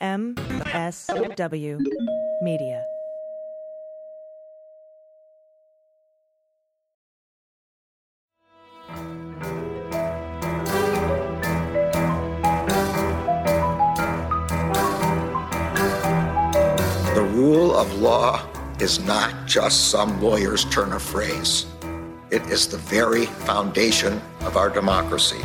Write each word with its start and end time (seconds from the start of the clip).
MSW 0.00 1.78
Media. 2.40 2.82
The 17.14 17.22
rule 17.32 17.76
of 17.76 17.92
law 18.00 18.48
is 18.78 19.04
not 19.04 19.46
just 19.46 19.90
some 19.90 20.22
lawyer's 20.22 20.64
turn 20.66 20.94
of 20.94 21.02
phrase. 21.02 21.66
It 22.30 22.40
is 22.46 22.66
the 22.66 22.78
very 22.78 23.26
foundation 23.26 24.22
of 24.40 24.56
our 24.56 24.70
democracy. 24.70 25.42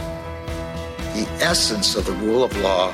The 1.13 1.27
essence 1.41 1.97
of 1.97 2.05
the 2.05 2.13
rule 2.13 2.45
of 2.45 2.55
law 2.59 2.93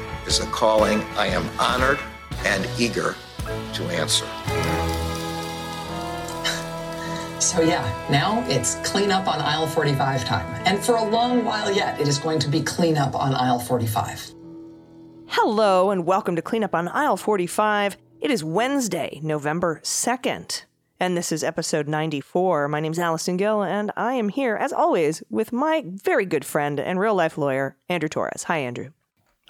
is 0.27 0.39
a 0.39 0.45
calling 0.47 1.01
I 1.17 1.27
am 1.27 1.47
honored 1.59 1.99
and 2.45 2.67
eager 2.77 3.15
to 3.73 3.83
answer. 3.85 4.25
So, 7.39 7.61
yeah, 7.61 7.83
now 8.09 8.43
it's 8.47 8.75
cleanup 8.87 9.27
on 9.27 9.41
aisle 9.41 9.67
45 9.67 10.25
time. 10.25 10.61
And 10.65 10.79
for 10.79 10.95
a 10.95 11.03
long 11.03 11.43
while 11.43 11.71
yet, 11.71 11.99
it 11.99 12.07
is 12.07 12.17
going 12.17 12.39
to 12.39 12.49
be 12.49 12.61
cleanup 12.61 13.15
on 13.15 13.33
aisle 13.33 13.59
45. 13.59 14.35
Hello, 15.27 15.91
and 15.91 16.05
welcome 16.05 16.35
to 16.35 16.41
Cleanup 16.41 16.75
on 16.75 16.89
Aisle 16.89 17.15
45. 17.15 17.95
It 18.19 18.29
is 18.29 18.43
Wednesday, 18.43 19.19
November 19.23 19.79
2nd, 19.81 20.65
and 20.99 21.15
this 21.17 21.31
is 21.31 21.41
episode 21.41 21.87
94. 21.87 22.67
My 22.67 22.81
name's 22.81 22.99
Allison 22.99 23.37
Gill, 23.37 23.63
and 23.63 23.91
I 23.95 24.13
am 24.15 24.27
here, 24.27 24.57
as 24.57 24.73
always, 24.73 25.23
with 25.29 25.53
my 25.53 25.83
very 25.87 26.25
good 26.25 26.43
friend 26.43 26.79
and 26.79 26.99
real 26.99 27.15
life 27.15 27.37
lawyer, 27.37 27.77
Andrew 27.87 28.09
Torrez. 28.09 28.43
Hi, 28.43 28.57
Andrew. 28.57 28.91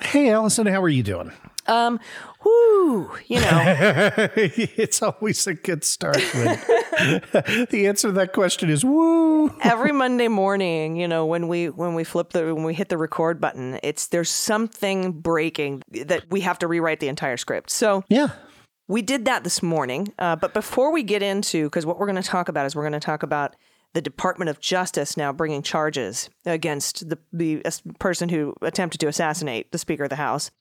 Hey, 0.02 0.30
Allison, 0.32 0.68
how 0.68 0.82
are 0.82 0.90
you 0.90 1.04
doing? 1.04 1.32
Um, 1.68 2.00
whoo, 2.44 3.12
you 3.28 3.40
know, 3.40 3.62
it's 4.36 5.02
always 5.02 5.46
a 5.46 5.54
good 5.54 5.84
start 5.84 6.18
when 6.34 6.46
the 7.70 7.86
answer 7.88 8.08
to 8.08 8.12
that 8.14 8.34
question 8.34 8.70
is 8.70 8.84
woo. 8.84 9.56
every 9.62 9.92
Monday 9.92 10.28
morning, 10.28 10.96
you 10.96 11.08
know, 11.08 11.26
when 11.26 11.48
we 11.48 11.70
when 11.70 11.94
we 11.94 12.04
flip 12.04 12.32
the 12.32 12.54
when 12.56 12.64
we 12.64 12.74
hit 12.74 12.90
the 12.90 12.98
record 12.98 13.40
button, 13.40 13.80
it's 13.84 14.08
there's 14.08 14.30
something 14.30 15.12
breaking 15.12 15.84
that 15.92 16.24
we 16.32 16.42
have 16.42 16.58
to 16.60 16.68
rewrite 16.68 17.00
the 17.00 17.08
entire 17.08 17.38
script. 17.38 17.70
So 17.70 18.04
Yeah. 18.10 18.30
We 18.88 19.02
did 19.02 19.24
that 19.24 19.46
this 19.46 19.64
morning. 19.64 20.12
Uh, 20.20 20.36
but 20.36 20.54
before 20.54 20.92
we 20.92 21.04
get 21.04 21.24
into, 21.24 21.66
because 21.68 21.86
what 21.86 21.98
we're 21.98 22.08
going 22.08 22.22
to 22.22 22.28
talk 22.28 22.50
about 22.50 22.66
is 22.66 22.76
we're 22.76 22.82
going 22.82 22.92
to 22.92 23.00
talk 23.00 23.24
about 23.24 23.56
the 23.94 24.02
Department 24.02 24.50
of 24.50 24.60
Justice 24.60 25.18
now 25.18 25.34
bringing 25.34 25.62
charges 25.62 26.30
against 26.46 27.10
the, 27.10 27.18
the 27.34 27.62
person 28.00 28.30
who 28.30 28.56
attempted 28.62 29.00
to 29.00 29.08
assassinate 29.08 29.72
the 29.72 29.78
Speaker 29.78 30.04
of 30.04 30.10
the 30.10 30.16
House. 30.16 30.52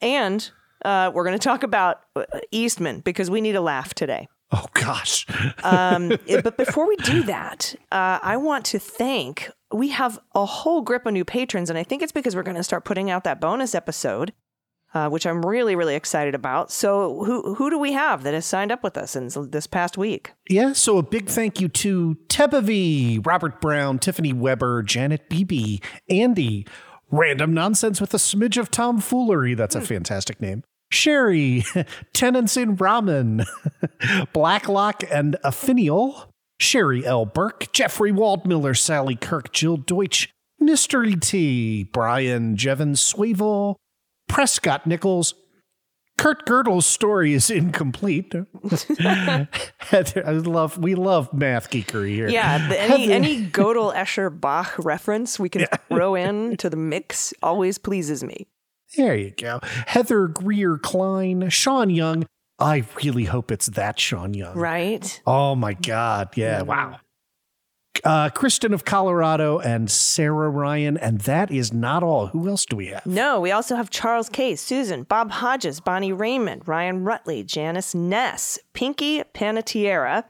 And 0.00 0.50
uh, 0.84 1.10
we're 1.12 1.24
going 1.24 1.38
to 1.38 1.42
talk 1.42 1.62
about 1.62 2.00
uh, 2.14 2.24
Eastman 2.50 3.00
because 3.00 3.30
we 3.30 3.40
need 3.40 3.56
a 3.56 3.60
laugh 3.60 3.94
today. 3.94 4.28
Oh 4.52 4.66
gosh. 4.74 5.26
Um, 5.64 6.12
but 6.28 6.56
before 6.56 6.86
we 6.86 6.94
do 6.96 7.24
that, 7.24 7.74
uh, 7.90 8.20
I 8.22 8.36
want 8.36 8.64
to 8.66 8.78
thank. 8.78 9.50
We 9.72 9.88
have 9.88 10.20
a 10.32 10.46
whole 10.46 10.80
grip 10.82 11.04
of 11.04 11.12
new 11.12 11.24
patrons, 11.24 11.70
and 11.70 11.78
I 11.78 11.82
think 11.82 12.02
it's 12.02 12.12
because 12.12 12.36
we're 12.36 12.44
going 12.44 12.56
to 12.56 12.62
start 12.62 12.84
putting 12.84 13.10
out 13.10 13.24
that 13.24 13.40
bonus 13.40 13.74
episode, 13.74 14.32
uh, 14.94 15.08
which 15.08 15.26
I'm 15.26 15.44
really, 15.44 15.76
really 15.76 15.94
excited 15.94 16.34
about. 16.34 16.70
So, 16.70 17.24
who 17.24 17.54
who 17.54 17.70
do 17.70 17.78
we 17.78 17.92
have 17.92 18.22
that 18.22 18.34
has 18.34 18.46
signed 18.46 18.72
up 18.72 18.82
with 18.82 18.96
us 18.96 19.16
in 19.16 19.28
this 19.50 19.66
past 19.66 19.98
week? 19.98 20.32
Yeah, 20.48 20.72
so 20.72 20.98
a 20.98 21.02
big 21.02 21.28
thank 21.28 21.60
you 21.60 21.68
to 21.68 22.16
Tebavi, 22.28 23.24
Robert 23.26 23.60
Brown, 23.60 23.98
Tiffany 23.98 24.32
Weber, 24.32 24.82
Janet 24.82 25.28
Beebe, 25.28 25.78
Andy, 26.08 26.66
Random 27.10 27.52
Nonsense 27.52 28.00
with 28.00 28.14
a 28.14 28.18
Smidge 28.18 28.56
of 28.56 28.70
Tomfoolery. 28.70 29.54
That's 29.54 29.74
a 29.74 29.80
fantastic 29.80 30.40
name. 30.40 30.62
Sherry, 30.90 31.64
Tenants 32.12 32.56
in 32.56 32.76
Ramen, 32.76 33.46
Blacklock 34.32 35.02
and 35.10 35.36
Affinial, 35.44 36.28
Sherry 36.58 37.04
L. 37.04 37.26
Burke, 37.26 37.72
Jeffrey 37.72 38.12
Waldmiller, 38.12 38.76
Sally 38.76 39.16
Kirk, 39.16 39.52
Jill 39.52 39.76
Deutsch, 39.76 40.30
Mystery 40.58 41.16
T, 41.16 41.84
Brian 41.84 42.56
Jevons 42.56 43.00
Swavel, 43.00 43.76
Prescott 44.28 44.86
Nichols, 44.86 45.34
Kurt 46.18 46.46
Gödel's 46.46 46.86
story 46.86 47.34
is 47.34 47.50
incomplete. 47.50 48.32
Heather, 49.78 50.26
I 50.26 50.32
love 50.32 50.78
we 50.78 50.94
love 50.94 51.32
math 51.32 51.70
geekery 51.70 52.10
here. 52.14 52.28
Yeah, 52.28 52.68
the, 52.68 52.80
any 52.80 53.00
Heather- 53.02 53.12
any 53.12 53.46
Gödel, 53.46 53.94
Escher, 53.94 54.30
Bach 54.40 54.74
reference 54.78 55.38
we 55.38 55.48
can 55.48 55.66
throw 55.88 56.14
in 56.14 56.56
to 56.56 56.70
the 56.70 56.76
mix 56.76 57.34
always 57.42 57.78
pleases 57.78 58.24
me. 58.24 58.46
There 58.96 59.16
you 59.16 59.32
go. 59.32 59.60
Heather 59.86 60.28
Greer 60.28 60.78
Klein, 60.78 61.48
Sean 61.50 61.90
Young. 61.90 62.24
I 62.58 62.84
really 63.02 63.24
hope 63.24 63.50
it's 63.52 63.66
that 63.66 64.00
Sean 64.00 64.32
Young. 64.32 64.56
Right? 64.56 65.20
Oh 65.26 65.54
my 65.54 65.74
God. 65.74 66.30
Yeah. 66.36 66.62
Wow. 66.62 67.00
Uh, 68.04 68.30
Kristen 68.30 68.72
of 68.74 68.84
Colorado 68.84 69.58
and 69.58 69.90
Sarah 69.90 70.48
Ryan. 70.50 70.96
And 70.96 71.20
that 71.22 71.50
is 71.50 71.72
not 71.72 72.02
all. 72.02 72.28
Who 72.28 72.48
else 72.48 72.64
do 72.66 72.76
we 72.76 72.86
have? 72.88 73.04
No, 73.06 73.40
we 73.40 73.50
also 73.50 73.76
have 73.76 73.90
Charles 73.90 74.28
Case, 74.28 74.60
Susan, 74.60 75.02
Bob 75.04 75.30
Hodges, 75.30 75.80
Bonnie 75.80 76.12
Raymond, 76.12 76.66
Ryan 76.66 77.04
Rutley, 77.04 77.44
Janice 77.44 77.94
Ness, 77.94 78.58
Pinky 78.72 79.22
Panettiera, 79.34 80.24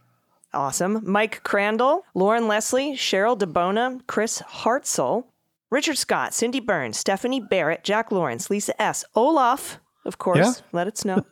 awesome, 0.54 1.02
Mike 1.04 1.42
Crandall, 1.42 2.04
Lauren 2.14 2.48
Leslie, 2.48 2.92
Cheryl 2.94 3.38
DeBona, 3.38 4.00
Chris 4.06 4.40
Hartzell, 4.42 5.24
Richard 5.70 5.98
Scott, 5.98 6.32
Cindy 6.32 6.60
Burns, 6.60 6.96
Stephanie 6.98 7.40
Barrett, 7.40 7.82
Jack 7.84 8.10
Lawrence, 8.12 8.48
Lisa 8.50 8.80
S., 8.80 9.04
Olaf, 9.14 9.80
of 10.04 10.18
course, 10.18 10.38
Yeah. 10.38 10.52
let 10.72 10.86
it 10.86 10.96
snow. 10.96 11.24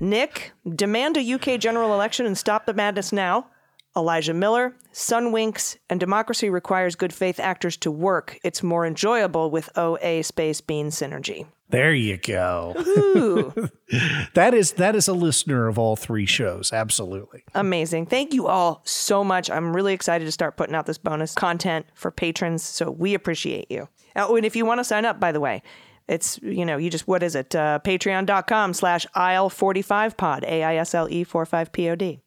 Nick, 0.00 0.52
Demand 0.68 1.16
a 1.16 1.22
UK 1.34 1.58
general 1.58 1.92
election 1.94 2.24
and 2.26 2.36
stop 2.38 2.66
the 2.66 2.74
madness 2.74 3.12
now. 3.12 3.48
Elijah 3.98 4.32
Miller, 4.32 4.74
Sunwinks, 4.92 5.76
and 5.90 6.00
Democracy 6.00 6.48
Requires 6.48 6.94
Good 6.94 7.12
Faith 7.12 7.38
Actors 7.38 7.76
to 7.78 7.90
Work. 7.90 8.38
It's 8.42 8.62
more 8.62 8.86
enjoyable 8.86 9.50
with 9.50 9.68
OA 9.76 10.22
Space 10.22 10.60
Bean 10.62 10.88
Synergy. 10.88 11.46
There 11.68 11.92
you 11.92 12.16
go. 12.16 12.74
That 14.34 14.52
is 14.52 14.72
that 14.72 14.94
is 14.94 15.08
a 15.08 15.14
listener 15.14 15.66
of 15.66 15.78
all 15.78 15.96
three 15.96 16.26
shows. 16.26 16.72
Absolutely. 16.74 17.44
amazing. 17.54 18.04
Thank 18.06 18.34
you 18.34 18.46
all 18.46 18.82
so 18.84 19.24
much. 19.24 19.50
I'm 19.50 19.74
really 19.74 19.94
excited 19.94 20.26
to 20.26 20.32
start 20.32 20.56
putting 20.58 20.74
out 20.74 20.84
this 20.86 20.98
bonus 20.98 21.34
content 21.34 21.86
for 21.94 22.10
patrons, 22.10 22.62
so 22.62 22.90
we 22.90 23.14
appreciate 23.14 23.70
you. 23.70 23.88
Oh, 24.14 24.36
and 24.36 24.44
if 24.44 24.54
you 24.54 24.66
want 24.66 24.78
to 24.80 24.84
sign 24.84 25.06
up, 25.06 25.18
by 25.18 25.32
the 25.32 25.40
way, 25.40 25.62
it's, 26.06 26.38
you 26.42 26.64
know, 26.66 26.76
you 26.76 26.90
just, 26.90 27.08
what 27.08 27.22
is 27.22 27.34
it? 27.34 27.54
Uh, 27.54 27.78
Patreon.com 27.82 28.74
slash 28.74 29.06
aisle45pod, 29.16 30.44
A-I-S-L-E 30.44 31.24
45-P-O-D. 31.24 32.06
Yep. 32.06 32.20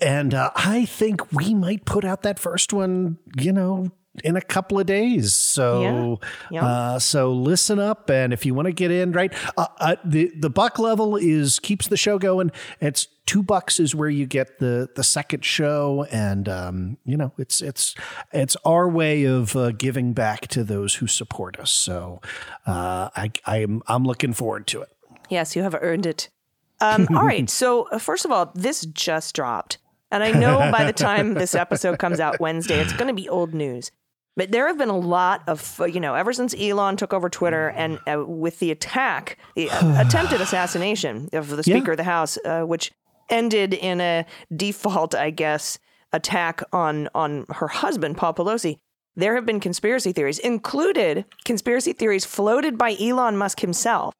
And 0.00 0.34
uh, 0.34 0.50
I 0.56 0.84
think 0.84 1.32
we 1.32 1.54
might 1.54 1.84
put 1.84 2.04
out 2.04 2.22
that 2.22 2.38
first 2.38 2.72
one, 2.72 3.18
you 3.36 3.52
know, 3.52 3.90
in 4.24 4.36
a 4.36 4.40
couple 4.40 4.78
of 4.78 4.86
days. 4.86 5.34
So, 5.34 5.82
Yeah. 5.82 6.28
Yeah. 6.50 6.66
Uh, 6.66 6.98
so 6.98 7.32
listen 7.32 7.78
up, 7.78 8.10
and 8.10 8.32
if 8.32 8.44
you 8.44 8.54
want 8.54 8.66
to 8.66 8.72
get 8.72 8.90
in, 8.90 9.12
right, 9.12 9.32
uh, 9.56 9.66
uh, 9.78 9.96
the 10.04 10.32
the 10.38 10.50
buck 10.50 10.78
level 10.78 11.16
is 11.16 11.58
keeps 11.58 11.88
the 11.88 11.96
show 11.96 12.18
going. 12.18 12.50
It's 12.80 13.06
two 13.26 13.42
bucks 13.42 13.78
is 13.78 13.94
where 13.94 14.08
you 14.08 14.26
get 14.26 14.58
the 14.58 14.88
the 14.96 15.04
second 15.04 15.44
show, 15.44 16.06
and 16.10 16.48
um, 16.48 16.98
you 17.04 17.16
know, 17.16 17.32
it's 17.38 17.60
it's 17.60 17.94
it's 18.32 18.56
our 18.64 18.88
way 18.88 19.24
of 19.24 19.54
uh, 19.54 19.70
giving 19.72 20.12
back 20.12 20.48
to 20.48 20.64
those 20.64 20.96
who 20.96 21.06
support 21.06 21.58
us. 21.58 21.70
So, 21.70 22.20
uh, 22.66 23.10
I 23.14 23.30
I'm 23.46 23.82
I'm 23.86 24.04
looking 24.04 24.32
forward 24.32 24.66
to 24.68 24.82
it. 24.82 24.88
Yes, 25.28 25.54
you 25.54 25.62
have 25.62 25.76
earned 25.80 26.06
it. 26.06 26.28
Um, 26.80 27.06
all 27.14 27.24
right. 27.24 27.48
So, 27.60 27.88
uh, 27.90 27.98
first 27.98 28.24
of 28.24 28.32
all, 28.32 28.50
this 28.54 28.84
just 28.86 29.34
dropped. 29.34 29.78
And 30.10 30.24
I 30.24 30.32
know 30.32 30.58
by 30.72 30.84
the 30.84 30.92
time 30.92 31.34
this 31.34 31.54
episode 31.54 31.98
comes 31.98 32.20
out 32.20 32.40
Wednesday, 32.40 32.80
it's 32.80 32.92
going 32.92 33.08
to 33.08 33.14
be 33.14 33.28
old 33.28 33.54
news. 33.54 33.90
But 34.36 34.52
there 34.52 34.68
have 34.68 34.78
been 34.78 34.88
a 34.88 34.98
lot 34.98 35.42
of, 35.48 35.80
you 35.92 36.00
know, 36.00 36.14
ever 36.14 36.32
since 36.32 36.54
Elon 36.58 36.96
took 36.96 37.12
over 37.12 37.28
Twitter 37.28 37.68
and 37.70 37.98
uh, 38.06 38.24
with 38.24 38.58
the 38.58 38.70
attack, 38.70 39.38
the 39.54 39.68
attempted 39.98 40.40
assassination 40.40 41.28
of 41.32 41.48
the 41.48 41.62
Speaker 41.62 41.92
of 41.92 41.96
the 41.96 42.04
House, 42.04 42.38
uh, 42.44 42.62
which 42.62 42.90
ended 43.28 43.74
in 43.74 44.00
a 44.00 44.24
default, 44.54 45.14
I 45.14 45.30
guess, 45.30 45.78
attack 46.12 46.62
on 46.72 47.08
on 47.14 47.46
her 47.50 47.68
husband, 47.68 48.16
Paul 48.16 48.34
Pelosi. 48.34 48.78
There 49.16 49.34
have 49.34 49.44
been 49.44 49.60
conspiracy 49.60 50.12
theories, 50.12 50.38
included 50.38 51.24
conspiracy 51.44 51.92
theories 51.92 52.24
floated 52.24 52.78
by 52.78 52.96
Elon 53.00 53.36
Musk 53.36 53.60
himself, 53.60 54.14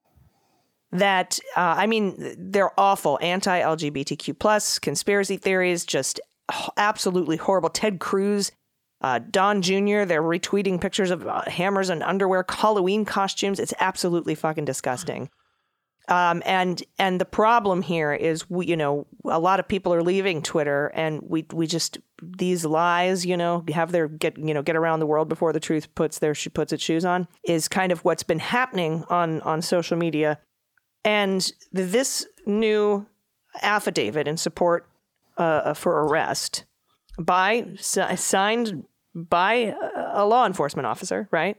that 0.92 1.38
uh, 1.56 1.74
I 1.78 1.86
mean 1.86 2.34
they're 2.38 2.78
awful 2.78 3.18
anti-LGBTQ 3.22 4.38
plus 4.38 4.78
conspiracy 4.78 5.36
theories, 5.36 5.84
just 5.84 6.20
absolutely 6.76 7.36
horrible. 7.36 7.70
Ted 7.70 8.00
Cruz, 8.00 8.52
uh, 9.00 9.20
Don 9.30 9.62
Jr. 9.62 10.04
They're 10.04 10.22
retweeting 10.22 10.80
pictures 10.80 11.10
of 11.10 11.26
uh, 11.26 11.42
hammers 11.42 11.90
and 11.90 12.02
underwear, 12.02 12.44
Halloween 12.48 13.04
costumes. 13.04 13.60
It's 13.60 13.74
absolutely 13.80 14.34
fucking 14.34 14.64
disgusting. 14.64 15.30
Um, 16.08 16.42
and 16.44 16.82
and 16.98 17.20
the 17.20 17.24
problem 17.24 17.82
here 17.82 18.12
is 18.12 18.50
we, 18.50 18.66
you 18.66 18.76
know, 18.76 19.06
a 19.24 19.38
lot 19.38 19.60
of 19.60 19.68
people 19.68 19.94
are 19.94 20.02
leaving 20.02 20.42
Twitter, 20.42 20.88
and 20.88 21.22
we 21.22 21.46
we 21.52 21.68
just 21.68 21.98
these 22.20 22.64
lies, 22.64 23.24
you 23.24 23.36
know, 23.36 23.64
have 23.72 23.92
their 23.92 24.08
get 24.08 24.36
you 24.36 24.52
know 24.52 24.62
get 24.62 24.74
around 24.74 24.98
the 24.98 25.06
world 25.06 25.28
before 25.28 25.52
the 25.52 25.60
truth 25.60 25.94
puts 25.94 26.18
their 26.18 26.34
puts 26.52 26.72
its 26.72 26.82
shoes 26.82 27.04
on 27.04 27.28
is 27.44 27.68
kind 27.68 27.92
of 27.92 28.04
what's 28.04 28.24
been 28.24 28.40
happening 28.40 29.04
on 29.08 29.40
on 29.42 29.62
social 29.62 29.96
media, 29.96 30.40
and 31.04 31.52
this 31.72 32.26
new 32.46 33.06
affidavit 33.62 34.28
in 34.28 34.36
support 34.36 34.86
uh, 35.36 35.74
for 35.74 36.04
arrest 36.04 36.64
by 37.18 37.66
signed 37.80 38.84
by 39.14 39.74
a 40.14 40.26
law 40.26 40.46
enforcement 40.46 40.86
officer, 40.86 41.28
right? 41.30 41.56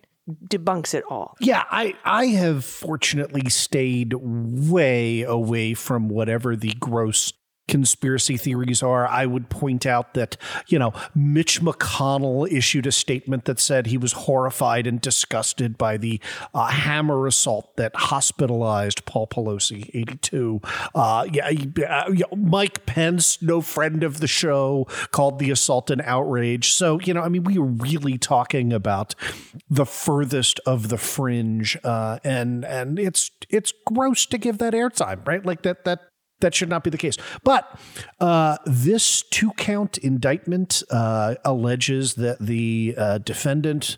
debunks 0.47 0.93
it 0.93 1.03
all. 1.09 1.35
Yeah, 1.39 1.63
I 1.71 1.95
I 2.05 2.27
have 2.27 2.63
fortunately 2.63 3.49
stayed 3.49 4.13
way 4.13 5.23
away 5.23 5.73
from 5.73 6.09
whatever 6.09 6.55
the 6.55 6.73
gross 6.79 7.33
conspiracy 7.71 8.35
theories 8.35 8.83
are. 8.83 9.07
I 9.07 9.25
would 9.25 9.49
point 9.49 9.85
out 9.85 10.13
that, 10.13 10.35
you 10.67 10.77
know, 10.77 10.91
Mitch 11.15 11.61
McConnell 11.61 12.51
issued 12.51 12.85
a 12.85 12.91
statement 12.91 13.45
that 13.45 13.61
said 13.61 13.87
he 13.87 13.97
was 13.97 14.11
horrified 14.11 14.85
and 14.85 14.99
disgusted 14.99 15.77
by 15.77 15.95
the 15.95 16.19
uh, 16.53 16.67
hammer 16.67 17.25
assault 17.25 17.77
that 17.77 17.95
hospitalized 17.95 19.05
Paul 19.05 19.25
Pelosi, 19.25 19.89
82. 19.93 20.59
Uh, 20.93 21.25
yeah, 21.31 21.49
uh, 21.89 22.35
Mike 22.35 22.85
Pence, 22.85 23.41
no 23.41 23.61
friend 23.61 24.03
of 24.03 24.19
the 24.19 24.27
show, 24.27 24.85
called 25.11 25.39
the 25.39 25.49
assault 25.49 25.89
an 25.89 26.01
outrage. 26.01 26.73
So, 26.73 26.99
you 26.99 27.13
know, 27.13 27.21
I 27.21 27.29
mean, 27.29 27.45
we 27.45 27.57
are 27.57 27.61
really 27.61 28.17
talking 28.17 28.73
about 28.73 29.15
the 29.69 29.85
furthest 29.85 30.59
of 30.65 30.89
the 30.89 30.97
fringe, 30.97 31.77
uh, 31.85 32.19
and 32.25 32.65
and 32.65 32.99
it's 32.99 33.31
it's 33.49 33.71
gross 33.85 34.25
to 34.25 34.37
give 34.37 34.57
that 34.57 34.73
airtime, 34.73 35.25
right? 35.25 35.45
Like 35.45 35.61
that 35.61 35.85
that 35.85 36.10
that 36.41 36.53
should 36.53 36.69
not 36.69 36.83
be 36.83 36.89
the 36.89 36.97
case. 36.97 37.17
But 37.43 37.79
uh, 38.19 38.57
this 38.65 39.23
two 39.23 39.51
count 39.51 39.97
indictment 39.97 40.83
uh, 40.91 41.35
alleges 41.45 42.15
that 42.15 42.39
the 42.39 42.95
uh, 42.97 43.17
defendant 43.19 43.97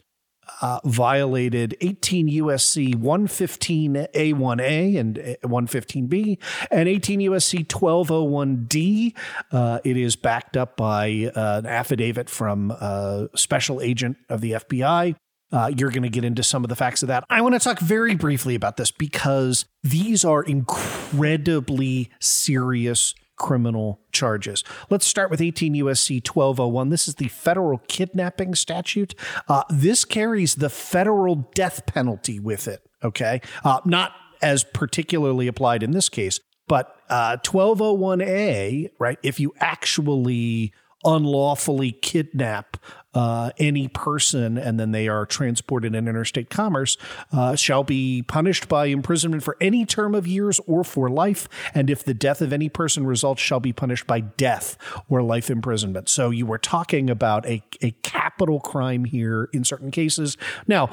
uh, 0.61 0.79
violated 0.85 1.75
18 1.81 2.29
USC 2.29 2.95
115A1A 2.95 4.99
and 4.99 5.15
115B 5.43 6.37
and 6.71 6.89
18 6.89 7.19
USC 7.21 7.67
1201D. 7.67 9.15
Uh, 9.51 9.79
it 9.83 9.97
is 9.97 10.15
backed 10.15 10.55
up 10.55 10.77
by 10.77 11.31
uh, 11.35 11.59
an 11.59 11.65
affidavit 11.65 12.29
from 12.29 12.71
a 12.71 13.29
special 13.35 13.81
agent 13.81 14.17
of 14.29 14.41
the 14.41 14.53
FBI 14.53 15.15
uh, 15.53 15.71
you're 15.77 15.91
going 15.91 16.03
to 16.03 16.09
get 16.09 16.25
into 16.25 16.43
some 16.43 16.63
of 16.65 16.69
the 16.69 16.75
facts 16.75 17.03
of 17.03 17.07
that. 17.07 17.23
I 17.29 17.41
want 17.41 17.53
to 17.53 17.59
talk 17.59 17.79
very 17.79 18.15
briefly 18.15 18.55
about 18.55 18.77
this 18.77 18.91
because 18.91 19.65
these 19.83 20.25
are 20.25 20.43
incredibly 20.43 22.09
serious 22.19 23.13
criminal 23.37 23.99
charges. 24.11 24.63
Let's 24.89 25.05
start 25.05 25.29
with 25.29 25.41
18 25.41 25.75
USC 25.75 26.27
1201. 26.27 26.89
This 26.89 27.07
is 27.07 27.15
the 27.15 27.27
federal 27.27 27.79
kidnapping 27.87 28.55
statute. 28.55 29.15
Uh, 29.47 29.63
this 29.69 30.05
carries 30.05 30.55
the 30.55 30.69
federal 30.69 31.35
death 31.53 31.85
penalty 31.85 32.39
with 32.39 32.67
it. 32.67 32.81
Okay. 33.03 33.41
Uh, 33.63 33.79
not 33.85 34.13
as 34.41 34.63
particularly 34.63 35.47
applied 35.47 35.83
in 35.83 35.91
this 35.91 36.09
case, 36.09 36.39
but 36.67 36.95
uh, 37.09 37.37
1201A, 37.43 38.89
right? 38.99 39.17
If 39.23 39.39
you 39.39 39.53
actually 39.59 40.73
unlawfully 41.05 41.91
kidnap 41.91 42.77
uh, 43.13 43.51
any 43.57 43.87
person 43.87 44.57
and 44.57 44.79
then 44.79 44.91
they 44.91 45.07
are 45.07 45.25
transported 45.25 45.95
in 45.95 46.07
interstate 46.07 46.49
commerce 46.49 46.97
uh, 47.31 47.55
shall 47.55 47.83
be 47.83 48.21
punished 48.21 48.67
by 48.67 48.87
imprisonment 48.87 49.43
for 49.43 49.57
any 49.61 49.85
term 49.85 50.15
of 50.15 50.27
years 50.27 50.59
or 50.67 50.83
for 50.83 51.09
life. 51.09 51.47
And 51.73 51.89
if 51.89 52.03
the 52.03 52.13
death 52.13 52.41
of 52.41 52.53
any 52.53 52.69
person 52.69 53.05
results, 53.05 53.41
shall 53.41 53.59
be 53.59 53.73
punished 53.73 54.07
by 54.07 54.21
death 54.21 54.77
or 55.09 55.21
life 55.21 55.49
imprisonment. 55.49 56.09
So 56.09 56.29
you 56.29 56.45
were 56.45 56.57
talking 56.57 57.09
about 57.09 57.45
a, 57.45 57.63
a 57.81 57.91
capital 58.03 58.59
crime 58.59 59.05
here 59.05 59.49
in 59.53 59.63
certain 59.63 59.91
cases. 59.91 60.37
Now, 60.67 60.89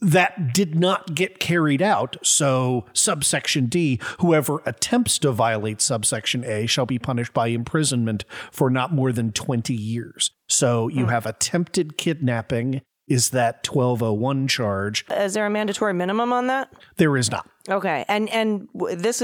that 0.00 0.52
did 0.52 0.74
not 0.74 1.14
get 1.14 1.38
carried 1.38 1.80
out. 1.80 2.16
So, 2.22 2.84
subsection 2.92 3.66
D, 3.66 4.00
whoever 4.20 4.62
attempts 4.66 5.18
to 5.20 5.32
violate 5.32 5.80
subsection 5.80 6.44
A 6.44 6.66
shall 6.66 6.86
be 6.86 6.98
punished 6.98 7.32
by 7.32 7.48
imprisonment 7.48 8.24
for 8.50 8.68
not 8.70 8.92
more 8.92 9.12
than 9.12 9.32
20 9.32 9.74
years. 9.74 10.30
So, 10.48 10.88
you 10.88 11.04
hmm. 11.04 11.10
have 11.10 11.26
attempted 11.26 11.96
kidnapping 11.96 12.82
is 13.08 13.30
that 13.30 13.66
1201 13.66 14.48
charge. 14.48 15.04
Is 15.10 15.34
there 15.34 15.46
a 15.46 15.50
mandatory 15.50 15.94
minimum 15.94 16.32
on 16.32 16.48
that? 16.48 16.72
There 16.96 17.16
is 17.16 17.30
not. 17.30 17.48
Okay. 17.68 18.04
And 18.08 18.28
and 18.30 18.68
this 18.96 19.22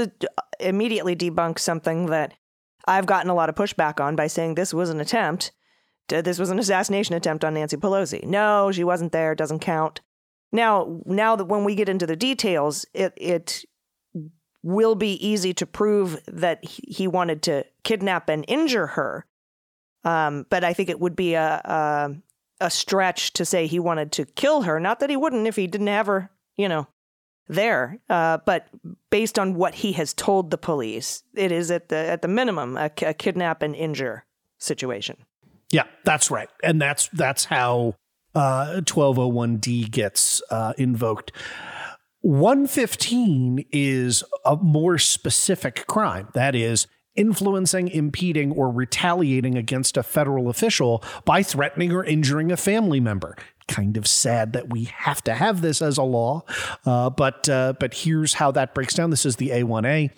immediately 0.59 1.15
debunks 1.15 1.59
something 1.59 2.07
that 2.07 2.33
I've 2.85 3.05
gotten 3.05 3.29
a 3.29 3.33
lot 3.33 3.49
of 3.49 3.55
pushback 3.55 3.99
on 3.99 4.15
by 4.15 4.27
saying 4.27 4.55
this 4.55 4.73
was 4.73 4.89
an 4.89 4.99
attempt. 4.99 5.51
This 6.09 6.37
was 6.37 6.49
an 6.49 6.59
assassination 6.59 7.15
attempt 7.15 7.45
on 7.45 7.53
Nancy 7.53 7.77
Pelosi. 7.77 8.23
No, 8.25 8.71
she 8.71 8.83
wasn't 8.83 9.13
there, 9.13 9.35
doesn't 9.35 9.59
count. 9.59 10.01
Now, 10.53 11.01
now 11.05 11.35
that 11.35 11.45
when 11.45 11.65
we 11.65 11.73
get 11.73 11.89
into 11.89 12.05
the 12.05 12.15
details, 12.15 12.85
it 12.93 13.13
it 13.17 13.65
will 14.61 14.95
be 14.95 15.13
easy 15.27 15.53
to 15.55 15.65
prove 15.65 16.21
that 16.27 16.63
he 16.63 17.07
wanted 17.07 17.41
to 17.43 17.65
kidnap 17.83 18.29
and 18.29 18.45
injure 18.47 18.87
her. 18.87 19.25
Um, 20.05 20.45
but 20.49 20.63
I 20.63 20.73
think 20.73 20.89
it 20.89 20.99
would 20.99 21.15
be 21.15 21.33
a, 21.33 21.61
a 21.65 22.15
a 22.61 22.69
stretch 22.69 23.33
to 23.33 23.45
say 23.45 23.65
he 23.65 23.79
wanted 23.79 24.11
to 24.13 24.25
kill 24.25 24.61
her. 24.61 24.79
Not 24.79 24.99
that 24.99 25.09
he 25.09 25.17
wouldn't 25.17 25.47
if 25.47 25.55
he 25.55 25.67
didn't 25.67 25.87
have 25.87 26.05
her, 26.05 26.29
you 26.55 26.69
know, 26.69 26.87
there. 27.47 27.99
Uh, 28.07 28.37
but 28.45 28.67
based 29.09 29.39
on 29.39 29.55
what 29.55 29.73
he 29.73 29.93
has 29.93 30.13
told 30.13 30.51
the 30.51 30.57
police, 30.57 31.23
it 31.33 31.51
is 31.51 31.71
at 31.71 31.89
the 31.89 31.97
at 31.97 32.21
the 32.21 32.27
minimum 32.27 32.77
a, 32.77 32.91
a 33.01 33.13
kidnap 33.13 33.63
and 33.63 33.75
injure 33.75 34.25
situation. 34.59 35.17
Yeah, 35.71 35.87
that's 36.03 36.29
right, 36.29 36.49
and 36.63 36.79
that's 36.79 37.07
that's 37.07 37.45
how 37.45 37.95
uh, 38.35 38.81
1201D 38.81 39.89
gets 39.91 40.41
uh, 40.49 40.73
invoked. 40.77 41.31
115 42.21 43.65
is 43.71 44.23
a 44.45 44.55
more 44.55 44.97
specific 44.97 45.85
crime. 45.87 46.29
That 46.33 46.55
is, 46.55 46.87
influencing, 47.15 47.89
impeding, 47.89 48.51
or 48.53 48.71
retaliating 48.71 49.57
against 49.57 49.97
a 49.97 50.03
federal 50.03 50.49
official 50.49 51.03
by 51.25 51.43
threatening 51.43 51.91
or 51.91 52.03
injuring 52.03 52.51
a 52.51 52.57
family 52.57 52.99
member. 52.99 53.35
Kind 53.67 53.97
of 53.97 54.07
sad 54.07 54.53
that 54.53 54.69
we 54.69 54.85
have 54.85 55.21
to 55.23 55.33
have 55.33 55.61
this 55.61 55.81
as 55.81 55.97
a 55.97 56.03
law, 56.03 56.43
uh, 56.85 57.09
but 57.09 57.47
uh, 57.47 57.73
but 57.79 57.93
here's 57.93 58.33
how 58.33 58.51
that 58.51 58.73
breaks 58.73 58.93
down. 58.93 59.09
This 59.09 59.25
is 59.25 59.37
the 59.37 59.49
A1A. 59.49 60.11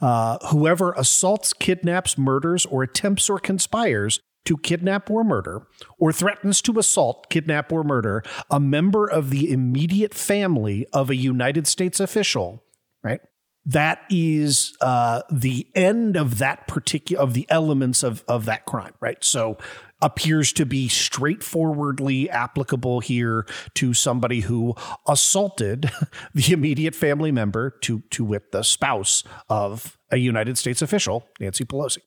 Uh, 0.00 0.38
whoever 0.48 0.92
assaults, 0.92 1.52
kidnaps, 1.52 2.16
murders, 2.16 2.64
or 2.66 2.82
attempts 2.82 3.28
or 3.28 3.38
conspires 3.38 4.20
to 4.46 4.56
kidnap 4.58 5.10
or 5.10 5.24
murder, 5.24 5.66
or 5.98 6.12
threatens 6.12 6.60
to 6.62 6.78
assault, 6.78 7.28
kidnap, 7.30 7.72
or 7.72 7.84
murder 7.84 8.22
a 8.50 8.60
member 8.60 9.06
of 9.06 9.30
the 9.30 9.50
immediate 9.50 10.14
family 10.14 10.86
of 10.92 11.10
a 11.10 11.16
United 11.16 11.66
States 11.66 12.00
official, 12.00 12.62
right? 13.02 13.20
That 13.64 14.00
is 14.08 14.76
uh, 14.80 15.22
the 15.30 15.66
end 15.74 16.16
of 16.16 16.38
that 16.38 16.68
particular 16.68 17.22
of 17.22 17.34
the 17.34 17.46
elements 17.48 18.02
of 18.04 18.22
of 18.28 18.44
that 18.44 18.64
crime, 18.64 18.94
right? 19.00 19.22
So 19.24 19.58
appears 20.02 20.52
to 20.52 20.66
be 20.66 20.88
straightforwardly 20.88 22.28
applicable 22.28 23.00
here 23.00 23.46
to 23.74 23.94
somebody 23.94 24.40
who 24.40 24.74
assaulted 25.08 25.90
the 26.34 26.52
immediate 26.52 26.94
family 26.94 27.32
member 27.32 27.70
to 27.70 28.02
to 28.10 28.24
wit 28.24 28.52
the 28.52 28.62
spouse 28.62 29.24
of 29.48 29.98
a 30.10 30.18
United 30.18 30.56
States 30.58 30.82
official, 30.82 31.26
Nancy 31.40 31.64
Pelosi. 31.64 31.98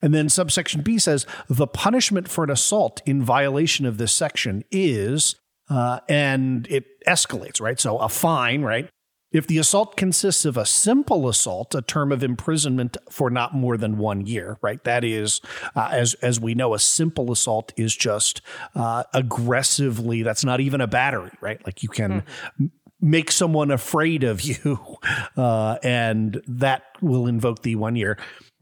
And 0.00 0.14
then 0.14 0.28
subsection 0.28 0.82
B 0.82 0.98
says 0.98 1.26
the 1.48 1.66
punishment 1.66 2.28
for 2.28 2.44
an 2.44 2.50
assault 2.50 3.02
in 3.04 3.22
violation 3.22 3.84
of 3.86 3.98
this 3.98 4.12
section 4.12 4.64
is, 4.70 5.36
uh, 5.68 6.00
and 6.08 6.66
it 6.70 6.84
escalates, 7.06 7.60
right? 7.60 7.78
So 7.80 7.98
a 7.98 8.08
fine, 8.08 8.62
right? 8.62 8.88
If 9.30 9.46
the 9.46 9.58
assault 9.58 9.96
consists 9.96 10.46
of 10.46 10.56
a 10.56 10.64
simple 10.64 11.28
assault, 11.28 11.74
a 11.74 11.82
term 11.82 12.12
of 12.12 12.22
imprisonment 12.22 12.96
for 13.10 13.28
not 13.28 13.54
more 13.54 13.76
than 13.76 13.98
one 13.98 14.24
year, 14.24 14.56
right? 14.62 14.82
That 14.84 15.04
is, 15.04 15.42
uh, 15.76 15.90
as 15.92 16.14
as 16.14 16.40
we 16.40 16.54
know, 16.54 16.72
a 16.72 16.78
simple 16.78 17.30
assault 17.30 17.74
is 17.76 17.94
just 17.94 18.40
uh, 18.74 19.04
aggressively. 19.12 20.22
That's 20.22 20.46
not 20.46 20.60
even 20.60 20.80
a 20.80 20.86
battery, 20.86 21.32
right? 21.42 21.64
Like 21.66 21.82
you 21.82 21.90
can 21.90 22.22
mm-hmm. 22.22 22.66
make 23.02 23.30
someone 23.30 23.70
afraid 23.70 24.24
of 24.24 24.40
you, 24.40 24.96
uh, 25.36 25.76
and 25.82 26.40
that 26.46 26.84
will 27.02 27.26
invoke 27.26 27.62
the 27.62 27.76
one 27.76 27.96
year. 27.96 28.16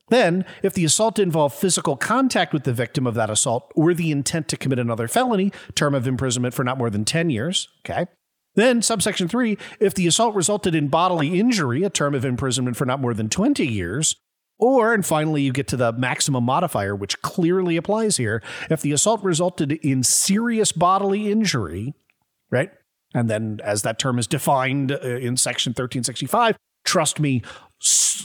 Then, 0.09 0.45
if 0.63 0.73
the 0.75 0.85
assault 0.85 1.19
involved 1.19 1.57
physical 1.57 1.97
contact 1.97 2.53
with 2.53 2.65
the 2.65 2.73
victim 2.73 3.07
of 3.07 3.15
that 3.15 3.31
assault 3.31 3.73
or 3.75 3.93
the 3.93 4.13
intent 4.13 4.47
to 4.49 4.57
commit 4.57 4.79
another 4.79 5.09
felony, 5.09 5.53
term 5.75 5.95
of 5.95 6.07
imprisonment 6.07 6.55
for 6.55 6.63
not 6.63 6.79
more 6.79 6.91
than 6.91 7.05
10 7.05 7.31
years. 7.31 7.69
Okay. 7.85 8.07
Then, 8.55 8.83
subsection 8.83 9.29
three, 9.29 9.59
if 9.81 9.95
the 9.95 10.07
assault 10.07 10.35
resulted 10.35 10.75
in 10.75 10.89
bodily 10.89 11.39
injury, 11.39 11.83
a 11.83 11.91
term 11.91 12.15
of 12.15 12.25
imprisonment 12.25 12.77
for 12.77 12.87
not 12.87 13.01
more 13.01 13.15
than 13.15 13.29
20 13.29 13.67
years. 13.67 14.17
Or, 14.59 14.95
and 14.95 15.05
finally, 15.05 15.43
you 15.43 15.53
get 15.53 15.69
to 15.69 15.77
the 15.77 15.93
maximum 15.93 16.45
modifier, 16.45 16.97
which 16.97 17.21
clearly 17.21 17.77
applies 17.77 18.17
here. 18.17 18.43
If 18.71 18.81
the 18.81 18.93
assault 18.93 19.23
resulted 19.23 19.73
in 19.73 20.03
serious 20.03 20.73
bodily 20.73 21.31
injury, 21.31 21.95
right? 22.51 22.71
And 23.13 23.29
then, 23.29 23.61
as 23.63 23.83
that 23.83 23.99
term 23.99 24.19
is 24.19 24.27
defined 24.27 24.93
uh, 24.93 25.01
in 25.01 25.37
section 25.37 25.73
1365, 25.73 26.57
trust 26.85 27.21
me, 27.21 27.43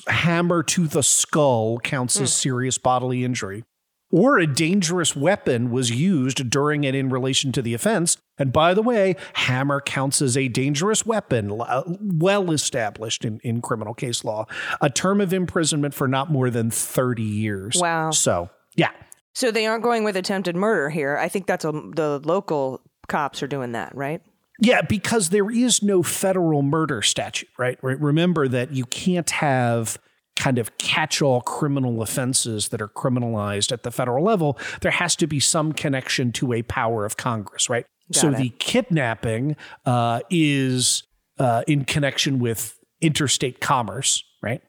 hammer 0.07 0.63
to 0.63 0.87
the 0.87 1.03
skull 1.03 1.79
counts 1.79 2.19
as 2.19 2.33
serious 2.33 2.77
bodily 2.77 3.23
injury 3.23 3.63
or 4.11 4.37
a 4.37 4.47
dangerous 4.47 5.15
weapon 5.15 5.71
was 5.71 5.89
used 5.89 6.49
during 6.49 6.85
and 6.85 6.95
in 6.95 7.09
relation 7.09 7.51
to 7.53 7.61
the 7.61 7.73
offense. 7.73 8.17
And 8.37 8.51
by 8.51 8.73
the 8.73 8.81
way, 8.81 9.15
hammer 9.33 9.79
counts 9.79 10.21
as 10.21 10.35
a 10.35 10.47
dangerous 10.47 11.05
weapon, 11.05 11.59
uh, 11.61 11.83
well 11.87 12.51
established 12.51 13.23
in, 13.23 13.39
in 13.43 13.61
criminal 13.61 13.93
case 13.93 14.23
law. 14.23 14.45
A 14.81 14.89
term 14.89 15.21
of 15.21 15.33
imprisonment 15.33 15.93
for 15.93 16.07
not 16.07 16.29
more 16.29 16.49
than 16.49 16.69
30 16.69 17.23
years. 17.23 17.77
Wow. 17.77 18.11
So, 18.11 18.49
yeah. 18.75 18.91
So 19.33 19.49
they 19.49 19.65
aren't 19.65 19.83
going 19.83 20.03
with 20.03 20.17
attempted 20.17 20.55
murder 20.55 20.89
here. 20.89 21.17
I 21.17 21.29
think 21.29 21.47
that's 21.47 21.63
a, 21.63 21.71
the 21.71 22.21
local 22.23 22.81
cops 23.07 23.41
are 23.41 23.47
doing 23.47 23.71
that, 23.73 23.95
right? 23.95 24.21
Yeah, 24.61 24.81
because 24.83 25.29
there 25.29 25.49
is 25.49 25.81
no 25.81 26.03
federal 26.03 26.61
murder 26.61 27.01
statute, 27.01 27.49
right? 27.57 27.79
Remember 27.81 28.47
that 28.47 28.71
you 28.71 28.85
can't 28.85 29.29
have 29.31 29.97
kind 30.35 30.59
of 30.59 30.77
catch 30.77 31.21
all 31.21 31.41
criminal 31.41 32.01
offenses 32.01 32.69
that 32.69 32.81
are 32.81 32.87
criminalized 32.87 33.71
at 33.71 33.83
the 33.83 33.91
federal 33.91 34.23
level. 34.23 34.57
There 34.81 34.91
has 34.91 35.15
to 35.17 35.27
be 35.27 35.39
some 35.39 35.73
connection 35.73 36.31
to 36.33 36.53
a 36.53 36.61
power 36.61 37.05
of 37.05 37.17
Congress, 37.17 37.69
right? 37.69 37.85
so 38.11 38.29
it. 38.29 38.37
the 38.37 38.49
kidnapping 38.59 39.55
uh, 39.85 40.21
is 40.29 41.03
uh, 41.39 41.63
in 41.67 41.85
connection 41.85 42.39
with 42.39 42.77
interstate 43.01 43.61
commerce, 43.61 44.23
right? 44.41 44.61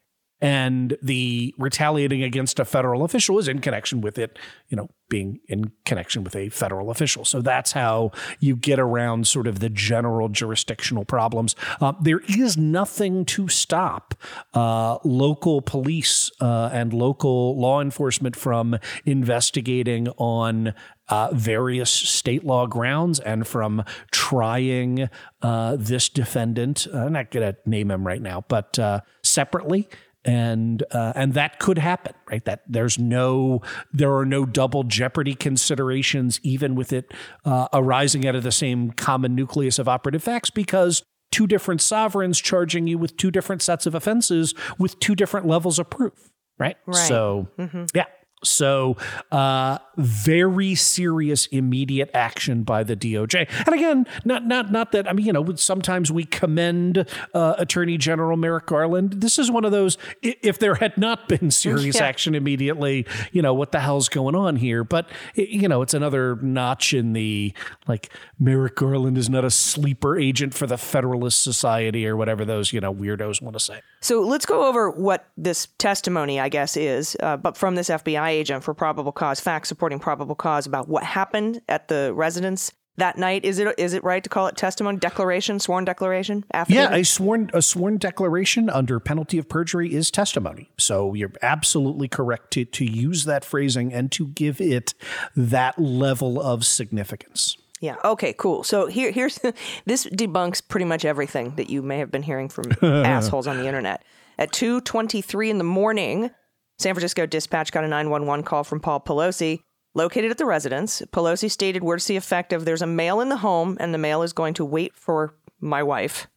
And 0.42 0.98
the 1.00 1.54
retaliating 1.56 2.24
against 2.24 2.58
a 2.58 2.64
federal 2.64 3.04
official 3.04 3.38
is 3.38 3.46
in 3.46 3.60
connection 3.60 4.00
with 4.00 4.18
it, 4.18 4.40
you 4.68 4.76
know, 4.76 4.88
being 5.08 5.38
in 5.46 5.70
connection 5.84 6.24
with 6.24 6.34
a 6.34 6.48
federal 6.48 6.90
official. 6.90 7.24
So 7.24 7.40
that's 7.40 7.72
how 7.72 8.10
you 8.40 8.56
get 8.56 8.80
around 8.80 9.28
sort 9.28 9.46
of 9.46 9.60
the 9.60 9.68
general 9.68 10.28
jurisdictional 10.28 11.04
problems. 11.04 11.54
Uh, 11.80 11.92
there 12.00 12.22
is 12.28 12.56
nothing 12.56 13.24
to 13.26 13.46
stop 13.46 14.14
uh, 14.54 14.98
local 15.04 15.62
police 15.62 16.30
uh, 16.40 16.70
and 16.72 16.92
local 16.92 17.56
law 17.56 17.80
enforcement 17.80 18.34
from 18.34 18.78
investigating 19.04 20.08
on 20.16 20.74
uh, 21.08 21.28
various 21.34 21.90
state 21.90 22.42
law 22.42 22.66
grounds 22.66 23.20
and 23.20 23.46
from 23.46 23.84
trying 24.10 25.10
uh, 25.42 25.76
this 25.78 26.08
defendant. 26.08 26.86
I'm 26.92 27.12
not 27.12 27.30
going 27.30 27.52
to 27.52 27.58
name 27.66 27.90
him 27.90 28.06
right 28.06 28.22
now, 28.22 28.44
but 28.48 28.78
uh, 28.78 29.00
separately. 29.22 29.88
And 30.24 30.84
uh, 30.92 31.12
and 31.16 31.34
that 31.34 31.58
could 31.58 31.78
happen, 31.78 32.14
right? 32.30 32.44
That 32.44 32.62
there's 32.68 32.96
no 32.96 33.60
there 33.92 34.16
are 34.16 34.24
no 34.24 34.46
double 34.46 34.84
jeopardy 34.84 35.34
considerations, 35.34 36.38
even 36.44 36.76
with 36.76 36.92
it 36.92 37.12
uh, 37.44 37.66
arising 37.72 38.26
out 38.28 38.36
of 38.36 38.44
the 38.44 38.52
same 38.52 38.92
common 38.92 39.34
nucleus 39.34 39.80
of 39.80 39.88
operative 39.88 40.22
facts, 40.22 40.48
because 40.48 41.02
two 41.32 41.48
different 41.48 41.80
sovereigns 41.80 42.40
charging 42.40 42.86
you 42.86 42.98
with 42.98 43.16
two 43.16 43.32
different 43.32 43.62
sets 43.62 43.84
of 43.84 43.96
offenses 43.96 44.54
with 44.78 44.96
two 45.00 45.16
different 45.16 45.46
levels 45.46 45.80
of 45.80 45.90
proof, 45.90 46.30
right? 46.56 46.76
Right. 46.86 46.96
So 47.08 47.48
yeah. 47.92 48.04
So, 48.44 48.96
uh, 49.30 49.78
very 49.96 50.74
serious, 50.74 51.46
immediate 51.46 52.10
action 52.14 52.62
by 52.64 52.82
the 52.82 52.96
DOJ. 52.96 53.48
And 53.66 53.74
again, 53.74 54.06
not 54.24 54.44
not 54.46 54.72
not 54.72 54.92
that 54.92 55.08
I 55.08 55.12
mean, 55.12 55.26
you 55.26 55.32
know, 55.32 55.54
sometimes 55.54 56.10
we 56.10 56.24
commend 56.24 57.06
uh, 57.34 57.54
Attorney 57.58 57.98
General 57.98 58.36
Merrick 58.36 58.66
Garland. 58.66 59.20
This 59.20 59.38
is 59.38 59.50
one 59.50 59.64
of 59.64 59.70
those. 59.72 59.96
If 60.22 60.58
there 60.58 60.74
had 60.76 60.96
not 60.98 61.28
been 61.28 61.50
serious 61.62 61.96
Yeah. 61.96 62.04
action 62.04 62.34
immediately, 62.34 63.06
you 63.32 63.42
know, 63.42 63.54
what 63.54 63.72
the 63.72 63.80
hell's 63.80 64.08
going 64.08 64.34
on 64.34 64.56
here? 64.56 64.82
But 64.84 65.08
you 65.34 65.68
know, 65.68 65.82
it's 65.82 65.94
another 65.94 66.36
notch 66.36 66.92
in 66.94 67.12
the 67.12 67.52
like 67.86 68.10
Merrick 68.38 68.76
Garland 68.76 69.18
is 69.18 69.28
not 69.30 69.44
a 69.44 69.50
sleeper 69.50 70.18
agent 70.18 70.54
for 70.54 70.66
the 70.66 70.78
Federalist 70.78 71.42
Society 71.42 72.06
or 72.06 72.16
whatever 72.16 72.44
those 72.44 72.72
you 72.72 72.80
know 72.80 72.92
weirdos 72.92 73.40
want 73.40 73.54
to 73.54 73.60
say. 73.60 73.80
So 74.02 74.20
let's 74.22 74.44
go 74.44 74.66
over 74.66 74.90
what 74.90 75.28
this 75.36 75.68
testimony, 75.78 76.40
I 76.40 76.48
guess, 76.48 76.76
is, 76.76 77.16
uh, 77.20 77.36
but 77.36 77.56
from 77.56 77.76
this 77.76 77.88
FBI 77.88 78.28
agent 78.28 78.64
for 78.64 78.74
probable 78.74 79.12
cause, 79.12 79.40
facts 79.40 79.68
supporting 79.68 80.00
probable 80.00 80.34
cause 80.34 80.66
about 80.66 80.88
what 80.88 81.04
happened 81.04 81.62
at 81.68 81.86
the 81.86 82.12
residence 82.14 82.72
that 82.96 83.16
night. 83.16 83.44
Is 83.44 83.58
it 83.58 83.74
is 83.78 83.94
it 83.94 84.04
right 84.04 84.22
to 84.22 84.28
call 84.28 84.48
it 84.48 84.56
testimony, 84.56 84.98
declaration, 84.98 85.58
sworn 85.60 85.84
declaration, 85.84 86.44
Yeah, 86.74 86.92
a 86.94 87.04
sworn 87.04 87.50
a 87.54 87.62
sworn 87.62 87.96
declaration 87.98 88.68
under 88.68 89.00
penalty 89.00 89.38
of 89.38 89.48
perjury 89.48 89.94
is 89.94 90.10
testimony. 90.10 90.70
So 90.78 91.14
you're 91.14 91.32
absolutely 91.40 92.08
correct 92.08 92.52
to 92.52 92.64
to 92.64 92.84
use 92.84 93.24
that 93.24 93.44
phrasing 93.44 93.92
and 93.92 94.10
to 94.12 94.26
give 94.26 94.60
it 94.60 94.94
that 95.36 95.78
level 95.78 96.40
of 96.40 96.66
significance. 96.66 97.56
Yeah. 97.82 97.96
Okay. 98.04 98.32
Cool. 98.32 98.62
So 98.62 98.86
here, 98.86 99.10
here's 99.10 99.40
this 99.84 100.06
debunks 100.06 100.66
pretty 100.66 100.86
much 100.86 101.04
everything 101.04 101.56
that 101.56 101.68
you 101.68 101.82
may 101.82 101.98
have 101.98 102.12
been 102.12 102.22
hearing 102.22 102.48
from 102.48 102.72
assholes 102.82 103.46
on 103.46 103.58
the 103.58 103.66
internet. 103.66 104.04
At 104.38 104.52
two 104.52 104.80
twenty-three 104.80 105.50
in 105.50 105.58
the 105.58 105.64
morning, 105.64 106.30
San 106.78 106.94
Francisco 106.94 107.26
dispatch 107.26 107.72
got 107.72 107.84
a 107.84 107.88
nine 107.88 108.08
one 108.08 108.24
one 108.24 108.44
call 108.44 108.62
from 108.62 108.80
Paul 108.80 109.00
Pelosi, 109.00 109.60
located 109.94 110.30
at 110.30 110.38
the 110.38 110.46
residence. 110.46 111.02
Pelosi 111.12 111.50
stated 111.50 111.82
words 111.82 112.04
to 112.04 112.12
the 112.12 112.16
effect 112.16 112.52
of, 112.52 112.64
"There's 112.64 112.82
a 112.82 112.86
male 112.86 113.20
in 113.20 113.28
the 113.28 113.38
home, 113.38 113.76
and 113.80 113.92
the 113.92 113.98
male 113.98 114.22
is 114.22 114.32
going 114.32 114.54
to 114.54 114.64
wait 114.64 114.94
for 114.94 115.34
my 115.60 115.82
wife." 115.82 116.28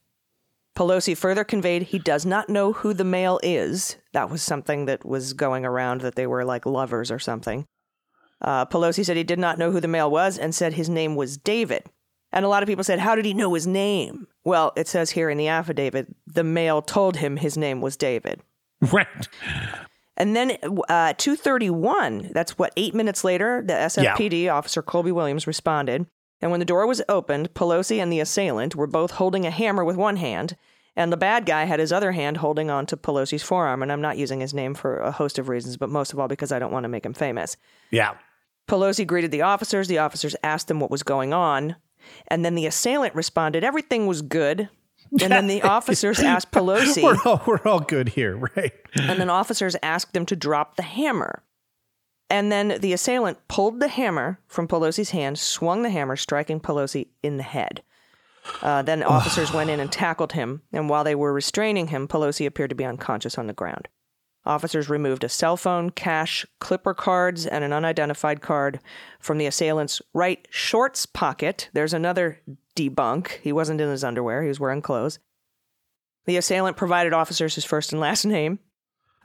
Pelosi 0.75 1.15
further 1.15 1.43
conveyed 1.43 1.83
he 1.83 1.99
does 1.99 2.25
not 2.25 2.49
know 2.49 2.73
who 2.73 2.93
the 2.93 3.05
male 3.05 3.39
is. 3.43 3.97
That 4.13 4.31
was 4.31 4.41
something 4.41 4.85
that 4.87 5.05
was 5.05 5.33
going 5.33 5.63
around 5.63 6.01
that 6.01 6.15
they 6.15 6.27
were 6.27 6.43
like 6.43 6.65
lovers 6.65 7.11
or 7.11 7.19
something. 7.19 7.65
Uh, 8.41 8.65
Pelosi 8.65 9.05
said 9.05 9.17
he 9.17 9.23
did 9.23 9.39
not 9.39 9.57
know 9.57 9.71
who 9.71 9.79
the 9.79 9.87
male 9.87 10.11
was 10.11 10.37
and 10.37 10.53
said 10.53 10.73
his 10.73 10.89
name 10.89 11.15
was 11.15 11.37
David. 11.37 11.83
And 12.31 12.43
a 12.43 12.49
lot 12.49 12.63
of 12.63 12.67
people 12.67 12.83
said, 12.83 12.99
How 12.99 13.15
did 13.15 13.25
he 13.25 13.33
know 13.33 13.53
his 13.53 13.65
name? 13.65 14.27
Well, 14.43 14.73
it 14.75 14.87
says 14.87 15.11
here 15.11 15.29
in 15.29 15.37
the 15.37 15.47
affidavit, 15.47 16.13
the 16.27 16.43
male 16.43 16.81
told 16.81 17.17
him 17.17 17.37
his 17.37 17.57
name 17.57 17.81
was 17.81 17.95
David. 17.95 18.41
Right. 18.91 19.07
And 20.17 20.35
then 20.35 20.57
uh, 20.89 21.13
231, 21.17 22.31
that's 22.33 22.57
what, 22.57 22.73
eight 22.77 22.93
minutes 22.93 23.23
later, 23.23 23.63
the 23.65 23.73
SFPD 23.73 24.51
officer 24.51 24.81
Colby 24.81 25.11
Williams 25.11 25.47
responded. 25.47 26.07
And 26.41 26.51
when 26.51 26.59
the 26.59 26.65
door 26.65 26.85
was 26.87 27.01
opened, 27.09 27.53
Pelosi 27.53 28.01
and 28.01 28.11
the 28.11 28.19
assailant 28.19 28.75
were 28.75 28.87
both 28.87 29.11
holding 29.11 29.45
a 29.45 29.51
hammer 29.51 29.83
with 29.83 29.95
one 29.95 30.17
hand, 30.17 30.55
and 30.95 31.11
the 31.11 31.17
bad 31.17 31.45
guy 31.45 31.65
had 31.65 31.79
his 31.79 31.91
other 31.91 32.13
hand 32.13 32.37
holding 32.37 32.69
on 32.69 32.85
to 32.87 32.97
Pelosi's 32.97 33.43
forearm. 33.43 33.83
And 33.83 33.91
I'm 33.91 34.01
not 34.01 34.17
using 34.17 34.39
his 34.39 34.53
name 34.53 34.73
for 34.73 34.97
a 34.99 35.11
host 35.11 35.37
of 35.37 35.49
reasons, 35.49 35.77
but 35.77 35.89
most 35.89 36.13
of 36.13 36.19
all 36.19 36.27
because 36.27 36.51
I 36.51 36.59
don't 36.59 36.71
want 36.71 36.85
to 36.85 36.89
make 36.89 37.05
him 37.05 37.13
famous. 37.13 37.57
Yeah. 37.91 38.13
Pelosi 38.67 39.05
greeted 39.05 39.31
the 39.31 39.41
officers. 39.41 39.87
The 39.87 39.97
officers 39.97 40.35
asked 40.43 40.67
them 40.67 40.79
what 40.79 40.91
was 40.91 41.03
going 41.03 41.33
on. 41.33 41.75
And 42.27 42.45
then 42.45 42.55
the 42.55 42.65
assailant 42.65 43.13
responded, 43.13 43.63
everything 43.63 44.07
was 44.07 44.21
good. 44.21 44.69
And 45.21 45.31
then 45.31 45.47
the 45.47 45.61
officers 45.63 46.19
asked 46.19 46.51
Pelosi, 46.51 47.03
We're 47.03 47.17
all 47.25 47.41
we're 47.45 47.61
all 47.65 47.79
good 47.79 48.09
here, 48.09 48.37
right? 48.55 48.73
and 48.95 49.19
then 49.19 49.29
officers 49.29 49.75
asked 49.83 50.13
them 50.13 50.25
to 50.27 50.35
drop 50.35 50.77
the 50.77 50.83
hammer. 50.83 51.43
And 52.29 52.51
then 52.51 52.79
the 52.79 52.93
assailant 52.93 53.47
pulled 53.47 53.79
the 53.79 53.87
hammer 53.87 54.39
from 54.47 54.67
Pelosi's 54.67 55.11
hand, 55.11 55.37
swung 55.37 55.83
the 55.83 55.91
hammer, 55.91 56.15
striking 56.15 56.59
Pelosi 56.59 57.07
in 57.21 57.37
the 57.37 57.43
head. 57.43 57.83
Uh, 58.61 58.81
then 58.81 59.03
officers 59.03 59.51
went 59.51 59.69
in 59.69 59.79
and 59.79 59.91
tackled 59.91 60.33
him, 60.33 60.61
and 60.71 60.89
while 60.89 61.03
they 61.03 61.15
were 61.15 61.33
restraining 61.33 61.87
him, 61.87 62.07
Pelosi 62.07 62.45
appeared 62.45 62.69
to 62.69 62.75
be 62.75 62.85
unconscious 62.85 63.37
on 63.37 63.47
the 63.47 63.53
ground. 63.53 63.87
Officers 64.45 64.89
removed 64.89 65.23
a 65.23 65.29
cell 65.29 65.57
phone, 65.57 65.89
cash, 65.89 66.45
clipper 66.59 66.93
cards, 66.93 67.47
and 67.47 67.63
an 67.63 67.73
unidentified 67.73 68.41
card 68.41 68.79
from 69.19 69.39
the 69.39 69.47
assailant's 69.47 70.01
right 70.13 70.47
shorts 70.51 71.05
pocket. 71.07 71.69
There's 71.73 71.93
another 71.93 72.39
debunk. 72.75 73.39
He 73.41 73.51
wasn't 73.51 73.81
in 73.81 73.89
his 73.89 74.03
underwear, 74.03 74.43
he 74.43 74.47
was 74.47 74.59
wearing 74.59 74.83
clothes. 74.83 75.19
The 76.25 76.37
assailant 76.37 76.77
provided 76.77 77.13
officers 77.13 77.55
his 77.55 77.65
first 77.65 77.91
and 77.91 78.01
last 78.01 78.25
name. 78.25 78.59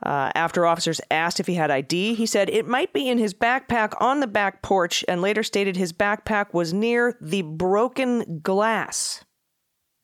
Uh, 0.03 0.31
after 0.35 0.65
officers 0.65 0.99
asked 1.11 1.39
if 1.39 1.47
he 1.47 1.53
had 1.55 1.69
ID, 1.69 2.15
he 2.15 2.25
said 2.25 2.49
it 2.49 2.67
might 2.67 2.91
be 2.93 3.07
in 3.07 3.17
his 3.17 3.33
backpack 3.33 3.93
on 4.01 4.19
the 4.19 4.27
back 4.27 4.61
porch 4.61 5.05
and 5.07 5.21
later 5.21 5.43
stated 5.43 5.75
his 5.77 5.93
backpack 5.93 6.53
was 6.53 6.73
near 6.73 7.17
the 7.21 7.43
broken 7.43 8.39
glass. 8.39 9.23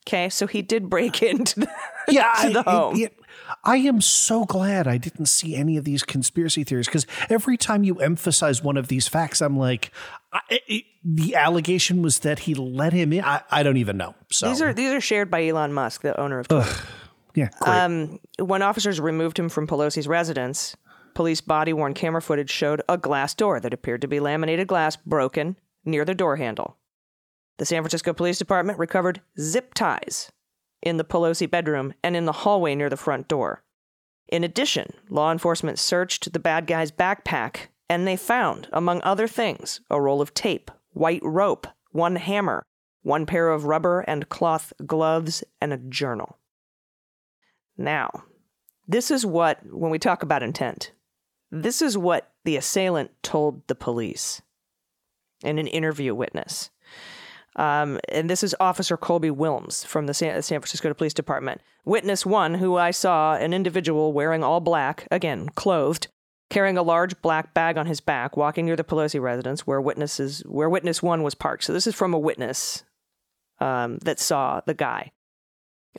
Okay, 0.08 0.30
so 0.30 0.48
he 0.48 0.62
did 0.62 0.90
break 0.90 1.22
into 1.24 1.62
the, 1.62 1.70
Yeah, 2.10 2.50
the 2.50 2.60
I, 2.60 2.72
home. 2.72 2.96
I- 2.96 3.10
I 3.64 3.78
am 3.78 4.02
so 4.02 4.44
glad 4.44 4.88
I 4.90 4.98
didn't 4.98 5.28
see 5.28 5.56
any 5.56 5.78
of 5.78 5.86
these 5.86 6.04
conspiracy 6.04 6.66
theories 6.66 6.88
because 6.88 7.08
every 7.30 7.56
time 7.56 7.86
you 7.86 7.96
emphasize 7.96 8.62
one 8.62 8.76
of 8.76 8.90
these 8.90 9.08
facts, 9.08 9.42
I'm 9.42 9.58
like, 9.58 9.92
I, 10.34 10.40
it, 10.68 10.84
the 11.06 11.34
allegation 11.36 12.02
was 12.02 12.20
that 12.20 12.40
he 12.40 12.54
let 12.56 12.92
him 12.92 13.14
in. 13.14 13.24
I, 13.24 13.42
I 13.50 13.64
don't 13.64 13.78
even 13.78 13.96
know. 13.96 14.16
So 14.32 14.50
These 14.50 14.62
are 14.62 14.74
these 14.74 14.92
are 14.92 15.00
shared 15.00 15.32
by 15.32 15.48
Elon 15.48 15.72
Musk, 15.72 16.02
the 16.02 16.20
owner 16.20 16.40
of. 16.40 16.48
Yeah. 17.38 17.50
Um, 17.62 18.20
when 18.40 18.64
officers 18.64 19.00
removed 19.00 19.38
him 19.38 19.48
from 19.48 19.68
Pelosi's 19.68 20.08
residence, 20.08 20.76
police 21.14 21.40
body 21.40 21.72
worn 21.72 21.94
camera 21.94 22.20
footage 22.20 22.50
showed 22.50 22.82
a 22.90 22.98
glass 22.98 23.36
door 23.36 23.60
that 23.60 23.76
appeared 23.76 24.02
to 24.02 24.08
be 24.08 24.20
laminated 24.20 24.68
glass 24.68 24.96
broken 24.96 25.56
near 25.86 26.04
the 26.04 26.16
door 26.16 26.38
handle. 26.38 26.78
The 27.60 27.66
San 27.66 27.84
Francisco 27.84 28.12
Police 28.12 28.40
Department 28.40 28.80
recovered 28.80 29.22
zip 29.40 29.76
ties 29.76 30.32
in 30.82 30.98
the 30.98 31.04
Pelosi 31.04 31.50
bedroom 31.50 31.94
and 32.02 32.16
in 32.16 32.26
the 32.26 32.32
hallway 32.32 32.74
near 32.74 32.90
the 32.90 32.98
front 32.98 33.28
door. 33.28 33.62
In 34.28 34.44
addition, 34.44 34.92
law 35.08 35.32
enforcement 35.32 35.78
searched 35.78 36.34
the 36.34 36.40
bad 36.40 36.66
guy's 36.66 36.92
backpack 36.92 37.68
and 37.88 38.08
they 38.08 38.16
found, 38.16 38.68
among 38.74 39.00
other 39.04 39.28
things, 39.28 39.80
a 39.92 40.02
roll 40.02 40.22
of 40.22 40.34
tape, 40.34 40.72
white 40.94 41.22
rope, 41.24 41.68
one 41.92 42.16
hammer, 42.16 42.64
one 43.04 43.28
pair 43.28 43.50
of 43.52 43.66
rubber 43.66 44.00
and 44.02 44.28
cloth 44.28 44.74
gloves, 44.88 45.44
and 45.62 45.72
a 45.72 45.78
journal. 45.78 46.40
Now, 47.78 48.24
this 48.88 49.12
is 49.12 49.26
what, 49.26 49.60
when 49.66 49.92
we 49.92 50.00
talk 50.00 50.24
about 50.24 50.44
intent, 50.44 50.92
this 51.52 51.82
is 51.82 51.98
what 51.98 52.32
the 52.46 52.58
assailant 52.58 53.12
told 53.24 53.68
the 53.68 53.76
police 53.76 54.42
in 55.44 55.60
an 55.60 55.68
interview 55.68 56.16
witness. 56.16 56.70
Um, 57.56 58.00
and 58.10 58.30
this 58.30 58.44
is 58.44 58.56
Officer 58.60 58.98
Colby 58.98 59.30
Wilms 59.30 59.86
from 59.86 60.06
the 60.06 60.14
San, 60.14 60.42
San 60.42 60.60
Francisco 60.60 60.94
Police 60.94 61.14
Department. 61.14 61.62
Witness 61.86 62.26
one, 62.26 62.56
who 62.56 62.76
I 62.76 62.92
saw 62.92 63.36
an 63.36 63.54
individual 63.54 64.14
wearing 64.14 64.44
all 64.44 64.60
black, 64.60 65.08
again, 65.10 65.50
clothed, 65.50 66.08
carrying 66.50 66.78
a 66.78 66.84
large 66.84 67.20
black 67.22 67.54
bag 67.54 67.78
on 67.78 67.88
his 67.88 68.00
back, 68.00 68.38
walking 68.38 68.66
near 68.66 68.76
the 68.76 68.84
Pelosi 68.84 69.20
residence 69.20 69.66
where 69.66 69.82
witnesses 69.82 70.44
where 70.46 70.70
witness 70.70 71.02
one 71.02 71.24
was 71.24 71.36
parked. 71.36 71.64
So 71.64 71.74
this 71.74 71.88
is 71.88 71.96
from 71.96 72.14
a 72.14 72.20
witness 72.20 72.84
um, 73.60 73.98
that 74.00 74.20
saw 74.20 74.62
the 74.66 74.74
guy. 74.74 75.12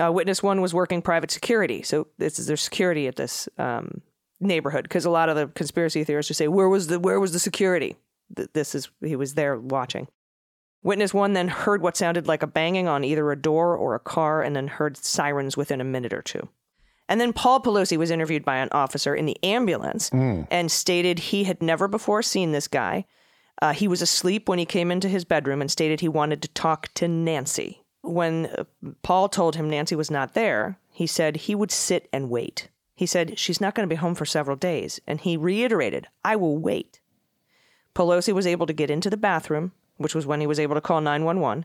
Uh, 0.00 0.12
witness 0.12 0.42
one 0.42 0.60
was 0.60 0.74
working 0.74 1.02
private 1.02 1.30
security, 1.30 1.82
so 1.82 2.06
this 2.18 2.38
is 2.38 2.46
their 2.46 2.56
security 2.56 3.06
at 3.06 3.16
this 3.16 3.48
um, 3.58 4.02
neighborhood. 4.40 4.84
Because 4.84 5.04
a 5.04 5.10
lot 5.10 5.28
of 5.28 5.36
the 5.36 5.48
conspiracy 5.48 6.04
theorists 6.04 6.30
would 6.30 6.36
say, 6.36 6.48
"Where 6.48 6.68
was 6.68 6.86
the 6.86 7.00
where 7.00 7.20
was 7.20 7.32
the 7.32 7.38
security?" 7.38 7.96
This 8.30 8.74
is 8.74 8.90
he 9.02 9.16
was 9.16 9.34
there 9.34 9.58
watching. 9.58 10.08
Witness 10.82 11.12
one 11.12 11.32
then 11.32 11.48
heard 11.48 11.82
what 11.82 11.96
sounded 11.96 12.28
like 12.28 12.42
a 12.42 12.46
banging 12.46 12.86
on 12.86 13.02
either 13.02 13.30
a 13.32 13.36
door 13.36 13.76
or 13.76 13.94
a 13.94 14.00
car, 14.00 14.42
and 14.42 14.54
then 14.54 14.68
heard 14.68 14.96
sirens 14.96 15.56
within 15.56 15.80
a 15.80 15.84
minute 15.84 16.12
or 16.12 16.22
two. 16.22 16.48
And 17.08 17.20
then 17.20 17.32
Paul 17.32 17.60
Pelosi 17.60 17.96
was 17.96 18.10
interviewed 18.10 18.44
by 18.44 18.56
an 18.56 18.68
officer 18.70 19.14
in 19.14 19.26
the 19.26 19.42
ambulance 19.42 20.10
mm. 20.10 20.46
and 20.50 20.70
stated 20.70 21.18
he 21.18 21.44
had 21.44 21.62
never 21.62 21.88
before 21.88 22.22
seen 22.22 22.52
this 22.52 22.68
guy. 22.68 23.06
Uh, 23.60 23.72
he 23.72 23.88
was 23.88 24.02
asleep 24.02 24.48
when 24.48 24.58
he 24.58 24.66
came 24.66 24.90
into 24.90 25.08
his 25.08 25.24
bedroom 25.24 25.60
and 25.60 25.70
stated 25.70 26.00
he 26.00 26.08
wanted 26.08 26.42
to 26.42 26.48
talk 26.48 26.92
to 26.94 27.08
Nancy. 27.08 27.82
When 28.02 28.46
uh, 28.46 28.64
Paul 29.02 29.28
told 29.28 29.56
him 29.56 29.68
Nancy 29.68 29.94
was 29.96 30.10
not 30.10 30.34
there, 30.34 30.78
he 30.90 31.06
said 31.06 31.36
he 31.36 31.54
would 31.54 31.70
sit 31.70 32.08
and 32.12 32.30
wait. 32.30 32.68
He 32.94 33.06
said, 33.06 33.38
She's 33.38 33.60
not 33.60 33.74
going 33.74 33.88
to 33.88 33.92
be 33.92 33.98
home 33.98 34.14
for 34.14 34.24
several 34.24 34.56
days. 34.56 35.00
And 35.06 35.20
he 35.20 35.36
reiterated, 35.36 36.08
I 36.24 36.36
will 36.36 36.58
wait. 36.58 37.00
Pelosi 37.94 38.32
was 38.32 38.46
able 38.46 38.66
to 38.66 38.72
get 38.72 38.90
into 38.90 39.10
the 39.10 39.16
bathroom, 39.16 39.72
which 39.96 40.14
was 40.14 40.26
when 40.26 40.40
he 40.40 40.46
was 40.46 40.60
able 40.60 40.74
to 40.74 40.80
call 40.80 41.00
911. 41.00 41.64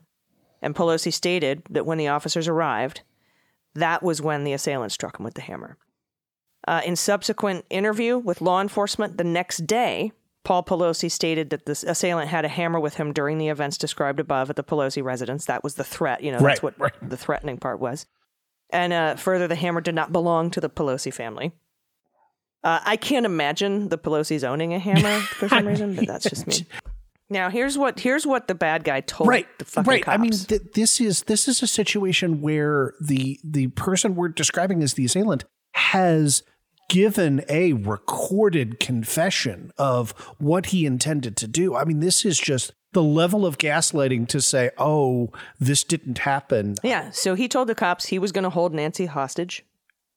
And 0.61 0.75
Pelosi 0.75 1.11
stated 1.11 1.63
that 1.69 1.85
when 1.85 1.97
the 1.97 2.07
officers 2.07 2.47
arrived, 2.47 3.01
that 3.75 4.03
was 4.03 4.21
when 4.21 4.43
the 4.43 4.53
assailant 4.53 4.91
struck 4.91 5.19
him 5.19 5.23
with 5.23 5.33
the 5.33 5.41
hammer. 5.41 5.77
Uh, 6.67 6.81
in 6.85 6.95
subsequent 6.95 7.65
interview 7.69 8.17
with 8.17 8.41
law 8.41 8.61
enforcement 8.61 9.17
the 9.17 9.23
next 9.23 9.67
day, 9.67 10.11
Paul 10.43 10.63
Pelosi 10.63 11.09
stated 11.09 11.49
that 11.51 11.65
the 11.65 11.71
assailant 11.87 12.29
had 12.29 12.43
a 12.43 12.49
hammer 12.49 12.79
with 12.79 12.95
him 12.95 13.13
during 13.13 13.37
the 13.37 13.47
events 13.47 13.77
described 13.77 14.19
above 14.19 14.49
at 14.49 14.55
the 14.55 14.63
Pelosi 14.63 15.03
residence. 15.03 15.45
That 15.45 15.63
was 15.63 15.75
the 15.75 15.83
threat. 15.83 16.21
You 16.21 16.33
know, 16.33 16.39
that's 16.39 16.61
what 16.61 16.77
right. 16.79 16.93
the 17.01 17.17
threatening 17.17 17.57
part 17.57 17.79
was. 17.79 18.05
And 18.69 18.91
uh, 18.91 19.15
further, 19.15 19.47
the 19.47 19.55
hammer 19.55 19.81
did 19.81 19.95
not 19.95 20.11
belong 20.11 20.49
to 20.51 20.61
the 20.61 20.69
Pelosi 20.69 21.13
family. 21.13 21.53
Uh, 22.63 22.79
I 22.83 22.95
can't 22.95 23.25
imagine 23.25 23.89
the 23.89 23.97
Pelosi's 23.97 24.43
owning 24.43 24.73
a 24.73 24.79
hammer 24.79 25.19
for 25.37 25.49
some 25.49 25.67
reason, 25.67 25.95
but 25.95 26.07
that's 26.07 26.29
just 26.29 26.47
me. 26.47 26.65
Now 27.29 27.49
here's 27.49 27.77
what 27.77 27.99
here's 27.99 28.27
what 28.27 28.47
the 28.47 28.55
bad 28.55 28.83
guy 28.83 29.01
told 29.01 29.27
right, 29.27 29.47
the 29.57 29.65
fucking 29.65 29.89
right. 29.89 30.03
cops. 30.03 30.13
I 30.13 30.17
mean, 30.17 30.31
th- 30.31 30.61
this 30.73 31.01
is 31.01 31.23
this 31.23 31.47
is 31.47 31.63
a 31.63 31.67
situation 31.67 32.41
where 32.41 32.93
the 33.01 33.39
the 33.43 33.67
person 33.67 34.15
we're 34.15 34.27
describing 34.29 34.83
as 34.83 34.93
the 34.93 35.05
assailant 35.05 35.43
has 35.73 36.43
given 36.89 37.43
a 37.49 37.73
recorded 37.73 38.79
confession 38.79 39.71
of 39.77 40.11
what 40.37 40.67
he 40.67 40.85
intended 40.85 41.37
to 41.37 41.47
do. 41.47 41.75
I 41.75 41.83
mean, 41.85 41.99
this 41.99 42.25
is 42.25 42.39
just 42.39 42.71
the 42.93 43.03
level 43.03 43.45
of 43.45 43.57
gaslighting 43.57 44.27
to 44.29 44.41
say, 44.41 44.69
"Oh, 44.77 45.31
this 45.59 45.83
didn't 45.83 46.19
happen." 46.19 46.75
Yeah, 46.83 47.09
so 47.11 47.35
he 47.35 47.47
told 47.47 47.67
the 47.67 47.75
cops 47.75 48.07
he 48.07 48.19
was 48.19 48.31
going 48.31 48.43
to 48.43 48.49
hold 48.49 48.73
Nancy 48.73 49.07
hostage 49.07 49.65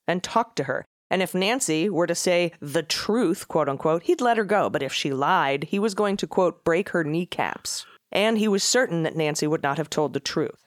and 0.06 0.22
talk 0.22 0.54
to 0.56 0.64
her. 0.64 0.84
And 1.10 1.22
if 1.22 1.34
Nancy 1.34 1.88
were 1.88 2.06
to 2.06 2.14
say 2.14 2.52
the 2.60 2.82
truth, 2.82 3.48
quote 3.48 3.68
unquote, 3.68 4.04
he'd 4.04 4.20
let 4.20 4.36
her 4.36 4.44
go. 4.44 4.68
But 4.68 4.82
if 4.82 4.92
she 4.92 5.12
lied, 5.12 5.64
he 5.64 5.78
was 5.78 5.94
going 5.94 6.16
to, 6.18 6.26
quote, 6.26 6.64
break 6.64 6.90
her 6.90 7.04
kneecaps. 7.04 7.86
And 8.10 8.38
he 8.38 8.48
was 8.48 8.62
certain 8.62 9.02
that 9.04 9.16
Nancy 9.16 9.46
would 9.46 9.62
not 9.62 9.78
have 9.78 9.90
told 9.90 10.12
the 10.12 10.20
truth. 10.20 10.64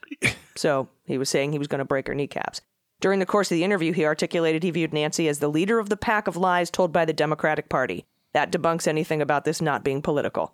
so 0.55 0.89
he 1.05 1.17
was 1.17 1.29
saying 1.29 1.51
he 1.51 1.59
was 1.59 1.67
going 1.67 1.79
to 1.79 1.85
break 1.85 2.07
her 2.07 2.15
kneecaps. 2.15 2.61
During 2.99 3.19
the 3.19 3.25
course 3.25 3.49
of 3.49 3.55
the 3.55 3.63
interview, 3.63 3.93
he 3.93 4.05
articulated 4.05 4.63
he 4.63 4.71
viewed 4.71 4.93
Nancy 4.93 5.27
as 5.27 5.39
the 5.39 5.47
leader 5.47 5.79
of 5.79 5.89
the 5.89 5.97
pack 5.97 6.27
of 6.27 6.35
lies 6.35 6.69
told 6.69 6.91
by 6.91 7.05
the 7.05 7.13
Democratic 7.13 7.69
Party. 7.69 8.05
That 8.33 8.51
debunks 8.51 8.87
anything 8.87 9.21
about 9.21 9.45
this 9.45 9.61
not 9.61 9.83
being 9.83 10.01
political. 10.01 10.53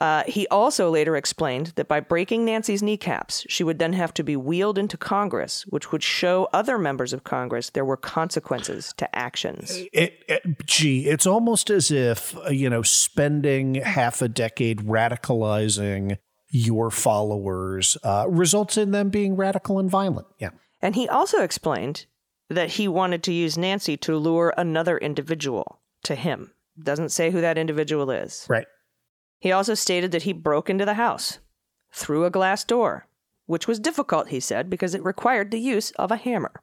Uh, 0.00 0.22
he 0.26 0.46
also 0.48 0.88
later 0.88 1.14
explained 1.14 1.68
that 1.76 1.88
by 1.88 2.00
breaking 2.00 2.44
Nancy's 2.44 2.82
kneecaps, 2.82 3.44
she 3.48 3.62
would 3.62 3.78
then 3.78 3.92
have 3.92 4.14
to 4.14 4.22
be 4.22 4.34
wheeled 4.34 4.78
into 4.78 4.96
Congress, 4.96 5.66
which 5.66 5.92
would 5.92 6.02
show 6.02 6.48
other 6.54 6.78
members 6.78 7.12
of 7.12 7.24
Congress 7.24 7.70
there 7.70 7.84
were 7.84 7.98
consequences 7.98 8.94
to 8.96 9.14
actions. 9.14 9.76
It, 9.92 10.24
it, 10.26 10.66
gee, 10.66 11.06
it's 11.06 11.26
almost 11.26 11.68
as 11.68 11.90
if, 11.90 12.34
uh, 12.38 12.48
you 12.48 12.70
know, 12.70 12.82
spending 12.82 13.74
half 13.74 14.22
a 14.22 14.28
decade 14.28 14.78
radicalizing 14.78 16.16
your 16.48 16.90
followers 16.90 17.98
uh, 18.02 18.24
results 18.28 18.78
in 18.78 18.92
them 18.92 19.10
being 19.10 19.36
radical 19.36 19.78
and 19.78 19.90
violent. 19.90 20.28
Yeah. 20.38 20.50
And 20.82 20.94
he 20.94 21.08
also 21.08 21.42
explained 21.42 22.06
that 22.48 22.70
he 22.70 22.88
wanted 22.88 23.22
to 23.24 23.32
use 23.32 23.56
Nancy 23.56 23.96
to 23.98 24.16
lure 24.16 24.52
another 24.56 24.98
individual 24.98 25.80
to 26.04 26.14
him. 26.14 26.52
Doesn't 26.82 27.10
say 27.10 27.30
who 27.30 27.40
that 27.40 27.58
individual 27.58 28.10
is. 28.10 28.46
Right. 28.48 28.66
He 29.38 29.52
also 29.52 29.74
stated 29.74 30.12
that 30.12 30.24
he 30.24 30.32
broke 30.32 30.68
into 30.68 30.84
the 30.84 30.94
house 30.94 31.38
through 31.92 32.24
a 32.24 32.30
glass 32.30 32.64
door, 32.64 33.06
which 33.46 33.66
was 33.66 33.78
difficult, 33.78 34.28
he 34.28 34.40
said, 34.40 34.70
because 34.70 34.94
it 34.94 35.04
required 35.04 35.50
the 35.50 35.60
use 35.60 35.90
of 35.92 36.10
a 36.10 36.16
hammer. 36.16 36.62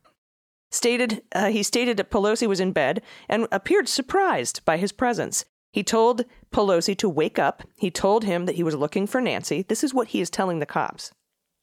Stated 0.69 1.23
uh, 1.33 1.47
he 1.49 1.63
stated 1.63 1.97
that 1.97 2.11
Pelosi 2.11 2.47
was 2.47 2.59
in 2.59 2.73
bed 2.73 3.01
and 3.29 3.47
appeared 3.51 3.87
surprised 3.87 4.65
by 4.65 4.77
his 4.77 4.91
presence. 4.91 5.45
He 5.71 5.83
told 5.83 6.25
Pelosi 6.51 6.97
to 6.97 7.09
wake 7.09 7.39
up. 7.39 7.63
He 7.77 7.91
told 7.91 8.23
him 8.23 8.45
that 8.45 8.55
he 8.55 8.63
was 8.63 8.75
looking 8.75 9.07
for 9.07 9.21
Nancy. 9.21 9.61
This 9.61 9.83
is 9.83 9.93
what 9.93 10.09
he 10.09 10.21
is 10.21 10.29
telling 10.29 10.59
the 10.59 10.65
cops. 10.65 11.11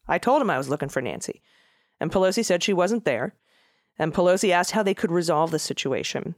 I 0.07 0.19
told 0.19 0.41
him 0.41 0.51
I 0.51 0.59
was 0.59 0.69
looking 0.69 0.89
for 0.89 1.03
Nancy. 1.03 1.43
And 2.05 2.13
Pelosi 2.13 2.45
said 2.45 2.63
she 2.63 2.75
wasn't 2.75 3.07
there. 3.07 3.35
And 3.99 4.13
Pelosi 4.13 4.51
asked 4.51 4.73
how 4.73 4.83
they 4.83 4.93
could 4.93 5.11
resolve 5.11 5.51
the 5.51 5.59
situation 5.59 6.35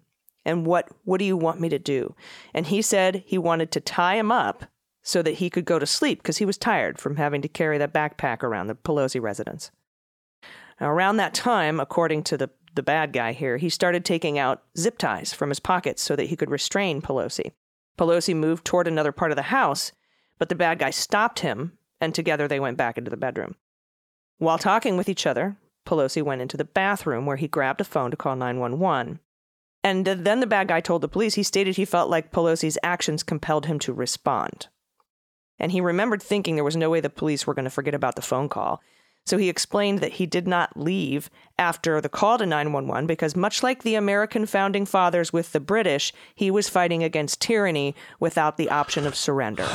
and 0.47 0.65
what 0.65 0.89
what 1.05 1.19
do 1.19 1.25
you 1.25 1.37
want 1.37 1.61
me 1.61 1.69
to 1.69 1.79
do? 1.79 2.15
And 2.55 2.67
he 2.67 2.81
said 2.81 3.25
he 3.27 3.37
wanted 3.37 3.73
to 3.73 3.81
tie 3.81 4.15
him 4.15 4.31
up 4.31 4.65
so 5.03 5.21
that 5.23 5.35
he 5.35 5.51
could 5.51 5.65
go 5.65 5.79
to 5.79 5.87
sleep 5.87 6.23
because 6.23 6.39
he 6.39 6.45
was 6.45 6.57
tired 6.57 6.99
from 6.99 7.17
having 7.17 7.43
to 7.43 7.49
carry 7.49 7.79
that 7.79 7.93
backpack 7.93 8.43
around 8.43 8.69
the 8.69 8.77
Pelosi 8.77 9.21
residence. 9.21 9.73
Now, 10.81 10.91
around 10.91 11.17
that 11.17 11.35
time, 11.35 11.81
according 11.81 12.23
to 12.25 12.37
the, 12.37 12.51
the 12.75 12.83
bad 12.83 13.13
guy 13.13 13.33
here, 13.33 13.57
he 13.57 13.69
started 13.69 14.05
taking 14.05 14.39
out 14.39 14.63
zip 14.79 14.99
ties 14.99 15.33
from 15.33 15.49
his 15.49 15.61
pockets 15.61 16.03
so 16.03 16.15
that 16.15 16.27
he 16.27 16.37
could 16.37 16.51
restrain 16.51 17.03
Pelosi. 17.03 17.53
Pelosi 17.99 18.35
moved 18.35 18.65
toward 18.65 18.87
another 18.87 19.13
part 19.13 19.33
of 19.33 19.37
the 19.37 19.43
house, 19.43 19.93
but 20.39 20.49
the 20.49 20.55
bad 20.55 20.79
guy 20.79 20.91
stopped 20.91 21.41
him, 21.41 21.79
and 22.01 22.15
together 22.15 22.47
they 22.47 22.61
went 22.61 22.77
back 22.77 22.99
into 22.99 23.11
the 23.11 23.17
bedroom. 23.17 23.55
While 24.39 24.59
talking 24.59 24.97
with 24.97 25.09
each 25.09 25.27
other, 25.27 25.57
Pelosi 25.87 26.23
went 26.23 26.43
into 26.43 26.57
the 26.57 26.65
bathroom 26.65 27.27
where 27.27 27.37
he 27.37 27.49
grabbed 27.49 27.81
a 27.81 27.85
phone 27.85 28.11
to 28.11 28.17
call 28.17 28.37
911. 28.37 29.21
And 29.83 30.05
then 30.05 30.41
the 30.41 30.47
bad 30.47 30.69
guy 30.69 30.81
told 30.81 31.01
the 31.01 31.09
police 31.09 31.35
he 31.35 31.43
stated 31.43 31.77
he 31.77 31.85
felt 31.85 32.11
like 32.11 32.33
Pelosi's 32.33 32.79
actions 32.83 33.23
compelled 33.23 33.67
him 33.67 33.79
to 33.79 33.93
respond. 33.93 34.67
And 35.59 35.73
he 35.73 35.81
remembered 35.81 36.23
thinking 36.23 36.57
there 36.57 36.65
was 36.65 36.77
no 36.77 36.91
way 36.91 37.01
the 37.01 37.09
police 37.09 37.47
were 37.47 37.55
going 37.55 37.65
to 37.65 37.71
forget 37.71 37.95
about 37.95 38.17
the 38.17 38.23
phone 38.23 38.49
call. 38.49 38.83
So 39.25 39.39
he 39.39 39.49
explained 39.49 40.01
that 40.01 40.15
he 40.15 40.27
did 40.27 40.47
not 40.47 40.77
leave 40.77 41.31
after 41.59 42.01
the 42.01 42.09
call 42.09 42.39
to 42.39 42.47
911 42.47 43.07
because, 43.07 43.35
much 43.35 43.63
like 43.63 43.83
the 43.83 43.95
American 43.95 44.47
founding 44.47 44.87
fathers 44.87 45.33
with 45.33 45.53
the 45.53 45.61
British, 45.61 46.13
he 46.35 46.51
was 46.51 46.69
fighting 46.69 47.03
against 47.03 47.41
tyranny 47.41 47.95
without 48.21 48.57
the 48.57 48.71
option 48.71 49.07
of 49.07 49.17
surrender. 49.17 49.67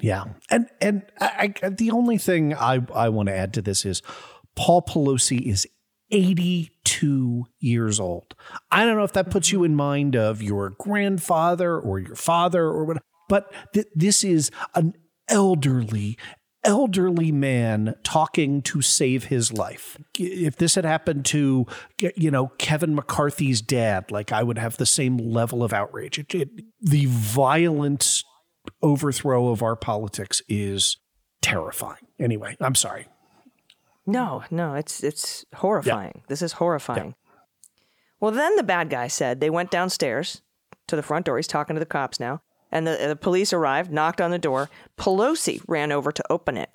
Yeah. 0.00 0.24
And 0.50 0.68
and 0.80 1.02
I, 1.20 1.54
I, 1.62 1.68
the 1.68 1.90
only 1.90 2.18
thing 2.18 2.54
I, 2.54 2.80
I 2.94 3.08
want 3.08 3.28
to 3.28 3.36
add 3.36 3.54
to 3.54 3.62
this 3.62 3.84
is 3.84 4.02
Paul 4.54 4.82
Pelosi 4.82 5.40
is 5.40 5.66
82 6.10 7.46
years 7.58 7.98
old. 7.98 8.34
I 8.70 8.84
don't 8.84 8.96
know 8.96 9.04
if 9.04 9.12
that 9.14 9.30
puts 9.30 9.50
you 9.50 9.64
in 9.64 9.74
mind 9.74 10.14
of 10.14 10.42
your 10.42 10.70
grandfather 10.70 11.78
or 11.78 11.98
your 11.98 12.16
father 12.16 12.64
or 12.64 12.84
what, 12.84 13.02
but 13.28 13.52
th- 13.72 13.86
this 13.94 14.22
is 14.22 14.50
an 14.74 14.94
elderly, 15.28 16.18
elderly 16.62 17.32
man 17.32 17.94
talking 18.04 18.62
to 18.62 18.82
save 18.82 19.24
his 19.24 19.52
life. 19.52 19.98
If 20.18 20.56
this 20.56 20.74
had 20.74 20.84
happened 20.84 21.24
to, 21.26 21.66
you 22.16 22.30
know, 22.30 22.48
Kevin 22.58 22.94
McCarthy's 22.94 23.62
dad, 23.62 24.10
like 24.10 24.30
I 24.30 24.42
would 24.42 24.58
have 24.58 24.76
the 24.76 24.86
same 24.86 25.16
level 25.16 25.64
of 25.64 25.72
outrage. 25.72 26.18
It, 26.18 26.34
it, 26.34 26.48
the 26.80 27.06
violent 27.06 28.22
overthrow 28.82 29.48
of 29.48 29.62
our 29.62 29.76
politics 29.76 30.42
is 30.48 30.98
terrifying. 31.42 32.06
Anyway, 32.18 32.56
I'm 32.60 32.74
sorry. 32.74 33.06
No, 34.06 34.44
no, 34.50 34.74
it's 34.74 35.02
it's 35.02 35.44
horrifying. 35.54 36.22
This 36.28 36.42
is 36.42 36.52
horrifying. 36.52 37.14
Well, 38.20 38.32
then 38.32 38.56
the 38.56 38.62
bad 38.62 38.90
guy 38.90 39.08
said 39.08 39.40
they 39.40 39.50
went 39.50 39.70
downstairs 39.70 40.42
to 40.86 40.96
the 40.96 41.02
front 41.02 41.26
door. 41.26 41.36
He's 41.36 41.46
talking 41.46 41.74
to 41.74 41.80
the 41.80 41.86
cops 41.86 42.20
now. 42.20 42.42
And 42.70 42.86
the, 42.86 42.96
the 43.08 43.16
police 43.16 43.52
arrived, 43.52 43.92
knocked 43.92 44.20
on 44.20 44.30
the 44.30 44.38
door. 44.38 44.68
Pelosi 44.98 45.62
ran 45.68 45.92
over 45.92 46.10
to 46.10 46.24
open 46.28 46.56
it. 46.56 46.70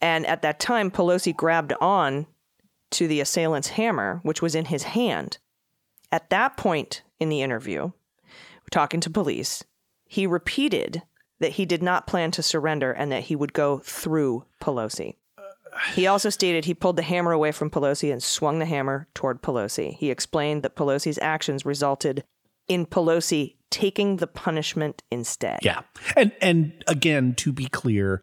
And 0.00 0.26
at 0.26 0.42
that 0.42 0.60
time, 0.60 0.90
Pelosi 0.90 1.34
grabbed 1.34 1.72
on 1.80 2.26
to 2.90 3.08
the 3.08 3.20
assailant's 3.20 3.68
hammer, 3.68 4.20
which 4.22 4.42
was 4.42 4.54
in 4.54 4.66
his 4.66 4.82
hand. 4.82 5.38
At 6.12 6.30
that 6.30 6.56
point 6.56 7.02
in 7.18 7.28
the 7.30 7.40
interview, 7.40 7.92
talking 8.70 9.00
to 9.00 9.10
police, 9.10 9.64
he 10.06 10.26
repeated 10.26 11.02
that 11.40 11.52
he 11.52 11.66
did 11.66 11.82
not 11.82 12.06
plan 12.06 12.30
to 12.32 12.42
surrender 12.42 12.92
and 12.92 13.10
that 13.12 13.24
he 13.24 13.36
would 13.36 13.52
go 13.52 13.78
through 13.78 14.44
Pelosi. 14.60 15.16
He 15.94 16.06
also 16.06 16.30
stated 16.30 16.64
he 16.64 16.74
pulled 16.74 16.96
the 16.96 17.02
hammer 17.02 17.32
away 17.32 17.50
from 17.50 17.70
Pelosi 17.70 18.12
and 18.12 18.22
swung 18.22 18.60
the 18.60 18.66
hammer 18.66 19.08
toward 19.12 19.42
Pelosi. 19.42 19.96
He 19.96 20.10
explained 20.10 20.62
that 20.62 20.76
Pelosi's 20.76 21.18
actions 21.20 21.66
resulted 21.66 22.24
in 22.68 22.86
Pelosi 22.86 23.56
taking 23.70 24.18
the 24.18 24.26
punishment 24.26 25.02
instead. 25.10 25.58
Yeah. 25.62 25.80
And 26.16 26.32
and 26.40 26.84
again, 26.86 27.34
to 27.36 27.52
be 27.52 27.66
clear, 27.66 28.22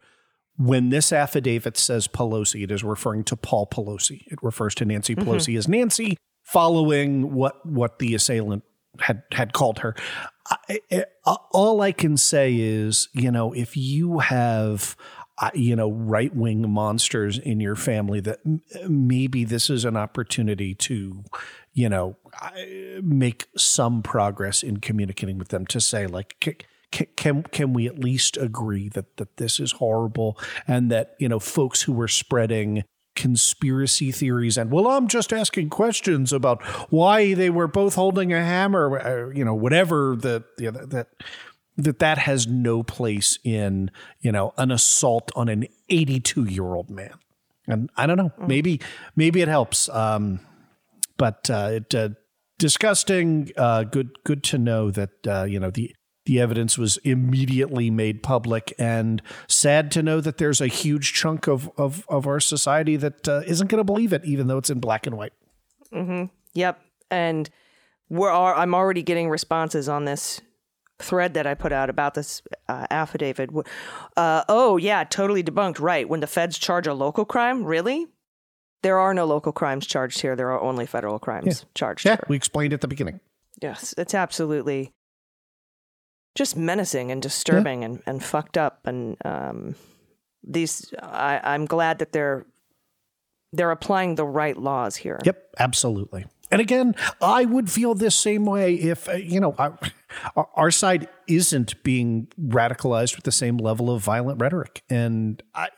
when 0.58 0.90
this 0.90 1.12
affidavit 1.12 1.78
says 1.78 2.08
Pelosi, 2.08 2.64
it 2.64 2.72
is 2.72 2.84
referring 2.84 3.26
to 3.26 3.36
Paul 3.36 3.68
Pelosi. 3.68 4.22
It 4.28 4.40
refers 4.42 4.74
to 4.76 4.86
Nancy 4.86 5.16
Pelosi 5.16 5.50
mm-hmm. 5.50 5.58
as 5.58 5.68
Nancy, 5.68 6.18
following 6.44 7.34
what 7.34 7.66
what 7.66 8.00
the 8.00 8.16
assailant 8.16 8.64
had 9.00 9.24
had 9.32 9.54
called 9.54 9.80
her. 9.80 9.96
I, 10.70 11.06
all 11.24 11.82
I 11.82 11.92
can 11.92 12.18
say 12.18 12.56
is, 12.58 13.08
you 13.14 13.32
know, 13.32 13.54
if 13.54 13.78
you 13.78 14.20
have 14.20 14.96
uh, 15.42 15.50
you 15.56 15.76
know, 15.76 15.92
right 15.92 16.36
wing 16.36 16.70
monsters 16.70 17.40
in 17.40 17.60
your 17.60 17.76
family 17.76 18.20
that 18.20 18.40
maybe 18.88 19.44
this 19.44 19.72
is 19.72 19.86
an 19.86 19.98
opportunity 19.98 20.76
to, 20.76 21.24
you 21.74 21.90
know, 21.90 22.16
make 23.02 23.48
some 23.58 24.04
progress 24.04 24.62
in 24.62 24.78
communicating 24.78 25.40
with 25.40 25.48
them 25.48 25.66
to 25.66 25.82
say 25.82 26.06
like, 26.06 26.40
can 26.92 27.44
can 27.44 27.74
we 27.74 27.88
at 27.88 27.98
least 27.98 28.38
agree 28.38 28.90
that 28.90 29.18
that 29.18 29.38
this 29.38 29.60
is 29.60 29.74
horrible 29.74 30.38
and 30.68 30.92
that 30.92 31.16
you 31.20 31.30
know 31.30 31.40
folks 31.40 31.84
who 31.84 31.94
were 31.94 32.10
spreading 32.10 32.84
conspiracy 33.16 34.12
theories. 34.12 34.58
And 34.58 34.72
well 34.72 34.88
i'm 34.88 35.08
just 35.08 35.34
asking 35.34 35.70
questions 35.70 36.32
about 36.32 36.64
why 36.92 37.34
they 37.34 37.50
were 37.50 37.68
both 37.68 37.96
holding 37.96 38.34
a 38.34 38.44
hammer 38.44 39.00
uh, 39.00 39.30
you 39.34 39.44
know 39.44 39.54
whatever 39.54 40.16
the, 40.16 40.44
the 40.58 40.72
that 40.72 41.08
that 41.78 42.00
that 42.00 42.18
has 42.20 42.48
no 42.48 42.84
place 42.84 43.38
in 43.44 43.92
you 44.20 44.32
know 44.32 44.54
an 44.58 44.72
assault 44.72 45.32
on 45.36 45.50
an 45.50 45.66
82 45.90 46.46
year 46.46 46.74
old 46.74 46.90
man. 46.90 47.14
And 47.68 47.90
i 47.96 48.06
don't 48.06 48.18
know. 48.18 48.32
Mm. 48.40 48.48
maybe 48.48 48.82
maybe 49.16 49.42
it 49.42 49.48
helps. 49.48 49.90
Um, 49.90 50.40
but 51.18 51.50
uh, 51.52 51.70
it 51.74 51.94
uh, 51.94 52.10
disgusting. 52.58 53.52
Uh, 53.56 53.84
good 53.84 54.24
good 54.24 54.44
to 54.46 54.58
know 54.58 54.90
that 54.92 55.28
uh, 55.28 55.44
you 55.44 55.60
know 55.60 55.70
the 55.70 55.96
the 56.26 56.40
evidence 56.40 56.78
was 56.78 56.98
immediately 56.98 57.90
made 57.90 58.22
public 58.22 58.74
and 58.78 59.22
sad 59.48 59.92
to 59.92 60.04
know 60.04 60.22
that 60.22 60.38
there's 60.38 60.62
a 60.62 60.68
huge 60.68 61.14
chunk 61.14 61.48
of 61.48 61.70
of, 61.78 62.06
of 62.10 62.28
our 62.28 62.40
society 62.40 62.96
that 62.96 63.28
uh, 63.28 63.42
not 63.48 63.68
going 63.68 63.80
to 63.80 63.84
believe 63.84 64.14
it 64.14 64.24
even 64.26 64.48
though 64.48 64.58
it's 64.58 64.70
in 64.70 64.80
black 64.80 65.08
and 65.08 65.18
white 65.18 65.34
mm-hmm. 65.94 66.26
yep 66.54 66.80
and 67.10 67.50
we're 68.10 68.32
i'm 68.32 68.74
already 68.76 69.04
getting 69.04 69.30
responses 69.30 69.90
on 69.90 70.06
this 70.06 70.42
thread 71.02 71.34
that 71.34 71.48
I 71.48 71.54
put 71.54 71.72
out 71.72 71.90
about 71.90 72.14
this 72.14 72.42
uh, 72.70 72.88
affidavit. 72.90 73.50
Uh, 74.16 74.44
oh, 74.48 74.78
yeah, 74.78 75.04
totally 75.04 75.44
debunked. 75.44 75.80
Right. 75.80 76.08
When 76.08 76.20
the 76.20 76.28
feds 76.28 76.58
charge 76.58 76.88
a 76.88 76.94
local 76.94 77.26
crime, 77.26 77.64
really? 77.64 78.08
There 78.84 78.98
are 78.98 79.14
no 79.14 79.26
local 79.26 79.52
crimes 79.52 79.86
charged 79.86 80.22
here. 80.22 80.36
There 80.36 80.52
are 80.52 80.62
only 80.62 80.86
federal 80.86 81.20
crimes 81.20 81.46
yeah. 81.62 81.70
charged 81.76 82.06
yeah, 82.06 82.14
here. 82.14 82.26
we 82.30 82.36
explained 82.36 82.74
at 82.74 82.82
the 82.82 82.88
beginning. 82.88 83.20
Yes, 83.62 83.94
it's 83.98 84.16
absolutely 84.16 84.92
just 86.36 86.56
menacing 86.56 87.12
and 87.12 87.22
disturbing 87.22 87.82
yeah. 87.82 87.86
and, 87.88 88.04
and 88.06 88.24
fucked 88.24 88.58
up. 88.58 88.80
And 88.86 89.18
um, 89.26 89.76
these, 90.44 90.94
I, 91.02 91.40
I'm 91.44 91.66
glad 91.66 92.00
that 92.00 92.12
they're 92.12 92.46
they're 93.54 93.72
applying 93.72 94.16
the 94.16 94.26
right 94.26 94.56
laws 94.56 94.96
here. 94.96 95.20
Yep, 95.26 95.56
absolutely. 95.60 96.26
And 96.52 96.62
again, 96.62 96.96
I 97.22 97.46
would 97.46 97.70
feel 97.70 97.96
this 97.96 98.16
same 98.16 98.46
way 98.46 98.76
if, 98.76 99.10
uh, 99.10 99.14
you 99.14 99.40
know, 99.40 99.56
our, 99.58 99.78
our 100.56 100.72
side 100.72 101.10
isn't 101.28 101.82
being 101.84 102.28
radicalized 102.40 103.16
with 103.16 103.24
the 103.24 103.32
same 103.32 103.58
level 103.58 103.90
of 103.90 104.04
violent 104.04 104.42
rhetoric. 104.42 104.84
And 104.90 105.42
I, 105.54 105.70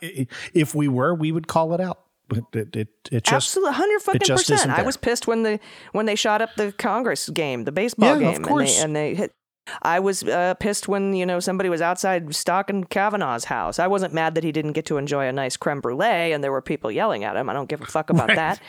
if 0.52 0.74
we 0.74 0.88
were, 0.88 1.14
we 1.14 1.32
would 1.32 1.48
call 1.48 1.74
it 1.74 1.80
out. 1.80 2.00
It, 2.32 2.44
it, 2.54 2.88
it, 3.12 3.24
just 3.24 3.32
absolutely 3.32 3.74
hundred 3.74 4.00
fucking 4.00 4.36
percent. 4.36 4.70
I 4.70 4.82
was 4.82 4.96
pissed 4.96 5.26
when 5.26 5.42
the 5.42 5.60
when 5.92 6.06
they 6.06 6.14
shot 6.14 6.40
up 6.40 6.50
the 6.56 6.72
Congress 6.72 7.28
game, 7.28 7.64
the 7.64 7.72
baseball 7.72 8.18
yeah, 8.18 8.32
game, 8.32 8.40
of 8.40 8.48
course. 8.48 8.82
and 8.82 8.96
they, 8.96 9.10
and 9.10 9.16
they 9.16 9.22
hit. 9.22 9.34
I 9.82 10.00
was 10.00 10.22
uh, 10.24 10.54
pissed 10.54 10.88
when 10.88 11.14
you 11.14 11.24
know 11.24 11.40
somebody 11.40 11.68
was 11.68 11.80
outside 11.80 12.34
stalking 12.34 12.84
Kavanaugh's 12.84 13.44
house. 13.44 13.78
I 13.78 13.86
wasn't 13.86 14.12
mad 14.12 14.34
that 14.34 14.44
he 14.44 14.52
didn't 14.52 14.72
get 14.72 14.86
to 14.86 14.98
enjoy 14.98 15.26
a 15.26 15.32
nice 15.32 15.56
creme 15.56 15.80
brulee, 15.80 16.32
and 16.32 16.44
there 16.44 16.52
were 16.52 16.62
people 16.62 16.90
yelling 16.90 17.24
at 17.24 17.36
him. 17.36 17.48
I 17.48 17.52
don't 17.52 17.68
give 17.68 17.80
a 17.80 17.86
fuck 17.86 18.10
about 18.10 18.28
right. 18.28 18.36
that. 18.36 18.60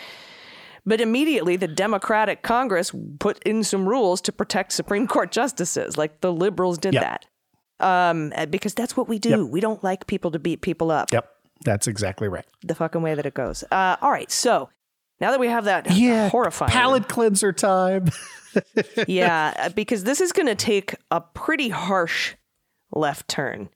But 0.86 1.02
immediately, 1.02 1.56
the 1.56 1.68
Democratic 1.68 2.44
Congress 2.44 2.92
put 3.20 3.42
in 3.44 3.64
some 3.64 3.90
rules 3.90 4.22
to 4.22 4.32
protect 4.32 4.72
Supreme 4.72 5.08
Court 5.08 5.32
justices. 5.32 5.98
Like 5.98 6.22
the 6.22 6.32
liberals 6.32 6.78
did 6.78 6.94
yep. 6.94 7.04
that. 7.04 7.26
Um, 7.80 8.32
because 8.50 8.74
that's 8.74 8.96
what 8.96 9.10
we 9.10 9.20
do. 9.20 9.30
Yep. 9.30 9.40
We 9.50 9.60
don't 9.60 9.84
like 9.84 10.08
people 10.08 10.32
to 10.32 10.40
beat 10.40 10.62
people 10.62 10.92
up. 10.92 11.12
Yep. 11.12 11.28
That's 11.64 11.88
exactly 11.88 12.28
right. 12.28 12.46
The 12.64 12.76
fucking 12.76 13.02
way 13.02 13.16
that 13.16 13.26
it 13.26 13.34
goes. 13.34 13.64
Uh, 13.72 13.96
all 14.02 14.12
right. 14.12 14.32
So 14.32 14.70
now 15.20 15.32
that 15.32 15.40
we 15.40 15.48
have 15.48 15.66
that 15.66 15.92
yeah, 15.92 16.30
horrifying 16.30 16.72
palate 16.72 17.08
cleanser 17.08 17.52
time. 17.52 18.10
yeah, 19.08 19.54
uh, 19.58 19.70
because 19.70 20.04
this 20.04 20.22
is 20.22 20.32
going 20.32 20.48
to 20.48 20.56
take 20.56 20.96
a 21.12 21.22
pretty 21.22 21.70
harsh 21.70 22.36
left 22.92 23.28
turn 23.28 23.70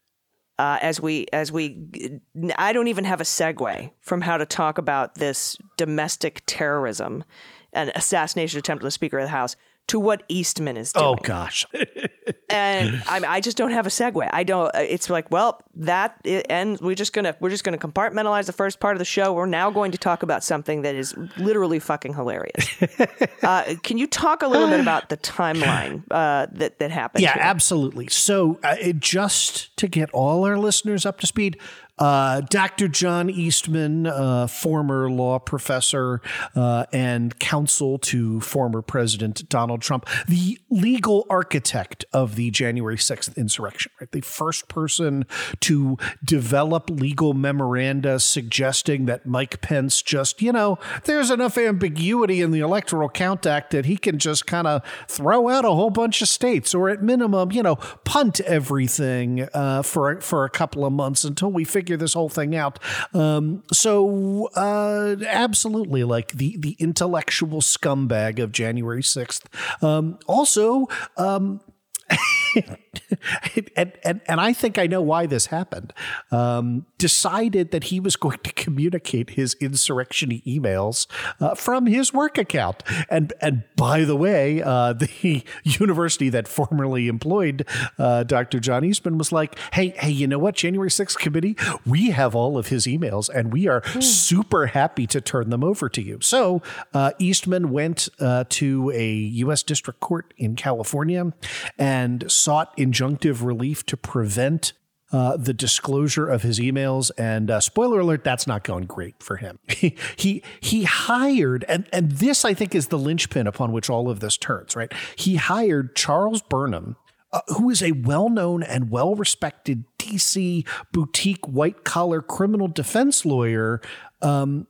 uh, 0.60 0.78
as 0.82 1.02
we 1.02 1.26
as 1.32 1.52
we 1.52 2.20
I 2.58 2.74
don't 2.74 2.90
even 2.90 3.06
have 3.06 3.22
a 3.22 3.26
segue 3.26 3.92
from 4.02 4.22
how 4.22 4.38
to 4.38 4.46
talk 4.46 4.78
about 4.78 5.16
this 5.16 5.58
domestic 5.78 6.44
terrorism 6.46 7.24
and 7.72 7.92
assassination 7.96 8.60
attempt 8.60 8.84
of 8.84 8.86
the 8.88 8.92
Speaker 8.92 9.20
of 9.20 9.26
the 9.26 9.30
House 9.30 9.56
to 9.90 10.00
what 10.00 10.24
Eastman 10.30 10.78
is 10.78 10.94
doing. 10.94 11.06
Oh 11.06 11.16
gosh. 11.16 11.66
and 12.50 13.02
I, 13.08 13.22
I 13.28 13.42
just 13.42 13.58
don't 13.58 13.72
have 13.72 13.86
a 13.86 13.90
segue. 13.90 14.30
I 14.32 14.44
don't. 14.44 14.68
Uh, 14.68 14.80
it's 14.80 15.10
like, 15.10 15.30
well, 15.32 15.62
that 15.76 16.20
and 16.26 16.80
we're 16.80 16.96
just 16.96 17.14
gonna 17.14 17.36
we're 17.40 17.50
just 17.50 17.64
gonna 17.64 17.78
compartmentalize 17.78 18.46
the 18.46 18.54
first 18.54 18.80
part 18.80 18.96
of 18.96 19.00
the 19.00 19.06
show. 19.06 19.34
We're 19.34 19.46
now 19.46 19.72
going 19.72 19.92
to 19.92 19.98
talk 19.98 20.24
about 20.24 20.44
something 20.44 20.84
that 20.84 20.96
is 20.96 21.16
literally 21.38 21.80
fucking 21.80 22.14
hilarious. 22.14 22.82
uh, 23.44 23.76
can 23.84 23.98
you 23.98 24.08
talk 24.08 24.42
a 24.42 24.48
little 24.48 24.70
bit 24.70 24.80
about 24.80 25.10
the 25.10 25.18
timeline 25.18 26.04
uh, 26.12 26.48
that 26.54 26.80
that 26.80 26.92
happened? 26.92 27.24
Yeah, 27.24 27.34
here? 27.34 27.44
absolutely. 27.44 28.08
So, 28.08 28.60
uh, 28.64 28.76
just 28.98 29.76
to 29.78 29.88
get 29.88 30.10
all 30.12 30.46
our 30.46 30.58
listeners 30.58 31.06
up 31.06 31.20
to 31.22 31.28
speed, 31.28 31.60
uh, 32.00 32.42
Dr. 32.42 32.88
John 32.88 33.30
Eastman, 33.30 34.08
uh, 34.08 34.48
former 34.48 35.10
law 35.12 35.38
professor 35.38 36.22
uh, 36.56 36.86
and 36.94 37.38
counsel 37.40 38.00
to 38.00 38.40
former 38.40 38.82
President 38.82 39.48
Donald 39.50 39.82
Trump, 39.82 40.08
the 40.28 40.58
legal 40.70 41.26
architect 41.30 42.06
of 42.14 42.36
the 42.36 42.52
January 42.52 42.96
6th 42.96 43.36
insurrection, 43.36 43.92
right? 44.00 44.12
The 44.12 44.22
first 44.22 44.70
person 44.70 45.26
to 45.60 45.98
develop 46.24 46.90
legal 46.90 47.34
memoranda 47.34 48.20
suggesting 48.20 49.06
that 49.06 49.26
Mike 49.26 49.62
Pence 49.62 50.02
just, 50.02 50.42
you 50.42 50.54
know, 50.54 50.80
there's 51.04 51.30
enough 51.30 51.58
ambiguity 51.58 52.42
in 52.42 52.52
the 52.52 52.62
Electoral 52.62 53.10
Count 53.10 53.46
Act 53.46 53.72
that 53.72 53.86
he 53.86 53.98
can 53.98 54.20
just 54.20 54.48
kind 54.48 54.68
of 54.68 54.82
throw 55.08 55.50
out 55.50 55.66
a 55.66 55.70
whole 55.70 55.90
bunch 55.90 56.22
of 56.22 56.30
states 56.30 56.74
or 56.74 56.90
at 56.90 57.04
minimum, 57.04 57.52
you 57.52 57.62
know, 57.62 57.76
punt 58.06 58.40
everything 58.42 59.48
uh, 59.54 59.82
for, 59.82 60.22
for 60.22 60.46
a 60.46 60.50
couple 60.50 60.86
of 60.86 60.94
months 60.94 61.26
until 61.26 61.52
we 61.52 61.66
figure 61.66 61.89
figure 61.90 61.98
this 61.98 62.14
whole 62.14 62.30
thing 62.30 62.56
out. 62.56 62.78
Um, 63.14 63.64
so 63.74 64.50
uh, 64.56 65.16
absolutely, 65.26 66.04
like 66.04 66.34
the 66.34 66.56
the 66.58 66.76
intellectual 66.80 67.62
scumbag 67.62 68.40
of 68.40 68.52
January 68.52 69.04
sixth. 69.04 69.48
Um, 69.84 70.20
also. 70.28 70.88
Um, 71.18 71.62
and, 73.76 73.94
and, 74.04 74.22
and 74.28 74.42
I 74.42 74.54
think 74.54 74.78
I 74.78 74.88
know 74.88 75.02
why 75.02 75.26
this 75.26 75.48
happened. 75.48 75.94
Um, 76.32 76.86
decided 76.98 77.72
that 77.72 77.86
he 77.86 78.00
was 78.00 78.16
going 78.16 78.40
to 78.44 78.52
communicate 78.54 79.32
his 79.32 79.56
insurrection 79.56 80.42
emails 80.46 81.08
uh, 81.40 81.56
from 81.56 81.86
his 81.86 82.14
work 82.14 82.38
account. 82.38 82.84
And 83.10 83.34
and 83.42 83.64
by 83.76 84.04
the 84.06 84.16
way, 84.16 84.62
uh, 84.62 84.94
the 84.94 85.44
university 85.64 86.30
that 86.30 86.48
formerly 86.48 87.08
employed 87.08 87.66
uh, 87.98 88.24
Dr. 88.24 88.60
John 88.60 88.84
Eastman 88.84 89.18
was 89.18 89.32
like, 89.32 89.58
"Hey, 89.74 89.90
hey, 89.90 90.12
you 90.12 90.28
know 90.28 90.40
what? 90.40 90.56
January 90.56 90.90
6th 90.90 91.18
committee, 91.18 91.56
we 91.86 92.12
have 92.12 92.36
all 92.36 92.58
of 92.58 92.68
his 92.68 92.86
emails, 92.86 93.30
and 93.30 93.54
we 93.54 93.68
are 93.68 93.82
mm. 93.82 94.04
super 94.04 94.68
happy 94.68 95.08
to 95.08 95.22
turn 95.22 95.50
them 95.50 95.64
over 95.64 95.90
to 95.90 96.02
you." 96.02 96.20
So 96.22 96.62
uh, 96.94 97.12
Eastman 97.20 97.72
went 97.72 98.10
uh, 98.20 98.46
to 98.50 98.92
a 98.94 99.14
U.S. 99.14 99.64
district 99.64 100.00
court 100.00 100.34
in 100.38 100.56
California 100.56 101.34
and 101.78 101.99
sought 102.30 102.76
injunctive 102.78 103.44
relief 103.44 103.86
to 103.88 103.98
prevent 103.98 104.74
uh, 105.12 105.36
the 105.38 105.54
disclosure 105.54 106.28
of 106.28 106.44
his 106.44 106.60
emails. 106.60 107.10
And 107.18 107.50
uh, 107.50 107.60
spoiler 107.62 108.00
alert, 108.00 108.24
that's 108.24 108.46
not 108.46 108.64
going 108.64 108.86
great 108.86 109.22
for 109.24 109.38
him. 109.38 109.60
he 109.68 109.96
he, 110.16 110.44
he 110.60 110.84
hired, 110.84 111.66
and, 111.68 111.88
and 111.92 112.12
this 112.12 112.46
I 112.46 112.54
think 112.54 112.76
is 112.76 112.88
the 112.88 112.98
linchpin 112.98 113.48
upon 113.48 113.72
which 113.72 113.90
all 113.90 114.10
of 114.10 114.20
this 114.20 114.38
turns, 114.38 114.76
right? 114.76 114.94
He 115.16 115.38
hired 115.38 115.96
Charles 115.96 116.42
Burnham. 116.42 116.96
Uh, 117.32 117.42
who 117.50 117.70
is 117.70 117.84
a 117.84 117.92
well 117.92 118.28
known 118.28 118.64
and 118.64 118.90
well 118.90 119.14
respected 119.14 119.84
DC 120.00 120.68
boutique 120.92 121.48
white 121.48 121.84
collar 121.84 122.24
criminal 122.24 122.68
defense 122.68 123.24
lawyer 123.24 123.82
um, 124.24 124.66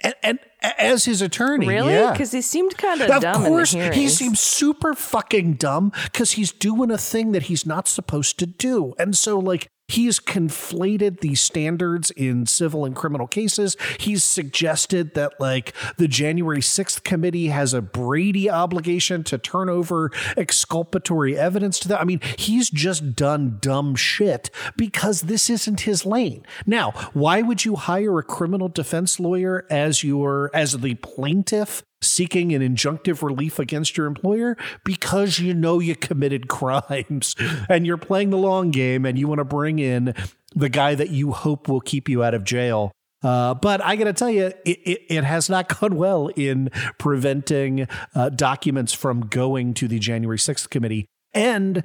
and, 0.00 0.14
and 0.22 0.38
as 0.62 1.04
his 1.04 1.22
attorney. 1.22 1.66
Really? 1.66 1.92
yeah. 1.92 2.12
Because 2.12 2.32
he 2.32 2.42
seemed 2.42 2.76
kind 2.76 3.00
of 3.00 3.20
dumb 3.20 3.44
course, 3.44 3.74
in 3.74 3.80
the 3.80 3.94
he 3.94 4.08
seems 4.08 4.40
super 4.40 4.94
fucking 4.94 5.54
dumb 5.54 5.92
because 6.04 6.32
he's 6.32 6.52
doing 6.52 6.90
a 6.90 6.98
thing 6.98 7.32
that 7.32 7.44
he's 7.44 7.66
not 7.66 7.88
supposed 7.88 8.38
to 8.38 8.46
do. 8.46 8.94
And 8.98 9.16
so, 9.16 9.38
like, 9.38 9.68
he's 9.90 10.20
conflated 10.20 11.20
the 11.20 11.34
standards 11.34 12.10
in 12.12 12.46
civil 12.46 12.84
and 12.84 12.94
criminal 12.94 13.26
cases. 13.26 13.76
He's 13.98 14.24
suggested 14.24 15.14
that, 15.14 15.40
like, 15.40 15.74
the 15.96 16.08
January 16.08 16.60
6th 16.60 17.04
committee 17.04 17.48
has 17.48 17.74
a 17.74 17.82
Brady 17.82 18.50
obligation 18.50 19.24
to 19.24 19.38
turn 19.38 19.68
over 19.68 20.10
exculpatory 20.36 21.38
evidence 21.38 21.78
to 21.80 21.88
them. 21.88 21.98
I 22.00 22.04
mean, 22.04 22.20
he's 22.38 22.70
just 22.70 23.14
done 23.14 23.58
dumb 23.60 23.94
shit 23.96 24.50
because 24.76 25.22
this 25.22 25.50
isn't 25.50 25.82
his 25.82 26.06
lane. 26.06 26.44
Now, 26.66 26.92
why 27.12 27.42
would 27.42 27.64
you 27.64 27.76
hire 27.76 28.18
a 28.18 28.22
criminal 28.22 28.68
defense 28.68 29.18
lawyer 29.20 29.66
as 29.70 30.04
your 30.04 30.50
as 30.54 30.78
the 30.78 30.94
plaintiff 30.96 31.82
seeking 32.02 32.52
an 32.54 32.62
injunctive 32.62 33.22
relief 33.22 33.58
against 33.58 33.96
your 33.96 34.06
employer 34.06 34.56
because 34.84 35.38
you 35.38 35.54
know 35.54 35.78
you 35.78 35.94
committed 35.94 36.48
crimes 36.48 37.34
and 37.68 37.86
you're 37.86 37.96
playing 37.96 38.30
the 38.30 38.38
long 38.38 38.70
game 38.70 39.04
and 39.04 39.18
you 39.18 39.28
want 39.28 39.38
to 39.38 39.44
bring 39.44 39.78
in 39.78 40.14
the 40.54 40.68
guy 40.68 40.94
that 40.94 41.10
you 41.10 41.32
hope 41.32 41.68
will 41.68 41.80
keep 41.80 42.08
you 42.08 42.22
out 42.22 42.34
of 42.34 42.44
jail. 42.44 42.92
Uh, 43.22 43.52
but 43.54 43.82
I 43.82 43.96
got 43.96 44.04
to 44.04 44.12
tell 44.14 44.30
you, 44.30 44.46
it, 44.46 44.60
it, 44.64 45.02
it, 45.10 45.24
has 45.24 45.50
not 45.50 45.68
gone 45.80 45.96
well 45.96 46.28
in 46.28 46.70
preventing 46.98 47.86
uh, 48.14 48.30
documents 48.30 48.92
from 48.92 49.26
going 49.26 49.74
to 49.74 49.88
the 49.88 49.98
January 49.98 50.38
6th 50.38 50.70
committee. 50.70 51.06
And 51.34 51.84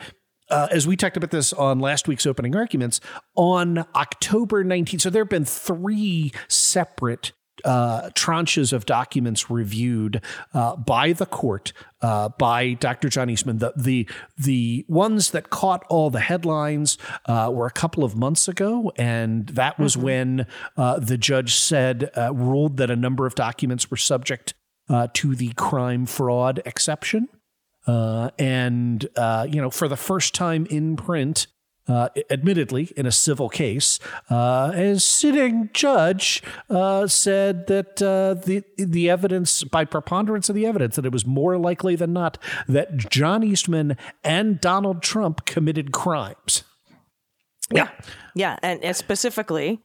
uh, 0.50 0.68
as 0.72 0.88
we 0.88 0.96
talked 0.96 1.18
about 1.18 1.32
this 1.32 1.52
on 1.52 1.80
last 1.80 2.08
week's 2.08 2.26
opening 2.26 2.56
arguments, 2.56 3.02
on 3.36 3.86
October 3.96 4.64
19th, 4.64 5.02
so 5.02 5.10
there 5.10 5.24
have 5.24 5.30
been 5.30 5.46
three 5.46 6.32
separate 6.48 7.34
uh, 7.64 8.10
tranches 8.14 8.74
of 8.74 8.86
documents 8.86 9.50
reviewed 9.50 10.22
uh, 10.54 10.76
by 10.76 11.14
the 11.14 11.26
court 11.26 11.72
uh, 12.02 12.30
by 12.30 12.74
Dr. 12.74 13.10
John 13.10 13.30
Eastman. 13.30 13.60
The 13.60 13.74
the 13.76 14.10
the 14.38 14.86
ones 14.88 15.32
that 15.32 15.50
caught 15.50 15.84
all 15.90 16.10
the 16.10 16.20
headlines 16.20 16.98
uh, 17.26 17.50
were 17.54 17.66
a 17.66 17.72
couple 17.72 18.04
of 18.04 18.16
months 18.16 18.48
ago, 18.48 18.92
and 18.98 19.48
that 19.50 19.80
was 19.80 19.96
Mm-hmm. 19.96 20.04
when 20.04 20.48
uh, 20.78 21.00
the 21.00 21.18
judge 21.18 21.56
said 21.56 22.12
uh, 22.18 22.34
ruled 22.34 22.78
that 22.78 22.90
a 22.90 22.96
number 22.96 23.26
of 23.26 23.36
documents 23.36 23.90
were 23.90 23.98
subject 23.98 24.54
to 25.14 25.36
the 25.36 25.50
crime 25.54 26.06
fraud 26.06 26.62
exception. 26.66 27.28
and 27.88 29.04
you 29.50 29.62
know, 29.62 29.70
for 29.70 29.88
the 29.88 29.96
first 29.98 30.34
time 30.36 30.66
in 30.70 30.96
print, 30.96 31.48
uh, 31.88 32.10
admittedly 32.30 32.92
in 32.98 33.06
a 33.06 33.12
civil 33.12 33.50
case, 33.50 34.00
uh, 34.30 34.72
a 34.74 35.00
sitting 35.00 35.70
judge 35.74 36.42
uh, 36.70 37.08
said 37.08 37.68
that 37.68 38.02
uh, 38.02 38.34
the 38.46 38.64
the 38.78 39.10
evidence, 39.10 39.64
by 39.64 39.86
preponderance 39.86 40.50
of 40.50 40.56
the 40.56 40.66
evidence, 40.66 40.96
that 40.96 41.06
it 41.06 41.12
was 41.12 41.26
more 41.26 41.58
likely 41.58 41.96
than 41.96 42.14
not 42.14 42.38
that 42.68 42.98
John 42.98 43.44
Eastman 43.44 43.98
and 44.24 44.60
Donald 44.60 45.02
Trump 45.02 45.46
committed 45.46 45.92
crimes. 45.92 46.64
Yeah, 47.72 47.90
yeah, 48.36 48.58
and, 48.62 48.84
and 48.84 48.96
specifically, 48.96 49.82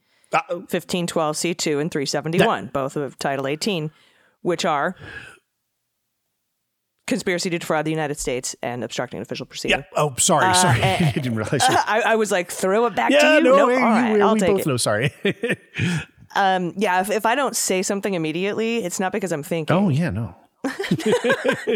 fifteen 0.67 1.07
twelve 1.07 1.37
C 1.37 1.53
two 1.53 1.79
and 1.79 1.91
three 1.91 2.05
seventy 2.05 2.39
one, 2.43 2.67
both 2.67 2.95
of 2.95 3.17
Title 3.17 3.47
eighteen, 3.47 3.91
which 4.41 4.65
are 4.65 4.95
conspiracy 7.11 7.49
to 7.51 7.59
defraud 7.59 7.85
the 7.85 7.91
United 7.91 8.17
States 8.17 8.55
and 8.63 8.83
obstructing 8.83 9.17
an 9.17 9.21
official 9.21 9.45
proceeding. 9.45 9.79
Yeah. 9.79 9.83
Oh, 9.95 10.15
sorry, 10.17 10.53
sorry. 10.55 10.81
I 10.83 11.11
didn't 11.13 11.35
realize. 11.35 11.61
I, 11.63 12.01
I 12.07 12.15
was 12.15 12.31
like, 12.31 12.49
throw 12.51 12.85
it 12.87 12.95
back 12.95 13.11
to 13.11 13.15
you. 13.15 13.41
no, 13.41 13.57
Nope, 13.57 13.67
we, 13.67 13.73
all 13.75 13.79
right, 13.81 14.13
we, 14.13 14.21
I'll 14.21 14.33
we 14.33 14.39
take 14.39 14.49
both 14.51 14.61
it. 14.61 14.67
know. 14.67 14.77
Sorry. 14.77 15.11
Um, 16.33 16.71
yeah, 16.77 17.01
if, 17.01 17.09
if 17.11 17.25
I 17.25 17.35
don't 17.35 17.57
say 17.57 17.81
something 17.81 18.13
immediately, 18.13 18.77
it's 18.85 19.01
not 19.01 19.11
because 19.11 19.33
I'm 19.33 19.43
thinking. 19.43 19.75
oh 19.75 19.89
yeah, 19.89 20.09
no. 20.11 20.33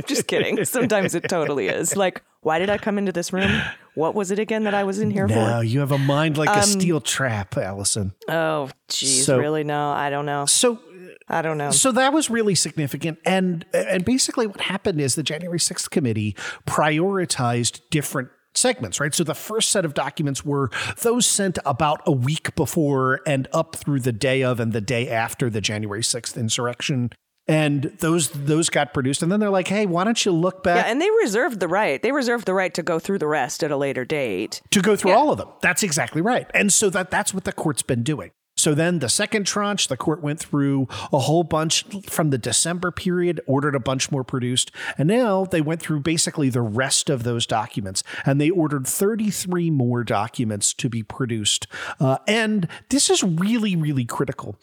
Just 0.08 0.28
kidding. 0.28 0.63
Sometimes 0.63 1.13
it 1.13 1.28
totally 1.28 1.67
is. 1.67 1.98
Like, 1.98 2.21
why 2.41 2.60
did 2.60 2.69
I 2.69 2.78
come 2.78 2.98
into 2.98 3.12
this 3.12 3.34
room? 3.34 3.52
What 3.95 4.15
was 4.15 4.32
it 4.32 4.39
again 4.39 4.63
that 4.63 4.74
I 4.74 4.86
was 4.86 5.00
in 5.00 5.12
here 5.12 5.28
No, 5.28 5.58
for? 5.60 5.63
you 5.63 5.82
have 5.82 5.91
a 5.91 5.98
mind 5.98 6.38
like 6.38 6.48
a 6.50 6.60
Um, 6.60 6.62
steel 6.63 7.02
trap, 7.02 7.58
Allison. 7.58 8.13
Oh, 8.30 8.69
geez, 8.88 9.26
So- 9.26 9.38
really? 9.39 9.65
No, 9.65 9.89
I 9.89 10.10
don't 10.10 10.26
know. 10.26 10.45
So 10.45 10.80
I 11.28 11.41
don't 11.41 11.58
know. 11.58 11.71
So 11.71 11.91
that 11.91 12.13
was 12.13 12.30
really 12.30 12.56
significant. 12.56 13.19
And 13.25 13.65
and 13.73 14.06
basically 14.06 14.47
what 14.47 14.62
happened 14.62 15.01
is 15.01 15.15
the 15.15 15.23
January 15.23 15.60
6th 15.60 15.89
committee 15.89 16.36
prioritized 16.67 17.82
different 17.89 18.30
segments, 18.54 18.99
right? 18.99 19.13
So 19.13 19.23
the 19.23 19.36
first 19.36 19.69
set 19.69 19.86
of 19.86 19.93
documents 19.93 20.45
were 20.45 20.69
those 21.01 21.25
sent 21.25 21.60
about 21.65 22.01
a 22.06 22.12
week 22.12 22.56
before 22.56 23.21
and 23.28 23.47
up 23.51 23.75
through 23.75 23.99
the 23.99 24.13
day 24.13 24.43
of 24.43 24.60
and 24.60 24.71
the 24.71 24.82
day 24.82 25.10
after 25.10 25.49
the 25.49 25.62
January 25.62 26.01
6th 26.01 26.38
insurrection. 26.38 27.12
And 27.47 27.95
those 27.99 28.30
those 28.30 28.69
got 28.69 28.91
produced 28.91 29.21
and 29.21 29.32
then 29.32 29.39
they're 29.39 29.51
like, 29.51 29.67
"Hey, 29.67 29.86
why 29.86 30.04
don't 30.04 30.25
you 30.25 30.32
look 30.32 30.63
back?" 30.63 30.84
Yeah, 30.84 30.91
and 30.91 30.99
they 30.99 31.10
reserved 31.21 31.60
the 31.60 31.67
right. 31.67 32.01
They 32.01 32.12
reserved 32.12 32.47
the 32.47 32.56
right 32.56 32.73
to 32.73 32.82
go 32.82 32.97
through 32.97 33.19
the 33.19 33.28
rest 33.28 33.63
at 33.63 33.69
a 33.69 33.78
later 33.78 34.04
date. 34.04 34.62
to 34.71 34.82
go 34.82 34.95
through 34.95 35.12
all 35.12 35.32
of 35.32 35.38
them?" 35.38 35.49
That's 35.62 35.84
exactly 35.84 36.21
right. 36.21 36.49
And 36.56 36.73
so 36.73 36.89
that 36.89 37.12
that's 37.12 37.36
what 37.36 37.43
the 37.43 37.54
court's 37.54 37.84
been 37.84 38.01
doing. 38.01 38.32
So 38.65 38.73
then 38.73 38.97
the 38.97 39.10
second 39.10 39.45
tranche, 39.45 39.89
the 39.89 39.95
court 39.95 40.23
went 40.23 40.39
through 40.39 40.88
a 41.13 41.19
whole 41.19 41.43
bunch 41.43 41.86
from 42.10 42.32
the 42.32 42.39
December 42.39 42.89
period, 42.89 43.39
ordered 43.45 43.75
a 43.75 43.80
bunch 43.80 44.10
more 44.10 44.23
produced. 44.23 44.71
And 44.97 45.08
now 45.08 45.45
they 45.45 45.62
went 45.62 45.82
through 45.84 45.99
basically 45.99 46.49
the 46.49 46.63
rest 46.63 47.12
of 47.12 47.21
those 47.21 47.45
documents 47.45 48.01
and 48.25 48.41
they 48.41 48.49
ordered 48.49 48.88
33 48.88 49.69
more 49.69 50.04
documents 50.04 50.73
to 50.73 50.89
be 50.89 51.04
produced. 51.04 51.67
Uh, 51.99 52.17
and 52.28 52.67
this 52.89 53.12
is 53.12 53.21
really, 53.21 53.75
really 53.75 54.04
critical. 54.04 54.56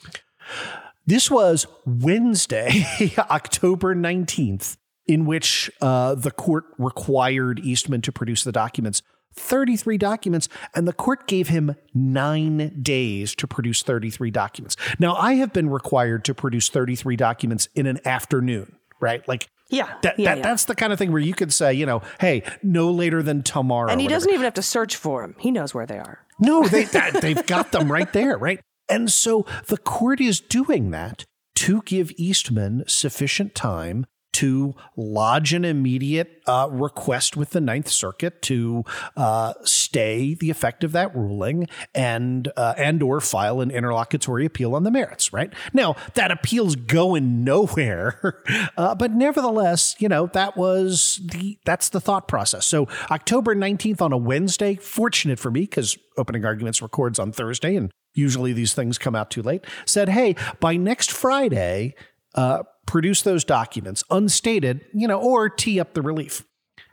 This 1.06 1.30
was 1.30 1.68
Wednesday, 1.86 2.84
October 3.30 3.94
19th, 3.94 4.78
in 5.06 5.26
which 5.26 5.70
uh, 5.80 6.16
the 6.16 6.32
court 6.32 6.64
required 6.76 7.60
Eastman 7.60 8.00
to 8.00 8.10
produce 8.10 8.42
the 8.42 8.50
documents. 8.50 9.00
33 9.35 9.99
documents, 9.99 10.49
and 10.75 10.87
the 10.87 10.92
court 10.92 11.27
gave 11.27 11.49
him 11.49 11.75
nine 11.95 12.81
days 12.83 13.35
to 13.37 13.47
produce 13.47 13.83
33 13.83 14.31
documents. 14.31 14.77
Now, 14.99 15.14
I 15.16 15.35
have 15.35 15.53
been 15.53 15.71
required 15.71 16.25
to 16.27 16.35
produce 16.35 16.68
33 16.68 17.16
documents 17.16 17.68
in 17.75 17.87
an 17.87 17.99
afternoon, 18.07 18.77
right? 19.01 19.27
Like, 19.27 19.49
Yeah, 19.71 19.88
that, 20.03 20.18
yeah, 20.18 20.31
that, 20.31 20.38
yeah. 20.38 20.42
that's 20.42 20.66
the 20.66 20.75
kind 20.75 20.92
of 20.92 20.99
thing 20.99 21.12
where 21.12 21.21
you 21.23 21.35
could 21.35 21.53
say, 21.53 21.73
you 21.75 21.87
know, 21.87 22.03
hey, 22.21 22.42
no 22.62 22.90
later 22.90 23.23
than 23.23 23.42
tomorrow. 23.42 23.90
And 23.90 24.01
he 24.01 24.07
whatever. 24.07 24.16
doesn't 24.16 24.33
even 24.33 24.45
have 24.45 24.55
to 24.55 24.62
search 24.62 24.97
for 24.97 25.23
them. 25.23 25.35
He 25.38 25.51
knows 25.51 25.75
where 25.75 25.87
they 25.87 25.99
are. 25.99 26.21
No, 26.38 26.66
they 26.66 26.85
that, 26.85 27.21
they've 27.23 27.47
got 27.47 27.73
them 27.73 27.90
right 27.90 28.12
there, 28.12 28.37
right? 28.37 28.61
And 28.88 29.11
so 29.11 29.47
the 29.68 29.79
court 29.79 30.21
is 30.21 30.40
doing 30.40 30.90
that 30.90 31.25
to 31.57 31.83
give 31.83 32.11
Eastman 32.16 32.85
sufficient 32.88 33.55
time 33.55 34.05
to 34.33 34.75
lodge 34.97 35.53
an 35.53 35.64
immediate 35.64 36.42
uh, 36.47 36.68
request 36.71 37.37
with 37.37 37.51
the 37.51 37.61
Ninth 37.61 37.88
Circuit 37.88 38.42
to 38.42 38.85
uh, 39.16 39.53
stay 39.62 40.35
the 40.35 40.51
effect 40.51 40.85
of 40.85 40.92
that 40.92 41.14
ruling 41.14 41.68
and 41.95 42.51
uh, 42.57 42.75
and 42.77 43.03
or 43.03 43.21
file 43.21 43.61
an 43.61 43.71
interlocutory 43.71 44.47
appeal 44.47 44.75
on 44.75 44.85
the 44.85 44.90
merits. 44.90 45.33
Right 45.33 45.53
now, 45.73 45.97
that 46.14 46.31
appeal's 46.31 46.77
going 46.77 47.45
nowhere, 47.45 48.42
uh, 48.77 48.95
but 48.95 49.12
nevertheless, 49.12 49.95
you 49.99 50.09
know 50.09 50.27
that 50.29 50.57
was 50.57 51.21
the 51.25 51.59
that's 51.64 51.90
the 51.90 52.01
thought 52.01 52.27
process. 52.27 52.66
So 52.66 52.88
October 53.11 53.55
nineteenth 53.55 54.01
on 54.01 54.12
a 54.12 54.18
Wednesday, 54.18 54.77
fortunate 54.77 55.38
for 55.38 55.51
me 55.51 55.62
because 55.62 55.99
opening 56.16 56.45
arguments 56.45 56.83
records 56.83 57.18
on 57.18 57.33
Thursday 57.33 57.77
and. 57.77 57.90
Usually 58.14 58.53
these 58.53 58.75
things 58.75 58.99
come 58.99 59.14
out 59.14 59.31
too 59.31 59.40
late. 59.40 59.64
Said, 59.87 60.11
hey, 60.11 60.37
by 60.61 60.77
next 60.77 61.11
Friday, 61.11 61.95
uh, 62.35 62.62
produce 62.92 63.22
those 63.22 63.42
documents 63.42 64.05
unstated, 64.11 64.85
you 64.92 65.09
know, 65.09 65.18
or 65.18 65.48
tee 65.48 65.81
up 65.81 65.94
the 65.94 66.02
relief. 66.02 66.44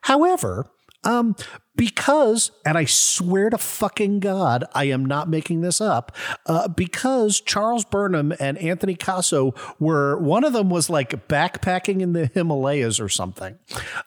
However, 0.03 0.65
um, 1.03 1.35
because, 1.75 2.51
and 2.65 2.77
I 2.77 2.85
swear 2.85 3.49
to 3.49 3.57
fucking 3.57 4.21
God, 4.21 4.63
I 4.73 4.85
am 4.85 5.03
not 5.03 5.27
making 5.27 5.59
this 5.59 5.81
up, 5.81 6.15
uh, 6.45 6.69
because 6.69 7.41
Charles 7.41 7.83
Burnham 7.83 8.31
and 8.39 8.57
Anthony 8.59 8.95
Caso 8.95 9.53
were, 9.77 10.17
one 10.19 10.45
of 10.45 10.53
them 10.53 10.69
was 10.69 10.89
like 10.89 11.27
backpacking 11.27 11.99
in 11.99 12.13
the 12.13 12.27
Himalayas 12.27 13.01
or 13.01 13.09
something. 13.09 13.59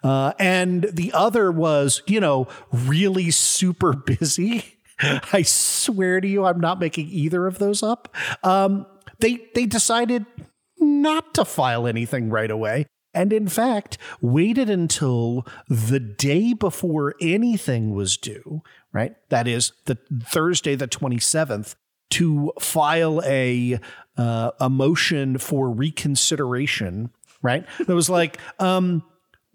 Uh, 0.02 0.32
and 0.38 0.84
the 0.84 1.12
other 1.12 1.52
was, 1.52 2.02
you 2.06 2.20
know, 2.20 2.48
really 2.72 3.30
super 3.30 3.92
busy. 4.06 4.78
I 4.98 5.42
swear 5.42 6.22
to 6.22 6.28
you, 6.28 6.46
I'm 6.46 6.60
not 6.60 6.80
making 6.80 7.08
either 7.10 7.46
of 7.46 7.58
those 7.58 7.82
up. 7.82 8.08
Um, 8.42 8.86
they, 9.18 9.40
they 9.54 9.66
decided 9.66 10.24
not 10.82 11.34
to 11.34 11.44
file 11.44 11.86
anything 11.86 12.30
right 12.30 12.50
away. 12.50 12.86
and 13.14 13.32
in 13.32 13.46
fact 13.46 13.98
waited 14.20 14.70
until 14.70 15.46
the 15.68 16.00
day 16.00 16.54
before 16.54 17.14
anything 17.20 17.94
was 17.94 18.16
due, 18.16 18.62
right? 18.92 19.14
That 19.28 19.46
is 19.46 19.72
the 19.84 19.98
Thursday, 20.24 20.74
the 20.74 20.88
27th, 20.88 21.74
to 22.10 22.52
file 22.60 23.22
a 23.24 23.78
uh, 24.16 24.50
a 24.60 24.68
motion 24.68 25.38
for 25.38 25.70
reconsideration, 25.70 27.10
right? 27.40 27.66
That 27.86 27.94
was 27.94 28.10
like, 28.10 28.38
um, 28.58 29.02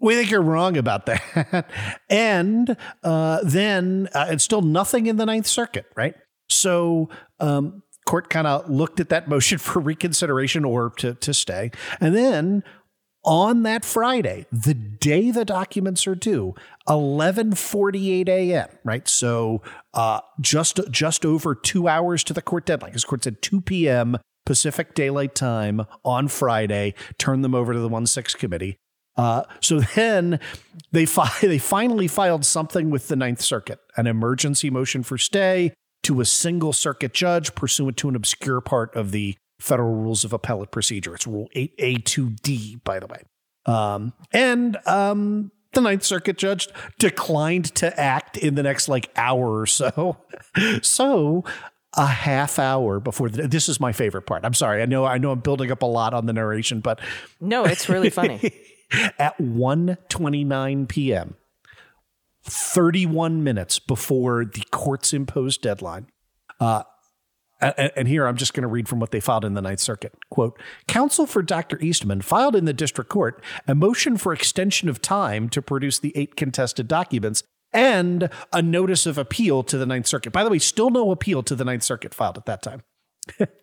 we 0.00 0.14
think 0.14 0.30
you're 0.30 0.42
wrong 0.42 0.76
about 0.76 1.06
that. 1.06 1.66
and 2.10 2.76
uh, 3.04 3.40
then 3.44 4.08
uh, 4.14 4.26
it's 4.30 4.44
still 4.44 4.62
nothing 4.62 5.06
in 5.06 5.16
the 5.16 5.26
Ninth 5.26 5.46
Circuit, 5.46 5.86
right? 5.94 6.14
So 6.48 7.08
um, 7.38 7.82
court 8.08 8.30
kind 8.30 8.46
of 8.46 8.68
looked 8.70 9.00
at 9.00 9.10
that 9.10 9.28
motion 9.28 9.58
for 9.68 9.80
reconsideration 9.80 10.64
or 10.64 10.90
to, 10.96 11.14
to 11.14 11.34
stay. 11.34 11.70
And 12.00 12.16
then 12.16 12.64
on 13.24 13.62
that 13.64 13.84
Friday, 13.84 14.46
the 14.50 14.72
day 14.72 15.30
the 15.30 15.44
documents 15.44 16.06
are 16.06 16.14
due, 16.14 16.54
11:48 16.88 18.28
a.m. 18.28 18.68
Right, 18.84 19.06
so 19.06 19.60
uh, 19.92 20.20
just 20.40 20.80
just 20.90 21.26
over 21.26 21.54
two 21.54 21.88
hours 21.88 22.24
to 22.24 22.32
the 22.32 22.40
court 22.40 22.64
deadline. 22.64 22.92
Because 22.92 23.04
court 23.04 23.24
said 23.24 23.42
2 23.42 23.60
p.m. 23.60 24.16
Pacific 24.46 24.94
Daylight 24.94 25.34
Time 25.34 25.82
on 26.04 26.28
Friday. 26.28 26.94
Turn 27.18 27.42
them 27.42 27.54
over 27.54 27.74
to 27.74 27.80
the 27.80 27.88
one 27.88 28.06
six 28.06 28.34
committee. 28.34 28.78
Uh, 29.16 29.42
so 29.60 29.80
then 29.94 30.40
they 30.92 31.04
fi- 31.04 31.36
they 31.42 31.58
finally 31.58 32.08
filed 32.08 32.46
something 32.46 32.88
with 32.88 33.08
the 33.08 33.16
Ninth 33.16 33.42
Circuit, 33.42 33.80
an 33.96 34.06
emergency 34.06 34.70
motion 34.70 35.02
for 35.02 35.18
stay 35.18 35.74
to 36.04 36.20
a 36.20 36.24
single 36.24 36.72
circuit 36.72 37.12
judge 37.12 37.54
pursuant 37.54 37.96
to 37.98 38.08
an 38.08 38.16
obscure 38.16 38.60
part 38.60 38.94
of 38.94 39.10
the 39.10 39.36
Federal 39.60 39.94
Rules 39.94 40.24
of 40.24 40.32
Appellate 40.32 40.70
Procedure. 40.70 41.14
It's 41.14 41.26
Rule 41.26 41.48
8A2D, 41.54 42.82
by 42.84 42.98
the 42.98 43.06
way. 43.06 43.22
Um, 43.66 44.12
and 44.32 44.76
um, 44.86 45.50
the 45.72 45.80
Ninth 45.80 46.04
Circuit 46.04 46.38
judge 46.38 46.68
declined 46.98 47.74
to 47.76 47.98
act 48.00 48.36
in 48.36 48.54
the 48.54 48.62
next 48.62 48.88
like 48.88 49.10
hour 49.16 49.60
or 49.60 49.66
so. 49.66 50.16
so 50.82 51.44
a 51.94 52.06
half 52.06 52.58
hour 52.58 53.00
before 53.00 53.28
the, 53.28 53.48
this 53.48 53.68
is 53.68 53.80
my 53.80 53.92
favorite 53.92 54.22
part. 54.22 54.44
I'm 54.44 54.54
sorry. 54.54 54.82
I 54.82 54.86
know 54.86 55.04
I 55.04 55.18
know 55.18 55.32
I'm 55.32 55.40
building 55.40 55.70
up 55.70 55.82
a 55.82 55.86
lot 55.86 56.14
on 56.14 56.26
the 56.26 56.32
narration, 56.32 56.80
but 56.80 57.00
no, 57.40 57.64
it's 57.64 57.88
really 57.88 58.10
funny. 58.10 58.52
at 59.18 59.36
1:29 59.38 60.88
p.m. 60.88 61.34
31 62.48 63.44
minutes 63.44 63.78
before 63.78 64.44
the 64.44 64.64
court's 64.70 65.12
imposed 65.12 65.62
deadline. 65.62 66.06
Uh, 66.60 66.82
and 67.60 68.06
here 68.06 68.26
I'm 68.26 68.36
just 68.36 68.54
going 68.54 68.62
to 68.62 68.68
read 68.68 68.88
from 68.88 69.00
what 69.00 69.10
they 69.10 69.20
filed 69.20 69.44
in 69.44 69.54
the 69.54 69.62
Ninth 69.62 69.80
Circuit. 69.80 70.12
Quote 70.30 70.58
Counsel 70.86 71.26
for 71.26 71.42
Dr. 71.42 71.78
Eastman 71.80 72.20
filed 72.20 72.54
in 72.54 72.64
the 72.64 72.72
district 72.72 73.10
court 73.10 73.42
a 73.66 73.74
motion 73.74 74.16
for 74.16 74.32
extension 74.32 74.88
of 74.88 75.02
time 75.02 75.48
to 75.50 75.60
produce 75.60 75.98
the 75.98 76.12
eight 76.14 76.36
contested 76.36 76.86
documents 76.86 77.42
and 77.72 78.30
a 78.52 78.62
notice 78.62 79.06
of 79.06 79.18
appeal 79.18 79.62
to 79.64 79.76
the 79.76 79.86
Ninth 79.86 80.06
Circuit. 80.06 80.32
By 80.32 80.44
the 80.44 80.50
way, 80.50 80.58
still 80.58 80.90
no 80.90 81.10
appeal 81.10 81.42
to 81.42 81.54
the 81.54 81.64
Ninth 81.64 81.82
Circuit 81.82 82.14
filed 82.14 82.38
at 82.38 82.46
that 82.46 82.62
time. 82.62 82.82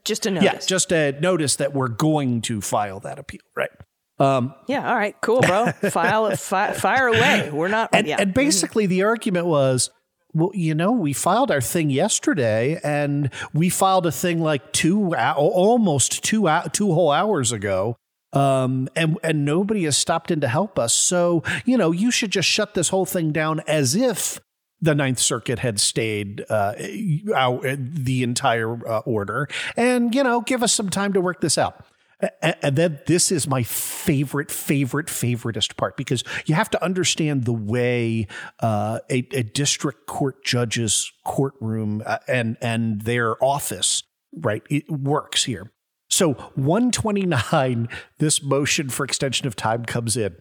just 0.03 0.25
a 0.25 0.31
notice. 0.31 0.53
Yeah, 0.53 0.59
just 0.67 0.91
a 0.91 1.13
notice 1.19 1.55
that 1.55 1.73
we're 1.73 1.87
going 1.87 2.41
to 2.41 2.61
file 2.61 2.99
that 2.99 3.17
appeal, 3.17 3.41
right? 3.55 3.71
Um, 4.19 4.53
yeah, 4.67 4.87
all 4.87 4.95
right, 4.95 5.15
cool, 5.21 5.41
bro. 5.41 5.71
File, 5.71 6.35
fi- 6.37 6.73
fire 6.73 7.07
away. 7.07 7.49
We're 7.51 7.67
not. 7.67 7.89
And, 7.91 8.07
yeah. 8.07 8.17
and 8.19 8.33
basically, 8.33 8.85
the 8.85 9.03
argument 9.03 9.45
was, 9.45 9.89
well, 10.33 10.51
you 10.53 10.75
know, 10.75 10.91
we 10.91 11.13
filed 11.13 11.51
our 11.51 11.61
thing 11.61 11.89
yesterday, 11.89 12.79
and 12.83 13.29
we 13.53 13.69
filed 13.69 14.05
a 14.05 14.11
thing 14.11 14.41
like 14.41 14.71
two, 14.71 15.15
almost 15.15 16.23
two, 16.23 16.49
two 16.71 16.93
whole 16.93 17.11
hours 17.11 17.51
ago. 17.51 17.97
Um, 18.33 18.89
and 18.97 19.17
and 19.23 19.45
nobody 19.45 19.85
has 19.85 19.97
stopped 19.97 20.29
in 20.29 20.41
to 20.41 20.49
help 20.49 20.77
us. 20.77 20.93
So 20.93 21.41
you 21.63 21.77
know, 21.77 21.91
you 21.91 22.11
should 22.11 22.31
just 22.31 22.49
shut 22.49 22.73
this 22.73 22.89
whole 22.89 23.05
thing 23.05 23.31
down 23.31 23.61
as 23.61 23.95
if 23.95 24.41
the 24.81 24.93
Ninth 24.93 25.19
Circuit 25.19 25.59
had 25.59 25.79
stayed 25.79 26.43
uh, 26.49 26.73
out 27.33 27.65
the 27.77 28.23
entire 28.23 28.85
uh, 28.85 28.99
order, 28.99 29.47
and 29.77 30.13
you 30.13 30.21
know, 30.21 30.41
give 30.41 30.63
us 30.63 30.73
some 30.73 30.89
time 30.89 31.13
to 31.13 31.21
work 31.21 31.39
this 31.39 31.57
out. 31.57 31.85
And 32.41 32.77
then 32.77 32.99
this 33.07 33.31
is 33.31 33.47
my 33.47 33.63
favorite, 33.63 34.49
favorite, 34.49 35.07
favoriteest 35.07 35.75
part 35.75 35.97
because 35.97 36.23
you 36.45 36.55
have 36.55 36.69
to 36.71 36.83
understand 36.83 37.43
the 37.43 37.53
way 37.53 38.27
uh, 38.61 38.99
a, 39.09 39.27
a, 39.31 39.43
district 39.43 40.07
court 40.07 40.43
judge's 40.43 41.11
courtroom 41.25 42.01
uh, 42.05 42.19
and 42.27 42.57
and 42.61 43.01
their 43.01 43.41
office 43.43 44.03
right 44.33 44.63
it 44.69 44.89
works 44.89 45.43
here. 45.43 45.71
So 46.09 46.33
129, 46.55 47.89
this 48.19 48.41
motion 48.41 48.89
for 48.89 49.03
extension 49.03 49.47
of 49.47 49.55
time 49.55 49.83
comes 49.83 50.15
in 50.15 50.37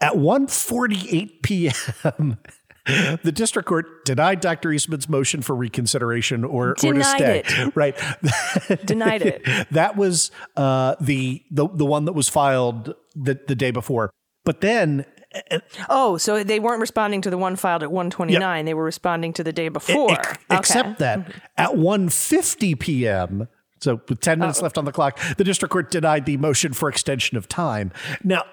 at 0.00 0.14
1:48 0.14 1.42
p.m 1.42 2.38
the 2.86 3.32
district 3.32 3.66
court 3.66 4.04
denied 4.04 4.40
Dr. 4.40 4.70
Eastman's 4.70 5.08
motion 5.08 5.40
for 5.40 5.54
reconsideration 5.54 6.44
or, 6.44 6.70
or 6.70 6.74
to 6.74 7.04
stay. 7.04 7.42
It. 7.46 7.74
Right. 7.74 7.96
denied 8.84 9.22
it. 9.22 9.42
that 9.70 9.96
was 9.96 10.30
uh, 10.56 10.96
the, 11.00 11.42
the 11.50 11.66
the 11.68 11.86
one 11.86 12.04
that 12.04 12.12
was 12.12 12.28
filed 12.28 12.94
the, 13.14 13.40
the 13.46 13.54
day 13.54 13.70
before. 13.70 14.10
But 14.44 14.60
then 14.60 15.06
uh, 15.34 15.40
uh, 15.50 15.58
Oh, 15.88 16.18
so 16.18 16.44
they 16.44 16.60
weren't 16.60 16.80
responding 16.80 17.22
to 17.22 17.30
the 17.30 17.38
one 17.38 17.56
filed 17.56 17.82
at 17.82 17.90
129. 17.90 18.58
Yep. 18.58 18.66
They 18.66 18.74
were 18.74 18.84
responding 18.84 19.32
to 19.34 19.44
the 19.44 19.52
day 19.52 19.70
before. 19.70 20.12
It, 20.12 20.18
okay. 20.18 20.36
Except 20.50 20.98
that 20.98 21.20
mm-hmm. 21.20 21.38
at 21.56 21.70
1:50 21.70 22.78
p.m., 22.78 23.48
so 23.80 24.00
with 24.08 24.20
10 24.20 24.38
minutes 24.38 24.60
oh. 24.60 24.62
left 24.62 24.76
on 24.76 24.84
the 24.84 24.92
clock, 24.92 25.18
the 25.36 25.44
district 25.44 25.72
court 25.72 25.90
denied 25.90 26.26
the 26.26 26.36
motion 26.36 26.74
for 26.74 26.88
extension 26.88 27.38
of 27.38 27.48
time. 27.48 27.92
Now, 28.22 28.44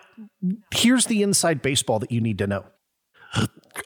here's 0.73 1.05
the 1.05 1.21
inside 1.21 1.61
baseball 1.61 1.99
that 1.99 2.11
you 2.11 2.21
need 2.21 2.37
to 2.37 2.47
know 2.47 2.65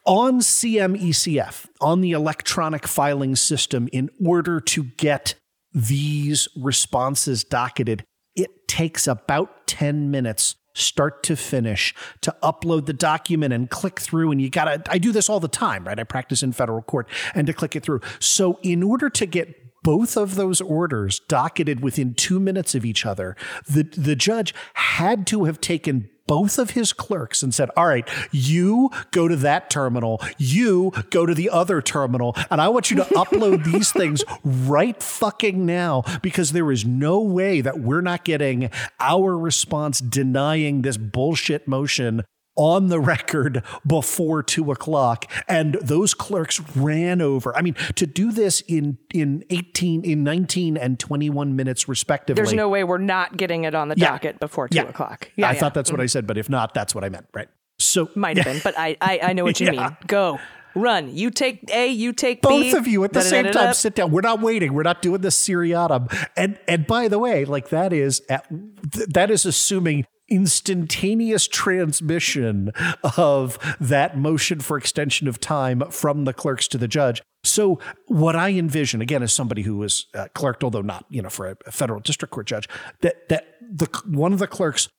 on 0.06 0.40
CMECF, 0.40 1.68
on 1.82 2.02
the 2.02 2.12
electronic 2.12 2.88
filing 2.88 3.36
system, 3.36 3.88
in 3.92 4.10
order 4.24 4.60
to 4.60 4.84
get 4.84 5.36
these 5.74 6.48
responses 6.56 7.44
docketed, 7.44 8.06
it 8.36 8.68
takes 8.68 9.08
about 9.08 9.68
10 9.68 10.10
minutes 10.12 10.56
start 10.74 11.24
to 11.24 11.36
finish 11.36 11.96
to 12.22 12.36
upload 12.44 12.86
the 12.86 12.94
document 12.94 13.54
and 13.54 13.70
click 13.70 14.00
through 14.00 14.30
and 14.30 14.42
you 14.42 14.50
got 14.50 14.66
to 14.66 14.92
I 14.92 14.98
do 14.98 15.14
this 15.14 15.30
all 15.30 15.40
the 15.40 15.48
time 15.48 15.86
right? 15.86 15.98
I 15.98 16.04
practice 16.04 16.44
in 16.44 16.52
federal 16.52 16.82
court 16.82 17.08
and 17.34 17.48
to 17.48 17.54
click 17.54 17.76
it 17.78 17.84
through. 17.84 18.02
So 18.20 18.60
in 18.62 18.84
order 18.84 19.10
to 19.10 19.26
get 19.26 19.56
both 19.84 20.18
of 20.18 20.36
those 20.36 20.60
orders 20.60 21.22
docketed 21.30 21.80
within 21.80 22.14
2 22.14 22.40
minutes 22.40 22.76
of 22.76 22.84
each 22.84 23.06
other 23.06 23.38
the 23.70 23.84
the 23.84 24.18
judge 24.18 24.54
had 24.74 25.26
to 25.28 25.46
have 25.46 25.62
taken 25.62 26.10
both 26.28 26.58
of 26.58 26.72
his 26.72 26.94
clerks 26.94 27.44
and 27.44 27.54
said, 27.54 27.70
All 27.78 27.88
right, 27.88 28.08
you 28.32 28.90
go 29.12 29.28
to 29.28 29.36
that 29.38 29.70
terminal, 29.70 30.22
you 30.38 30.92
go 31.10 31.26
to 31.26 31.34
the 31.34 31.50
other 31.50 31.82
terminal, 31.82 32.36
and 32.50 32.62
I 32.62 32.70
want 32.70 32.90
you 32.90 32.98
to 32.98 33.04
upload 33.16 33.64
these 33.66 33.92
things 33.92 34.24
right 34.44 35.02
fucking 35.02 35.66
now 35.66 36.04
because 36.22 36.52
there 36.52 36.72
is 36.72 36.86
no 36.86 37.20
way 37.22 37.62
that 37.62 37.80
we're 37.80 38.02
not 38.02 38.24
getting 38.24 38.70
our 39.00 39.38
response 39.38 40.00
denying 40.00 40.82
this 40.82 40.98
bullshit 40.98 41.68
motion 41.68 42.24
on 42.56 42.88
the 42.88 43.00
record 43.00 43.64
before 43.86 44.44
two 44.44 44.72
o'clock. 44.72 45.32
And 45.48 45.76
those 45.82 46.14
clerks 46.14 46.60
ran 46.76 47.22
over. 47.22 47.56
I 47.56 47.62
mean, 47.62 47.76
to 47.96 48.06
do 48.06 48.32
this 48.32 48.62
in 48.62 48.98
in 49.14 49.44
18, 49.50 50.04
in 50.04 50.24
19 50.24 50.78
and 50.78 51.00
21 51.00 51.56
minutes 51.56 51.88
respectively. 51.88 52.42
There's 52.42 52.54
no 52.54 52.70
way 52.70 52.84
we're 52.84 52.98
not 52.98 53.38
getting 53.38 53.64
it 53.64 53.76
on 53.76 53.90
the 53.90 53.96
yeah. 53.98 54.12
docket 54.12 54.40
before 54.40 54.68
two 54.68 54.78
yeah. 54.78 54.84
o'clock. 54.84 55.32
Yeah, 55.36 55.50
I 55.50 55.54
yeah. 55.54 55.60
thought 55.60 55.74
that's 55.74 55.92
what 55.92 56.02
I 56.02 56.06
said, 56.06 56.28
but 56.28 56.38
if 56.38 56.50
not, 56.50 56.74
that's 56.74 56.96
what 56.96 57.04
I 57.04 57.10
meant, 57.10 57.28
right? 57.34 57.48
So 57.78 58.10
might 58.16 58.38
have 58.38 58.46
been, 58.46 58.62
but 58.64 58.78
I, 58.78 58.98
I, 59.02 59.20
I 59.24 59.34
know 59.34 59.44
what 59.44 59.60
you 59.60 59.72
mean. 59.72 59.98
Go. 60.08 60.40
Run. 60.78 61.16
You 61.16 61.32
take 61.32 61.72
A, 61.74 61.88
you 61.88 62.12
take 62.12 62.42
Both 62.42 62.52
B. 62.52 62.72
Both 62.72 62.80
of 62.82 62.88
you 62.88 63.06
at 63.06 63.14
the 63.14 63.22
same 63.22 63.46
time 63.46 63.74
sit 63.74 63.96
down. 63.96 64.12
We're 64.12 64.20
not 64.20 64.42
waiting. 64.42 64.74
We're 64.74 64.84
not 64.84 65.02
doing 65.02 65.22
this 65.22 65.36
seriatim. 65.38 66.10
And 66.36 66.60
and 66.68 66.86
by 66.86 67.08
the 67.08 67.18
way, 67.18 67.46
like 67.46 67.70
that 67.70 67.94
is 67.94 68.22
at, 68.30 68.46
that 68.92 69.32
is 69.32 69.46
assuming 69.46 70.06
instantaneous 70.30 71.48
transmission 71.48 72.72
of 73.18 73.60
that 73.80 74.18
motion 74.18 74.60
for 74.60 74.78
extension 74.78 75.28
of 75.28 75.40
time 75.40 75.84
from 75.92 76.26
the 76.26 76.34
clerks 76.34 76.68
to 76.70 76.78
the 76.78 76.88
judge. 76.88 77.22
So 77.44 77.80
what 78.08 78.36
I 78.36 78.50
envision, 78.50 79.02
again, 79.02 79.22
as 79.22 79.34
somebody 79.34 79.62
who 79.62 79.78
was 79.78 80.08
uh, 80.16 80.28
clerked, 80.34 80.64
although 80.64 80.82
not, 80.82 81.06
you 81.10 81.22
know, 81.22 81.30
for 81.30 81.50
a, 81.50 81.58
a 81.68 81.72
federal 81.72 82.00
district 82.00 82.34
court 82.34 82.48
judge, 82.48 82.68
that 83.02 83.30
that 83.30 83.46
the 83.62 83.86
one 84.08 84.34
of 84.34 84.40
the 84.40 84.48
clerks 84.48 84.90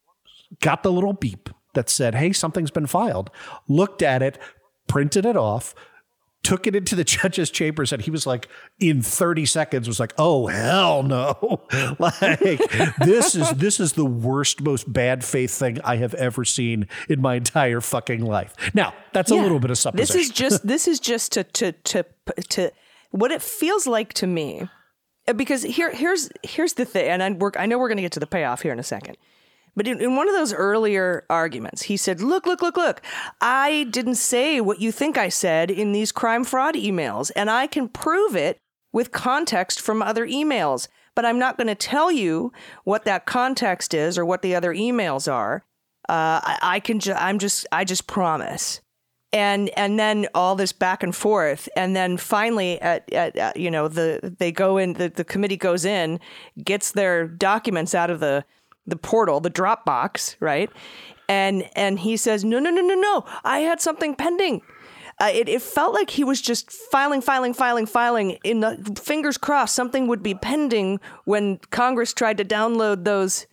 got 0.60 0.82
the 0.82 0.92
little 0.92 1.12
beep 1.12 1.50
that 1.74 1.90
said, 1.90 2.14
"Hey, 2.14 2.32
something's 2.32 2.70
been 2.70 2.86
filed." 2.86 3.30
Looked 3.68 4.02
at 4.02 4.22
it, 4.22 4.38
printed 4.86 5.26
it 5.26 5.36
off, 5.36 5.74
took 6.46 6.68
it 6.68 6.76
into 6.76 6.94
the 6.94 7.02
judge's 7.16 7.50
chambers 7.50 7.92
and 7.92 8.02
he 8.02 8.10
was 8.10 8.24
like 8.24 8.48
in 8.78 9.02
30 9.02 9.46
seconds 9.46 9.88
was 9.88 9.98
like 9.98 10.14
oh 10.16 10.46
hell 10.46 11.02
no. 11.02 11.66
Like 11.98 12.38
this 12.98 13.34
is 13.34 13.50
this 13.50 13.80
is 13.80 13.94
the 13.94 14.04
worst 14.04 14.60
most 14.60 14.90
bad 14.92 15.24
faith 15.24 15.50
thing 15.50 15.80
i 15.82 15.96
have 15.96 16.14
ever 16.14 16.44
seen 16.44 16.88
in 17.08 17.20
my 17.20 17.34
entire 17.34 17.80
fucking 17.80 18.24
life. 18.24 18.54
Now 18.74 18.94
that's 19.12 19.30
yeah. 19.30 19.40
a 19.40 19.42
little 19.42 19.58
bit 19.58 19.70
of 19.70 19.78
supposition 19.78 20.16
this 20.16 20.26
is 20.26 20.30
just 20.30 20.66
this 20.66 20.86
is 20.86 21.00
just 21.00 21.32
to 21.32 21.44
to 21.44 21.72
to 21.72 22.04
to 22.50 22.72
what 23.10 23.32
it 23.32 23.42
feels 23.42 23.86
like 23.86 24.12
to 24.14 24.26
me 24.26 24.68
because 25.34 25.62
here 25.62 25.92
here's 25.92 26.30
here's 26.44 26.74
the 26.74 26.84
thing 26.84 27.08
and 27.08 27.22
I 27.22 27.30
work 27.30 27.56
I 27.58 27.66
know 27.66 27.78
we're 27.78 27.88
going 27.88 27.96
to 27.96 28.02
get 28.02 28.12
to 28.12 28.20
the 28.20 28.26
payoff 28.26 28.62
here 28.62 28.72
in 28.72 28.78
a 28.78 28.84
second 28.84 29.16
But 29.76 29.86
in, 29.86 30.00
in, 30.00 30.16
one 30.16 30.28
of 30.28 30.34
those 30.34 30.54
earlier 30.54 31.24
arguments, 31.28 31.82
he 31.82 31.98
said, 31.98 32.22
Look, 32.22 32.46
look, 32.46 32.62
look, 32.62 32.78
look, 32.78 33.02
I 33.40 33.86
didn't 33.90 34.14
say 34.14 34.60
what 34.60 34.80
you 34.80 34.90
think 34.90 35.18
I 35.18 35.28
said 35.28 35.70
in 35.70 35.92
these 35.92 36.12
crime 36.12 36.44
fraud 36.44 36.74
emails, 36.74 37.30
and 37.36 37.50
I 37.50 37.66
can 37.66 37.88
prove 37.88 38.34
it 38.34 38.58
with 38.92 39.12
context 39.12 39.80
from 39.80 40.02
other 40.02 40.26
emails. 40.26 40.88
But 41.14 41.26
I'm 41.26 41.38
not 41.38 41.56
going 41.56 41.66
to 41.66 41.74
tell 41.74 42.10
you 42.10 42.52
what 42.84 43.04
that 43.04 43.26
context 43.26 43.94
is 43.94 44.18
or 44.18 44.24
what 44.24 44.42
the 44.42 44.54
other 44.54 44.74
emails 44.74 45.30
are. 45.30 45.64
Uh, 46.08 46.40
I, 46.42 46.58
I, 46.62 46.80
can, 46.80 46.98
ju- 46.98 47.12
I'm 47.12 47.38
just, 47.38 47.66
I 47.70 47.84
just 47.84 48.06
promise. 48.06 48.80
And 49.32 49.70
and 49.76 49.98
then 49.98 50.28
all 50.34 50.54
this 50.54 50.72
back 50.72 51.02
and 51.02 51.14
forth, 51.14 51.68
and 51.76 51.96
then 51.96 52.16
finally, 52.16 52.80
at, 52.80 53.12
at, 53.12 53.36
at 53.36 53.56
you 53.56 53.70
know 53.70 53.88
the 53.88 54.34
they 54.38 54.52
go 54.52 54.78
in, 54.78 54.94
the, 54.94 55.08
the 55.08 55.24
committee 55.24 55.56
goes 55.56 55.84
in, 55.84 56.20
gets 56.62 56.92
their 56.92 57.26
documents 57.26 57.94
out 57.94 58.08
of 58.08 58.20
the 58.20 58.44
the 58.86 58.96
portal, 58.96 59.40
the 59.40 59.50
Dropbox, 59.50 60.36
right? 60.40 60.70
And 61.28 61.68
and 61.74 61.98
he 61.98 62.16
says, 62.16 62.44
no, 62.44 62.58
no, 62.58 62.70
no, 62.70 62.82
no, 62.82 62.94
no, 62.94 63.24
I 63.44 63.60
had 63.60 63.80
something 63.80 64.14
pending. 64.14 64.62
Uh, 65.18 65.30
it, 65.32 65.48
it 65.48 65.62
felt 65.62 65.94
like 65.94 66.10
he 66.10 66.22
was 66.22 66.42
just 66.42 66.70
filing, 66.70 67.22
filing, 67.22 67.54
filing, 67.54 67.86
filing. 67.86 68.38
In 68.44 68.60
the 68.60 69.00
fingers 69.02 69.38
crossed, 69.38 69.74
something 69.74 70.08
would 70.08 70.22
be 70.22 70.34
pending 70.34 71.00
when 71.24 71.58
Congress 71.70 72.12
tried 72.12 72.36
to 72.36 72.44
download 72.44 73.04
those 73.04 73.46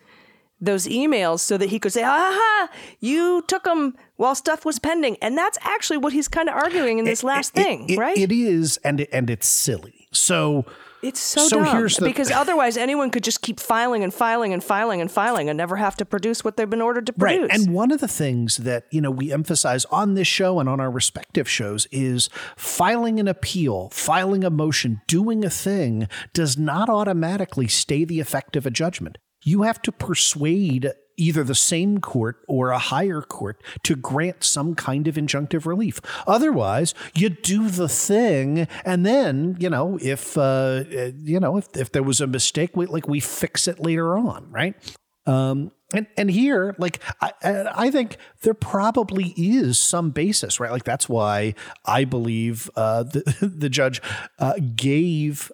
those 0.59 0.87
emails 0.87 1.39
so 1.39 1.57
that 1.57 1.69
he 1.69 1.79
could 1.79 1.93
say, 1.93 2.03
"Aha, 2.03 2.69
you 2.99 3.43
took 3.47 3.63
them 3.63 3.95
while 4.17 4.35
stuff 4.35 4.65
was 4.65 4.77
pending." 4.77 5.15
And 5.21 5.37
that's 5.37 5.57
actually 5.61 5.97
what 5.97 6.11
he's 6.11 6.27
kind 6.27 6.49
of 6.49 6.55
arguing 6.55 6.99
in 6.99 7.05
this 7.05 7.23
last 7.23 7.57
it, 7.57 7.63
thing, 7.63 7.89
it, 7.89 7.97
right? 7.97 8.17
It 8.17 8.31
is, 8.31 8.77
and 8.83 8.99
it, 8.99 9.09
and 9.13 9.29
it's 9.29 9.47
silly. 9.47 10.07
So 10.11 10.65
it's 11.03 11.19
so, 11.19 11.47
so 11.47 11.63
dumb 11.63 11.83
the, 11.83 12.01
because 12.03 12.31
otherwise 12.31 12.77
anyone 12.77 13.11
could 13.11 13.23
just 13.23 13.41
keep 13.41 13.59
filing 13.59 14.03
and 14.03 14.13
filing 14.13 14.53
and 14.53 14.63
filing 14.63 15.01
and 15.01 15.11
filing 15.11 15.49
and 15.49 15.57
never 15.57 15.75
have 15.75 15.97
to 15.97 16.05
produce 16.05 16.43
what 16.43 16.57
they've 16.57 16.69
been 16.69 16.81
ordered 16.81 17.05
to 17.07 17.13
produce. 17.13 17.49
Right. 17.49 17.51
And 17.51 17.73
one 17.73 17.91
of 17.91 17.99
the 17.99 18.07
things 18.07 18.57
that, 18.57 18.85
you 18.89 19.01
know, 19.01 19.11
we 19.11 19.31
emphasize 19.31 19.85
on 19.85 20.13
this 20.13 20.27
show 20.27 20.59
and 20.59 20.69
on 20.69 20.79
our 20.79 20.89
respective 20.89 21.49
shows 21.49 21.87
is 21.91 22.29
filing 22.55 23.19
an 23.19 23.27
appeal, 23.27 23.89
filing 23.91 24.43
a 24.43 24.49
motion, 24.49 25.01
doing 25.07 25.43
a 25.43 25.49
thing 25.49 26.07
does 26.33 26.57
not 26.57 26.89
automatically 26.89 27.67
stay 27.67 28.05
the 28.05 28.19
effect 28.19 28.55
of 28.55 28.65
a 28.65 28.71
judgment. 28.71 29.17
You 29.43 29.63
have 29.63 29.81
to 29.81 29.91
persuade 29.91 30.93
either 31.17 31.43
the 31.43 31.55
same 31.55 31.99
court 31.99 32.37
or 32.47 32.71
a 32.71 32.79
higher 32.79 33.21
court 33.21 33.61
to 33.83 33.95
grant 33.95 34.43
some 34.43 34.75
kind 34.75 35.07
of 35.07 35.15
injunctive 35.15 35.65
relief. 35.65 36.01
Otherwise, 36.27 36.93
you 37.13 37.29
do 37.29 37.69
the 37.69 37.89
thing, 37.89 38.67
and 38.85 39.05
then 39.05 39.57
you 39.59 39.69
know 39.69 39.97
if 40.01 40.37
uh, 40.37 40.83
you 40.89 41.39
know 41.39 41.57
if 41.57 41.67
if 41.75 41.91
there 41.91 42.03
was 42.03 42.21
a 42.21 42.27
mistake, 42.27 42.75
we 42.75 42.85
like 42.85 43.07
we 43.07 43.19
fix 43.19 43.67
it 43.67 43.79
later 43.79 44.17
on, 44.17 44.49
right? 44.51 44.75
Um, 45.25 45.71
and 45.93 46.07
and 46.17 46.29
here, 46.29 46.75
like 46.77 46.99
I 47.21 47.31
I 47.43 47.91
think 47.91 48.17
there 48.41 48.53
probably 48.53 49.33
is 49.37 49.77
some 49.77 50.09
basis, 50.09 50.59
right? 50.59 50.71
Like 50.71 50.83
that's 50.83 51.07
why 51.07 51.53
I 51.85 52.03
believe 52.03 52.69
uh, 52.75 53.03
the 53.03 53.37
the 53.57 53.69
judge 53.69 54.01
uh, 54.39 54.55
gave 54.75 55.51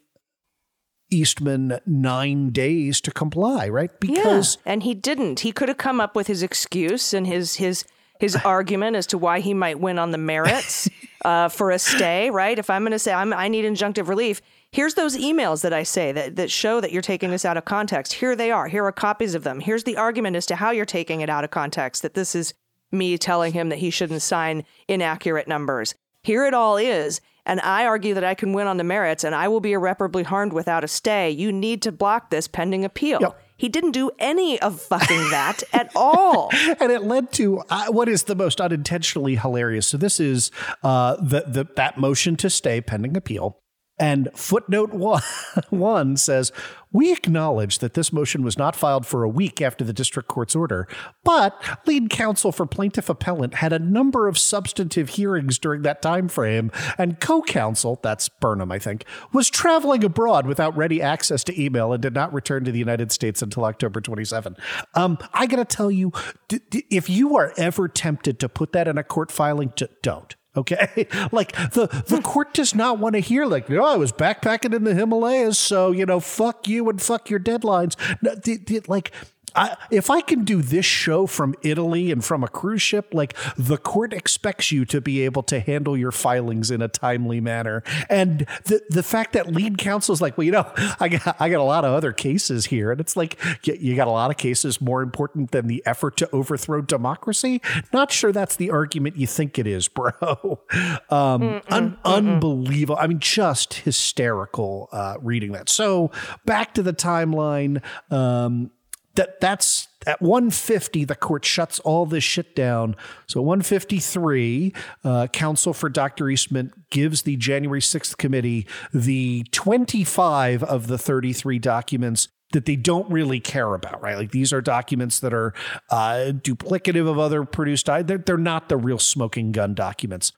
Eastman 1.10 1.80
nine 1.86 2.50
days 2.50 3.02
to 3.02 3.12
comply, 3.12 3.68
right? 3.70 3.92
Because 4.00 4.58
yeah, 4.66 4.74
and 4.74 4.84
he 4.84 4.94
didn't. 4.94 5.42
He 5.42 5.52
could 5.52 5.70
have 5.70 5.78
come 5.78 6.00
up 6.00 6.16
with 6.16 6.28
his 6.28 6.44
excuse 6.44 7.14
and 7.14 7.26
his 7.26 7.56
his 7.56 7.86
his 8.20 8.36
argument 8.46 8.96
as 8.96 9.08
to 9.08 9.18
why 9.18 9.40
he 9.40 9.54
might 9.54 9.80
win 9.80 9.98
on 9.98 10.12
the 10.12 10.18
merits 10.18 10.90
uh, 11.26 11.50
for 11.50 11.72
a 11.72 11.80
stay, 11.80 12.30
right? 12.30 12.60
If 12.60 12.70
I'm 12.70 12.84
going 12.84 12.92
to 12.92 13.00
say 13.00 13.14
I'm, 13.14 13.34
I 13.34 13.48
need 13.48 13.66
injunctive 13.66 14.08
relief, 14.08 14.42
here's 14.72 14.94
those 14.94 15.18
emails 15.18 15.62
that 15.62 15.74
I 15.74 15.84
say 15.84 16.12
that, 16.12 16.36
that 16.36 16.52
show 16.52 16.82
that 16.82 16.92
you're 16.92 17.02
taking 17.02 17.32
this 17.32 17.46
out 17.46 17.58
of 17.58 17.66
context. 17.66 18.14
Here 18.14 18.36
they 18.36 18.52
are. 18.52 18.68
Here 18.68 18.86
are 18.86 18.92
copies 18.92 19.36
of 19.36 19.44
them. 19.44 19.60
Here's 19.60 19.86
the 19.86 19.98
argument 19.98 20.36
as 20.36 20.46
to 20.48 20.56
how 20.56 20.72
you're 20.72 20.86
taking 20.86 21.22
it 21.22 21.30
out 21.30 21.44
of 21.44 21.52
context. 21.52 22.02
That 22.02 22.14
this 22.14 22.36
is 22.36 22.54
me 22.92 23.18
telling 23.18 23.54
him 23.54 23.70
that 23.70 23.80
he 23.80 23.90
shouldn't 23.90 24.22
sign 24.22 24.64
inaccurate 24.88 25.48
numbers. 25.48 25.96
Here 26.24 26.46
it 26.46 26.54
all 26.54 26.78
is 26.78 27.22
and 27.50 27.60
I 27.62 27.88
argue 27.88 28.14
that 28.14 28.24
I 28.24 28.36
can 28.36 28.54
win 28.54 28.68
on 28.68 28.78
the 28.78 28.84
merits 28.84 29.24
and 29.24 29.34
I 29.34 29.48
will 29.48 29.60
be 29.60 29.72
irreparably 29.74 30.22
harmed 30.22 30.54
without 30.54 30.84
a 30.84 30.88
stay. 30.88 31.32
You 31.32 31.52
need 31.52 31.82
to 31.82 31.92
block 31.92 32.30
this 32.30 32.48
pending 32.48 32.86
appeal. 32.86 33.18
Yep. 33.22 33.42
He 33.58 33.70
didn't 33.70 33.92
do 33.92 34.12
any 34.20 34.62
of 34.62 34.80
fucking 34.80 35.32
that 35.32 35.64
at 35.74 35.92
all. 35.96 36.52
And 36.80 36.92
it 36.92 37.04
led 37.04 37.32
to 37.34 37.64
uh, 37.70 37.88
what 37.88 38.08
is 38.08 38.24
the 38.24 38.36
most 38.36 38.62
unintentionally 38.62 39.36
hilarious. 39.36 39.88
So 39.88 39.98
this 39.98 40.20
is 40.20 40.52
uh, 40.84 41.16
the, 41.16 41.44
the 41.48 41.68
that 41.76 41.98
motion 41.98 42.36
to 42.38 42.50
stay 42.52 42.80
pending 42.82 43.18
appeal. 43.18 43.60
And 43.98 44.30
footnote 44.36 44.94
one, 44.94 45.24
one 45.70 46.18
says, 46.18 46.52
We 46.92 47.12
acknowledge 47.14 47.80
that 47.80 47.94
this 47.94 48.12
motion 48.12 48.44
was 48.44 48.58
not 48.58 48.76
filed 48.76 49.06
for 49.06 49.24
a 49.24 49.30
week 49.30 49.62
after 49.62 49.84
the 49.84 49.94
district 49.94 50.28
court's 50.28 50.56
order, 50.56 50.88
but 51.24 51.62
lead 51.86 52.10
counsel 52.10 52.52
for 52.52 52.66
plaintiff 52.66 53.10
appellant 53.10 53.56
had 53.56 53.72
a 53.72 53.80
number 53.80 54.28
of 54.28 54.40
substantive 54.40 55.10
hearings 55.10 55.60
during 55.60 55.84
that 55.84 56.02
time 56.02 56.28
frame, 56.28 56.72
and 56.98 57.20
co-counsel, 57.20 58.00
that's 58.02 58.28
Burnham, 58.28 58.72
I 58.72 58.80
think, 58.80 59.06
was 59.32 59.50
traveling 59.50 60.04
abroad 60.04 60.48
without 60.48 60.76
ready 60.76 61.00
access 61.00 61.44
to 61.44 61.62
email 61.62 61.94
and 61.94 62.02
did 62.02 62.16
not 62.16 62.34
return 62.34 62.64
to 62.66 62.72
the 62.72 62.80
United 62.80 63.12
States 63.12 63.44
until 63.44 63.66
October 63.66 64.02
27. 64.02 64.58
Um, 64.96 65.20
I 65.32 65.46
gotta 65.46 65.66
tell 65.66 65.92
you, 65.92 66.12
d- 66.48 66.62
d- 66.70 66.86
if 66.90 67.08
you 67.08 67.38
are 67.38 67.54
ever 67.56 67.88
tempted 67.88 68.40
to 68.40 68.50
put 68.50 68.72
that 68.72 68.88
in 68.88 68.98
a 68.98 69.04
court 69.04 69.32
filing, 69.32 69.74
don't 70.02 70.36
Okay. 70.56 71.08
like 71.32 71.52
the, 71.72 71.88
the 72.08 72.18
hmm. 72.18 72.22
court 72.22 72.54
does 72.54 72.74
not 72.74 73.00
want 73.00 73.14
to 73.14 73.20
hear 73.20 73.46
like, 73.46 73.70
oh, 73.70 73.84
I 73.84 73.98
was 73.98 74.12
backpacking 74.12 74.74
in 74.74 74.84
the 74.84 74.96
Himalayas. 74.96 75.58
So, 75.58 75.92
you 75.92 76.06
know, 76.06 76.20
fuck 76.20 76.68
you 76.68 76.90
and 76.90 77.02
fuck 77.02 77.30
your 77.30 77.40
deadlines. 77.40 77.96
No, 78.22 78.36
the, 78.36 78.58
the, 78.58 78.82
like 78.88 79.12
I, 79.56 79.78
if 79.92 80.10
I 80.10 80.22
can 80.22 80.44
do 80.44 80.62
this 80.62 80.86
show 80.86 81.28
from 81.28 81.56
Italy 81.62 82.12
and 82.12 82.24
from 82.24 82.44
a 82.44 82.48
cruise 82.48 82.82
ship, 82.82 83.14
like 83.14 83.36
the 83.58 83.78
court 83.78 84.14
expects 84.14 84.72
you 84.72 84.86
to 84.86 85.02
be 85.02 85.22
able 85.22 85.44
to 85.44 85.60
handle 85.60 85.98
your 85.98 86.12
filings 86.12 86.72
in 86.72 86.82
a 86.82 86.88
timely 86.88 87.42
manner. 87.42 87.84
And 88.10 88.46
the 88.66 88.82
the 88.90 89.04
fact 89.04 89.34
that 89.34 89.52
lead 89.52 89.78
counsel 89.78 90.14
is 90.14 90.22
like, 90.22 90.38
well, 90.38 90.46
you 90.46 90.52
know, 90.52 90.72
I 91.00 91.10
got 91.10 91.36
I 91.40 91.50
got 91.50 91.60
a 91.60 91.64
lot 91.64 91.86
of 91.86 91.94
other 91.94 92.12
cases 92.12 92.68
here, 92.68 92.92
and 92.92 93.00
it's 93.00 93.16
like 93.16 93.40
you, 93.64 93.96
got 93.96 94.08
a 94.08 94.12
lot 94.12 94.32
of 94.32 94.38
cases 94.38 94.80
more 94.80 95.02
important 95.02 95.52
than 95.52 95.68
the 95.68 95.84
effort 95.86 96.18
to 96.18 96.30
overthrow 96.32 96.82
democracy. 96.82 97.62
Not 97.92 98.12
sure 98.12 98.32
that's 98.32 98.56
the 98.56 98.70
argument 98.70 99.18
you 99.18 99.28
think 99.28 99.60
it 99.60 99.68
is, 99.68 99.88
bro. 100.00 100.12
Um, 100.12 101.42
mm-mm, 101.42 101.64
un- 101.70 101.92
mm-mm. 101.92 101.98
Unbelievable. 102.04 102.98
I 103.00 103.08
mean, 103.08 103.20
just 103.20 103.76
hysterical 103.76 104.90
uh, 104.92 105.16
reading 105.22 105.52
that. 105.54 105.70
So 105.70 106.12
back 106.46 106.74
to 106.76 106.84
the 106.84 106.94
timeline. 106.94 107.82
Um, 108.12 108.72
that 109.16 109.40
that's 109.40 109.88
at 110.08 110.22
150 110.22 111.06
the 111.06 111.16
court 111.16 111.44
shuts 111.44 111.80
all 111.80 112.06
this 112.06 112.24
shit 112.24 112.56
down 112.56 112.96
so 113.28 113.42
153 113.42 114.74
uh, 115.04 115.28
counsel 115.28 115.74
for 115.74 115.90
dr 115.90 116.30
eastman 116.30 116.72
gives 116.90 117.24
the 117.24 117.36
january 117.36 117.82
6th 117.82 118.18
committee 118.18 118.66
the 118.94 119.44
25 119.52 120.64
of 120.64 120.88
the 120.88 120.98
33 120.98 121.60
documents 121.60 122.30
that 122.52 122.66
they 122.66 122.76
don't 122.76 123.10
really 123.12 123.40
care 123.40 123.76
about, 123.76 124.02
right? 124.02 124.18
Like 124.18 124.32
these 124.32 124.52
are 124.52 124.62
documents 124.62 125.20
that 125.20 125.34
are 125.34 125.54
uh, 125.90 126.32
duplicative 126.34 127.08
of 127.08 127.20
other 127.20 127.44
produced. 127.46 127.86
They're, 127.86 128.18
they're 128.18 128.38
not 128.38 128.70
the 128.70 128.78
real 128.78 128.98
smoking 128.98 129.52
gun 129.52 129.76
documents. 129.76 130.32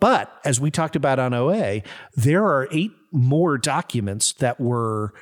But 0.00 0.32
as 0.44 0.60
we 0.60 0.70
talked 0.70 0.96
about 0.96 1.18
on 1.18 1.34
OA, 1.34 1.82
there 2.14 2.44
are 2.44 2.68
eight 2.70 2.92
more 3.12 3.58
documents 3.58 4.32
that 4.34 4.60
were 4.60 5.12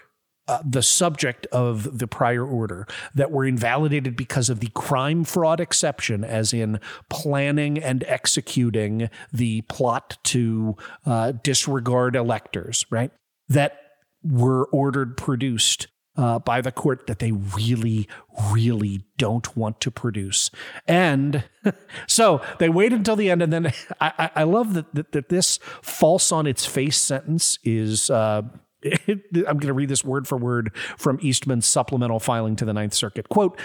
uh, 0.49 0.59
the 0.65 0.83
subject 0.83 1.47
of 1.47 1.99
the 1.99 2.07
prior 2.07 2.45
order 2.45 2.87
that 3.15 3.31
were 3.31 3.45
invalidated 3.45 4.17
because 4.17 4.49
of 4.49 4.61
the 4.61 4.69
crime 4.69 5.25
fraud 5.25 5.61
exception, 5.61 6.25
as 6.25 6.53
in 6.53 6.81
planning 7.09 7.79
and 7.79 8.05
executing 8.07 9.11
the 9.33 9.63
plot 9.63 10.19
to 10.25 10.77
uh, 11.05 11.33
disregard 11.43 12.17
electors, 12.17 12.87
right? 12.91 13.11
That 13.49 13.79
were 14.23 14.67
ordered 14.67 15.17
produced 15.17 15.89
uh, 16.17 16.39
by 16.39 16.61
the 16.61 16.73
court 16.73 17.07
that 17.07 17.19
they 17.19 17.33
really, 17.33 18.09
really 18.51 19.05
don't 19.19 19.57
want 19.57 19.81
to 19.83 19.91
produce. 19.91 20.51
And 20.87 21.45
so 22.07 22.41
they 22.59 22.69
wait 22.69 22.93
until 22.93 23.17
the 23.17 23.31
end. 23.31 23.43
And 23.43 23.53
then 23.53 23.73
I, 24.01 24.31
I 24.35 24.43
love 24.45 24.75
that, 24.75 24.95
that, 24.95 25.13
that, 25.13 25.29
this 25.29 25.59
false 25.83 26.33
on 26.33 26.47
its 26.47 26.65
face 26.65 26.99
sentence 26.99 27.59
is 27.65 28.11
uh, 28.11 28.43
I'm 29.09 29.23
going 29.45 29.61
to 29.61 29.73
read 29.73 29.89
this 29.89 30.05
word 30.05 30.29
for 30.29 30.37
word 30.37 30.75
from 30.97 31.19
Eastman's 31.23 31.67
supplemental 31.67 32.21
filing 32.21 32.57
to 32.57 32.65
the 32.65 32.73
Ninth 32.73 32.95
Circuit. 32.95 33.29
Quote, 33.29 33.59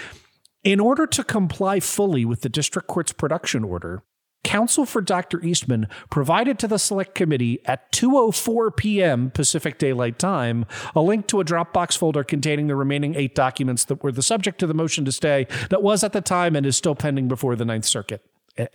in 0.64 0.80
order 0.80 1.08
to 1.08 1.24
comply 1.24 1.80
fully 1.80 2.24
with 2.24 2.42
the 2.42 2.50
district 2.50 2.88
court's 2.88 3.12
production 3.12 3.64
order, 3.64 4.04
counsel 4.44 4.86
for 4.86 5.02
Dr. 5.02 5.44
Eastman 5.44 5.88
provided 6.10 6.60
to 6.60 6.68
the 6.68 6.78
select 6.78 7.16
committee 7.16 7.60
at 7.66 7.92
2:04 7.92 8.76
p.m. 8.76 9.32
Pacific 9.32 9.78
Daylight 9.78 10.20
Time 10.20 10.66
a 10.96 11.02
link 11.02 11.28
to 11.28 11.40
a 11.40 11.46
Dropbox 11.46 11.98
folder 11.98 12.24
containing 12.24 12.68
the 12.68 12.76
remaining 12.76 13.16
8 13.16 13.36
documents 13.36 13.86
that 13.86 14.04
were 14.04 14.12
the 14.12 14.24
subject 14.24 14.60
to 14.60 14.68
the 14.68 14.74
motion 14.74 15.06
to 15.06 15.12
stay 15.12 15.48
that 15.70 15.84
was 15.84 16.04
at 16.04 16.14
the 16.14 16.22
time 16.22 16.56
and 16.56 16.66
is 16.66 16.78
still 16.78 16.96
pending 16.96 17.28
before 17.28 17.56
the 17.56 17.66
Ninth 17.66 17.86
Circuit. 17.86 18.24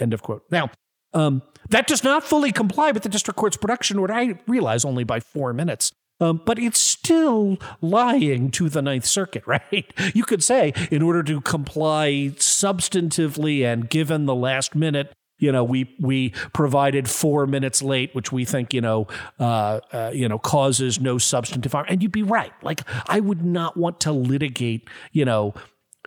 End 0.01 0.13
of 0.13 0.23
quote. 0.23 0.43
Now, 0.51 0.71
um, 1.13 1.43
that 1.71 1.87
does 1.87 2.03
not 2.03 2.25
fully 2.25 2.53
comply 2.53 2.91
with 2.91 3.03
the 3.03 3.09
district 3.09 3.39
court's 3.39 3.57
production 3.57 3.99
order. 3.99 4.13
I 4.13 4.39
realize 4.47 4.85
only 4.85 5.05
by 5.05 5.21
4 5.21 5.53
minutes. 5.53 5.93
Um, 6.21 6.41
but 6.45 6.59
it's 6.59 6.81
still 6.81 7.59
lying 7.81 8.51
to 8.53 8.69
the 8.69 8.83
Ninth 8.83 9.05
Circuit, 9.05 9.43
right? 9.47 9.93
You 10.15 10.25
could 10.25 10.43
say, 10.43 10.73
in 10.91 11.03
order 11.03 11.23
to 11.25 11.41
comply 11.41 12.33
substantively 12.37 13.65
and 13.65 13.89
given 13.89 14.27
the 14.27 14.35
last 14.35 14.75
minute, 14.75 15.13
you 15.39 15.53
know, 15.53 15.65
we 15.65 15.95
we 16.01 16.31
provided 16.55 17.11
four 17.11 17.47
minutes 17.47 17.83
late, 17.83 18.15
which 18.15 18.33
we 18.33 18.47
think, 18.47 18.73
you 18.73 18.81
know, 18.81 19.07
uh, 19.39 19.81
uh, 19.93 20.11
you 20.15 20.29
know, 20.29 20.39
causes 20.39 20.99
no 20.99 21.19
substantive 21.19 21.73
harm. 21.73 21.85
And 21.89 22.03
you'd 22.03 22.13
be 22.13 22.23
right. 22.23 22.53
Like, 22.63 22.81
I 23.07 23.21
would 23.21 23.45
not 23.45 23.77
want 23.77 24.01
to 24.01 24.13
litigate, 24.13 24.89
you 25.13 25.27
know, 25.27 25.53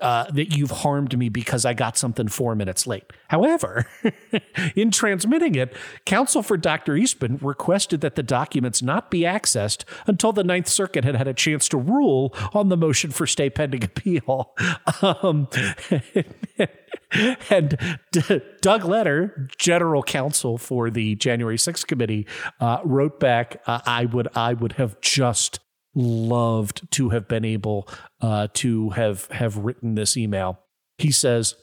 uh, 0.02 0.26
that 0.32 0.56
you've 0.56 0.72
harmed 0.72 1.18
me 1.18 1.30
because 1.30 1.66
I 1.66 1.74
got 1.74 1.98
something 1.98 2.28
four 2.28 2.56
minutes 2.56 2.88
late. 2.88 3.06
However, 3.28 3.86
in 4.76 4.92
transmitting 4.92 5.56
it, 5.56 5.76
counsel 6.06 6.44
for 6.44 6.58
Dr. 6.58 6.96
Eastman 6.96 7.38
requested 7.42 8.02
that 8.02 8.16
the 8.16 8.24
documents 8.24 8.82
not 8.82 9.12
be 9.12 9.22
accessed 9.22 9.84
until 10.08 10.32
the 10.32 10.44
Ninth 10.44 10.68
Circuit 10.68 11.04
had 11.04 11.16
had 11.16 11.28
a 11.28 11.34
chance 11.34 11.68
to 11.70 11.78
rule 11.78 12.34
on 12.54 12.70
the 12.70 12.78
motion 12.78 13.12
for 13.12 13.28
stay 13.28 13.50
pending 13.50 13.84
appeal. 13.90 14.54
Um, 15.02 15.48
and 17.50 17.78
D- 18.12 18.42
Doug 18.62 18.86
Letter, 18.86 19.48
general 19.58 20.04
counsel 20.04 20.58
for 20.58 20.90
the 20.90 21.16
January 21.16 21.58
6th 21.58 21.88
committee, 21.88 22.28
uh, 22.60 22.80
wrote 22.84 23.20
back, 23.20 23.62
uh, 23.66 23.82
"I 23.86 24.06
would, 24.06 24.28
I 24.36 24.54
would 24.54 24.74
have 24.74 25.00
just 25.02 25.60
loved 25.96 26.92
to 26.92 27.10
have 27.10 27.28
been 27.28 27.46
able 27.46 27.88
uh, 28.22 28.48
to 28.54 28.90
have 28.92 29.28
have 29.32 29.58
written 29.58 29.96
this 29.96 30.18
email. 30.18 30.60
He 30.98 31.12
says. 31.12 31.56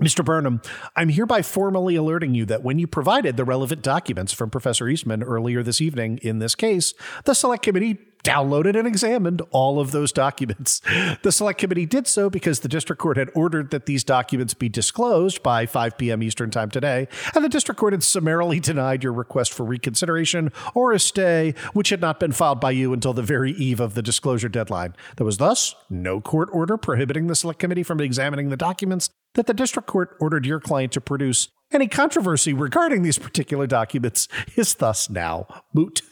Mr. 0.00 0.24
Burnham, 0.24 0.62
I'm 0.94 1.08
hereby 1.08 1.42
formally 1.42 1.96
alerting 1.96 2.32
you 2.32 2.44
that 2.44 2.62
when 2.62 2.78
you 2.78 2.86
provided 2.86 3.36
the 3.36 3.44
relevant 3.44 3.82
documents 3.82 4.32
from 4.32 4.48
Professor 4.48 4.88
Eastman 4.88 5.24
earlier 5.24 5.60
this 5.64 5.80
evening 5.80 6.20
in 6.22 6.38
this 6.38 6.54
case, 6.54 6.94
the 7.24 7.34
Select 7.34 7.64
Committee 7.64 7.98
downloaded 8.22 8.76
and 8.78 8.86
examined 8.86 9.42
all 9.50 9.80
of 9.80 9.90
those 9.92 10.12
documents. 10.12 10.80
The 11.22 11.32
Select 11.32 11.58
Committee 11.58 11.86
did 11.86 12.06
so 12.06 12.30
because 12.30 12.60
the 12.60 12.68
District 12.68 13.00
Court 13.00 13.16
had 13.16 13.30
ordered 13.34 13.70
that 13.70 13.86
these 13.86 14.04
documents 14.04 14.54
be 14.54 14.68
disclosed 14.68 15.42
by 15.42 15.66
5 15.66 15.98
p.m. 15.98 16.22
Eastern 16.22 16.50
Time 16.50 16.70
today, 16.70 17.08
and 17.34 17.44
the 17.44 17.48
District 17.48 17.78
Court 17.78 17.92
had 17.92 18.02
summarily 18.02 18.60
denied 18.60 19.02
your 19.02 19.12
request 19.12 19.52
for 19.52 19.64
reconsideration 19.64 20.52
or 20.74 20.92
a 20.92 20.98
stay, 20.98 21.54
which 21.72 21.88
had 21.88 22.00
not 22.00 22.20
been 22.20 22.32
filed 22.32 22.60
by 22.60 22.70
you 22.70 22.92
until 22.92 23.12
the 23.12 23.22
very 23.22 23.52
eve 23.52 23.80
of 23.80 23.94
the 23.94 24.02
disclosure 24.02 24.48
deadline. 24.48 24.94
There 25.16 25.26
was 25.26 25.38
thus 25.38 25.74
no 25.90 26.20
court 26.20 26.48
order 26.52 26.76
prohibiting 26.76 27.26
the 27.26 27.36
Select 27.36 27.58
Committee 27.58 27.82
from 27.82 28.00
examining 28.00 28.48
the 28.48 28.56
documents 28.56 29.10
that 29.34 29.46
the 29.46 29.54
District 29.54 29.88
Court 29.88 30.16
ordered 30.20 30.46
your 30.46 30.60
client 30.60 30.92
to 30.92 31.00
produce. 31.00 31.48
Any 31.70 31.86
controversy 31.88 32.52
regarding 32.52 33.02
these 33.02 33.18
particular 33.18 33.66
documents 33.66 34.28
is 34.56 34.74
thus 34.74 35.10
now 35.10 35.46
moot. 35.74 36.02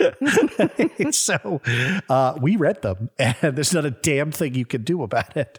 so 1.10 1.60
uh, 2.08 2.38
we 2.40 2.56
read 2.56 2.82
them, 2.82 3.10
and 3.18 3.56
there's 3.56 3.74
not 3.74 3.84
a 3.84 3.90
damn 3.90 4.30
thing 4.32 4.54
you 4.54 4.66
can 4.66 4.82
do 4.82 5.02
about 5.02 5.36
it. 5.36 5.58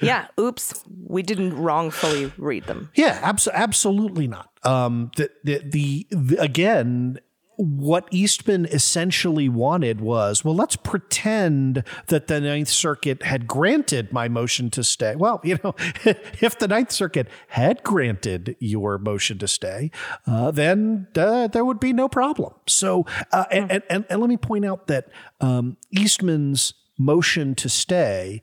Yeah, 0.00 0.28
oops, 0.38 0.82
we 1.06 1.22
didn't 1.22 1.56
wrongfully 1.56 2.32
read 2.38 2.64
them. 2.64 2.90
Yeah, 2.94 3.18
abs- 3.22 3.48
absolutely 3.52 4.26
not. 4.26 4.50
Um, 4.64 5.10
the, 5.16 5.30
the, 5.44 5.58
the, 5.58 6.06
the 6.10 6.36
again, 6.40 7.20
what 7.60 8.08
Eastman 8.10 8.64
essentially 8.66 9.48
wanted 9.48 10.00
was, 10.00 10.44
well, 10.44 10.54
let's 10.54 10.76
pretend 10.76 11.84
that 12.06 12.26
the 12.26 12.40
Ninth 12.40 12.68
Circuit 12.68 13.22
had 13.22 13.46
granted 13.46 14.12
my 14.12 14.28
motion 14.28 14.70
to 14.70 14.82
stay. 14.82 15.14
Well, 15.14 15.40
you 15.44 15.58
know, 15.62 15.74
if 16.04 16.58
the 16.58 16.66
Ninth 16.68 16.90
Circuit 16.90 17.28
had 17.48 17.82
granted 17.82 18.56
your 18.60 18.96
motion 18.96 19.38
to 19.38 19.48
stay, 19.48 19.90
uh, 20.26 20.50
then 20.50 21.08
uh, 21.14 21.48
there 21.48 21.64
would 21.64 21.80
be 21.80 21.92
no 21.92 22.08
problem. 22.08 22.54
So, 22.66 23.04
uh, 23.30 23.44
and, 23.50 23.70
and, 23.70 23.82
and, 23.90 24.04
and, 24.08 24.20
let 24.20 24.30
me 24.30 24.38
point 24.38 24.64
out 24.64 24.86
that 24.86 25.08
um, 25.40 25.76
Eastman's 25.90 26.72
motion 26.98 27.54
to 27.56 27.68
stay 27.68 28.40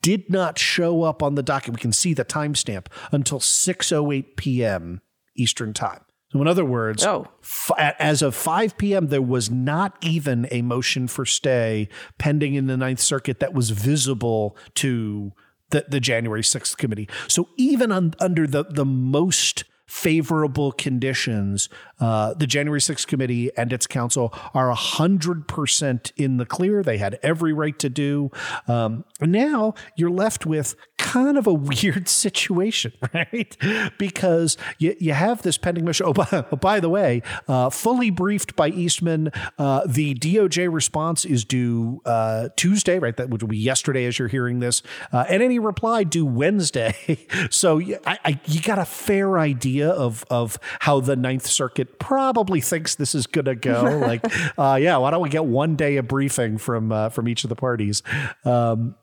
did 0.00 0.30
not 0.30 0.58
show 0.58 1.02
up 1.02 1.22
on 1.22 1.34
the 1.34 1.42
docket. 1.42 1.74
We 1.74 1.80
can 1.80 1.92
see 1.92 2.14
the 2.14 2.24
timestamp 2.24 2.86
until 3.12 3.40
6:08 3.40 4.36
p.m. 4.36 5.02
Eastern 5.36 5.74
Time. 5.74 6.03
So, 6.34 6.42
in 6.42 6.48
other 6.48 6.64
words, 6.64 7.06
oh. 7.06 7.28
f- 7.44 7.70
as 7.78 8.20
of 8.20 8.34
5 8.34 8.76
p.m., 8.76 9.06
there 9.06 9.22
was 9.22 9.50
not 9.52 9.96
even 10.00 10.48
a 10.50 10.62
motion 10.62 11.06
for 11.06 11.24
stay 11.24 11.88
pending 12.18 12.54
in 12.54 12.66
the 12.66 12.76
Ninth 12.76 12.98
Circuit 12.98 13.38
that 13.38 13.54
was 13.54 13.70
visible 13.70 14.56
to 14.74 15.32
the, 15.70 15.84
the 15.88 16.00
January 16.00 16.42
6th 16.42 16.76
committee. 16.76 17.08
So, 17.28 17.50
even 17.56 17.92
un- 17.92 18.14
under 18.18 18.48
the, 18.48 18.64
the 18.64 18.84
most 18.84 19.62
favorable 19.86 20.72
conditions, 20.72 21.68
uh, 22.00 22.34
the 22.34 22.46
January 22.46 22.80
6th 22.80 23.06
committee 23.06 23.50
and 23.56 23.72
its 23.72 23.86
counsel 23.86 24.32
are 24.54 24.74
100% 24.74 26.12
in 26.16 26.36
the 26.38 26.46
clear. 26.46 26.82
They 26.82 26.98
had 26.98 27.18
every 27.22 27.52
right 27.52 27.78
to 27.78 27.90
do. 27.90 28.30
Um, 28.66 29.04
now 29.20 29.74
you're 29.96 30.10
left 30.10 30.46
with 30.46 30.74
kind 30.96 31.36
of 31.36 31.46
a 31.46 31.52
weird 31.54 32.08
situation, 32.08 32.92
right? 33.14 33.56
Because 33.98 34.56
you, 34.78 34.96
you 34.98 35.12
have 35.12 35.42
this 35.42 35.58
pending 35.58 35.84
mission. 35.84 36.06
Oh, 36.06 36.12
by, 36.12 36.26
oh, 36.32 36.56
by 36.56 36.80
the 36.80 36.88
way, 36.88 37.22
uh, 37.46 37.70
fully 37.70 38.10
briefed 38.10 38.56
by 38.56 38.68
Eastman, 38.68 39.30
uh, 39.58 39.82
the 39.86 40.14
DOJ 40.14 40.72
response 40.72 41.24
is 41.24 41.44
due 41.44 42.00
uh, 42.06 42.48
Tuesday, 42.56 42.98
right? 42.98 43.16
That 43.16 43.30
would 43.30 43.46
be 43.46 43.58
yesterday 43.58 44.06
as 44.06 44.18
you're 44.18 44.28
hearing 44.28 44.60
this. 44.60 44.82
Uh, 45.12 45.24
and 45.28 45.42
any 45.42 45.58
reply 45.58 46.04
due 46.04 46.26
Wednesday. 46.26 46.94
so 47.50 47.80
I, 48.06 48.18
I, 48.24 48.40
you 48.46 48.62
got 48.62 48.78
a 48.78 48.84
fair 48.84 49.38
idea 49.38 49.73
of, 49.82 50.24
of 50.30 50.58
how 50.80 51.00
the 51.00 51.16
Ninth 51.16 51.46
Circuit 51.46 51.98
probably 51.98 52.60
thinks 52.60 52.94
this 52.94 53.14
is 53.14 53.26
going 53.26 53.46
to 53.46 53.54
go. 53.54 53.98
like, 54.02 54.24
uh, 54.58 54.78
yeah, 54.80 54.96
why 54.96 55.10
don't 55.10 55.22
we 55.22 55.28
get 55.28 55.44
one 55.44 55.76
day 55.76 55.96
of 55.96 56.08
briefing 56.08 56.58
from, 56.58 56.92
uh, 56.92 57.08
from 57.08 57.28
each 57.28 57.44
of 57.44 57.48
the 57.48 57.56
parties? 57.56 58.02
Um, 58.44 58.96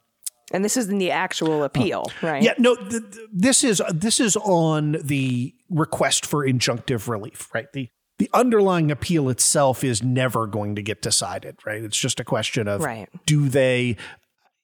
and 0.53 0.65
this 0.65 0.77
isn't 0.77 0.97
the 0.97 1.11
actual 1.11 1.63
appeal, 1.63 2.11
uh, 2.21 2.27
right? 2.27 2.43
Yeah, 2.43 2.53
no, 2.57 2.75
th- 2.75 2.89
th- 2.89 3.27
this 3.31 3.63
is 3.63 3.81
this 3.93 4.19
is 4.19 4.35
on 4.35 4.97
the 5.01 5.55
request 5.69 6.25
for 6.25 6.45
injunctive 6.45 7.07
relief, 7.07 7.47
right? 7.53 7.71
The 7.71 7.89
the 8.21 8.29
underlying 8.35 8.91
appeal 8.91 9.29
itself 9.29 9.83
is 9.83 10.03
never 10.03 10.45
going 10.45 10.75
to 10.75 10.83
get 10.83 11.01
decided, 11.01 11.57
right? 11.65 11.83
It's 11.83 11.97
just 11.97 12.19
a 12.19 12.23
question 12.23 12.67
of 12.67 12.83
right. 12.83 13.09
do 13.25 13.49
they 13.49 13.97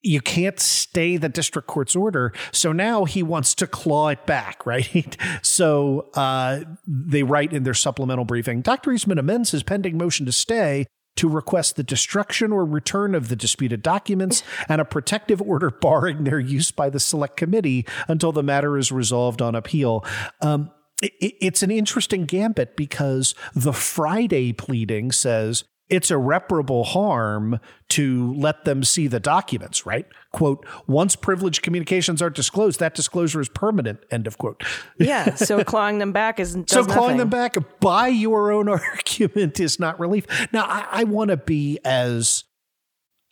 you 0.08 0.22
can't 0.22 0.60
stay 0.60 1.18
the 1.18 1.30
district 1.30 1.68
court's 1.68 1.96
order. 1.96 2.34
So 2.52 2.72
now 2.72 3.06
he 3.06 3.22
wants 3.22 3.54
to 3.56 3.68
claw 3.68 4.10
it 4.10 4.26
back, 4.26 4.66
right? 4.66 5.18
so 5.42 6.10
uh, 6.14 6.62
they 6.88 7.24
write 7.24 7.54
in 7.54 7.64
their 7.64 7.74
supplemental 7.74 8.26
briefing 8.26 8.62
Dr. 8.62 8.92
Eastman 8.92 9.18
amends 9.18 9.52
his 9.52 9.64
pending 9.64 9.98
motion 9.98 10.26
to 10.26 10.32
stay 10.32 10.86
to 11.16 11.28
request 11.28 11.76
the 11.76 11.84
destruction 11.84 12.52
or 12.52 12.64
return 12.64 13.16
of 13.16 13.28
the 13.28 13.36
disputed 13.36 13.82
documents 13.82 14.44
and 14.70 14.80
a 14.80 14.86
protective 14.86 15.42
order 15.42 15.72
barring 15.82 16.24
their 16.24 16.40
use 16.40 16.72
by 16.72 16.90
the 16.90 17.00
select 17.00 17.36
committee 17.36 17.86
until 18.08 18.32
the 18.32 18.44
matter 18.44 18.78
is 18.78 18.92
resolved 18.92 19.42
on 19.42 19.56
appeal. 19.56 20.06
Um, 20.42 20.72
it's 21.02 21.62
an 21.62 21.70
interesting 21.70 22.26
gambit 22.26 22.76
because 22.76 23.36
the 23.54 23.74
Friday 23.74 24.54
pleading 24.54 25.12
says 25.12 25.64
it's 25.90 26.12
irreparable 26.12 26.84
harm 26.84 27.60
to 27.90 28.34
let 28.34 28.66
them 28.66 28.84
see 28.84 29.08
the 29.08 29.20
documents, 29.20 29.86
right? 29.86 30.06
Quote, 30.34 30.66
once 30.86 31.16
privileged 31.16 31.62
communications 31.62 32.22
are 32.22 32.30
disclosed, 32.30 32.80
that 32.80 32.94
disclosure 32.94 33.40
is 33.40 33.48
permanent, 33.50 34.00
end 34.12 34.28
of 34.28 34.38
quote. 34.38 34.64
Yeah. 35.00 35.36
So 35.36 35.64
clawing 35.66 36.00
them 36.00 36.12
back 36.12 36.40
is 36.40 36.52
So 36.68 36.82
nothing. 36.82 36.86
clawing 36.86 37.18
them 37.18 37.30
back 37.30 37.56
by 37.80 38.08
your 38.08 38.52
own 38.52 38.68
argument 38.70 39.60
is 39.60 39.80
not 39.80 40.00
relief. 40.00 40.26
Now, 40.52 40.66
I, 40.66 40.88
I 40.92 41.04
want 41.06 41.30
to 41.30 41.38
be 41.38 41.80
as 41.86 42.44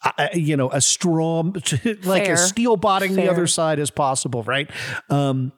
uh, 0.04 0.28
you 0.34 0.56
know, 0.56 0.70
a 0.72 0.80
strong, 0.82 1.56
like 2.04 2.30
as 2.30 2.48
steel 2.48 2.78
botting 2.78 3.16
the 3.16 3.30
other 3.30 3.48
side 3.48 3.80
as 3.80 3.90
possible, 3.90 4.44
right? 4.44 4.70
Um, 5.10 5.52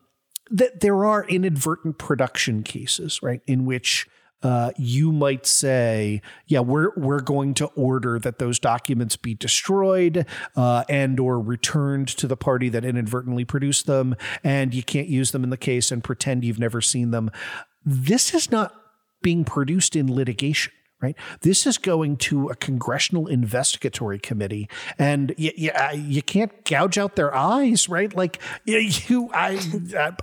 that 0.50 0.80
there 0.80 1.06
are 1.06 1.26
inadvertent 1.28 1.98
production 1.98 2.64
cases, 2.64 3.22
right, 3.22 3.42
in 3.46 3.66
which 3.66 4.08
uh, 4.44 4.72
you 4.78 5.12
might 5.12 5.46
say, 5.46 6.22
yeah, 6.46 6.60
we're 6.60 6.92
we're 6.96 7.22
going 7.22 7.54
to 7.56 7.66
order 7.68 8.20
that 8.20 8.40
those 8.40 8.60
documents 8.60 9.18
be 9.18 9.34
destroyed 9.34 10.26
uh, 10.56 10.84
and 10.88 11.20
or 11.20 11.40
returned 11.40 12.08
to 12.08 12.28
the 12.28 12.38
party 12.38 12.70
that 12.70 12.86
inadvertently 12.86 13.46
produced 13.46 13.88
them, 13.88 14.16
and 14.44 14.74
you 14.74 14.84
can't 14.84 15.08
use 15.08 15.32
them 15.32 15.44
in 15.44 15.50
the 15.50 15.58
case 15.58 15.92
and 15.92 16.04
pretend 16.04 16.44
you've 16.44 16.60
never 16.60 16.82
seen 16.82 17.12
them. 17.12 17.32
This 17.84 18.34
is 18.34 18.52
not 18.52 18.76
being 19.22 19.44
produced 19.44 19.96
in 19.96 20.14
litigation. 20.14 20.72
Right. 21.00 21.16
This 21.42 21.68
is 21.68 21.78
going 21.78 22.18
to 22.18 22.50
a 22.50 22.56
congressional 22.56 23.28
investigatory 23.28 24.18
committee, 24.18 24.68
and 24.98 25.32
you, 25.38 25.52
you, 25.56 25.72
you 25.94 26.24
can't 26.24 26.66
gouge 26.66 26.98
out 26.98 27.16
their 27.16 27.36
eyes, 27.36 27.88
right? 27.88 28.16
Like 28.16 28.42
you, 28.66 29.30
I, 29.32 29.60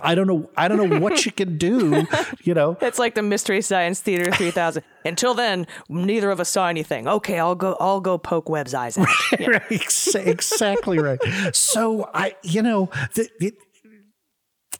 I 0.02 0.16
don't 0.16 0.26
know, 0.26 0.50
I 0.56 0.66
don't 0.66 0.90
know 0.90 0.98
what 0.98 1.24
you 1.24 1.30
can 1.30 1.58
do. 1.58 2.04
You 2.42 2.54
know, 2.54 2.76
It's 2.80 2.98
like 2.98 3.14
the 3.14 3.22
Mystery 3.22 3.62
Science 3.62 4.00
Theater 4.00 4.32
3000. 4.32 4.82
Until 5.04 5.34
then, 5.34 5.66
neither 5.88 6.30
of 6.30 6.40
us 6.40 6.48
saw 6.48 6.68
anything. 6.68 7.06
Okay, 7.06 7.38
I'll 7.38 7.54
go. 7.54 7.76
I'll 7.78 8.00
go 8.00 8.16
poke 8.16 8.48
Webb's 8.48 8.72
eyes 8.72 8.96
out. 8.96 9.06
Yeah. 9.38 9.46
right, 9.70 10.16
exactly 10.16 10.98
right. 10.98 11.20
So 11.52 12.08
I, 12.14 12.36
you 12.42 12.62
know, 12.62 12.88
the, 13.14 13.28
it, 13.38 13.54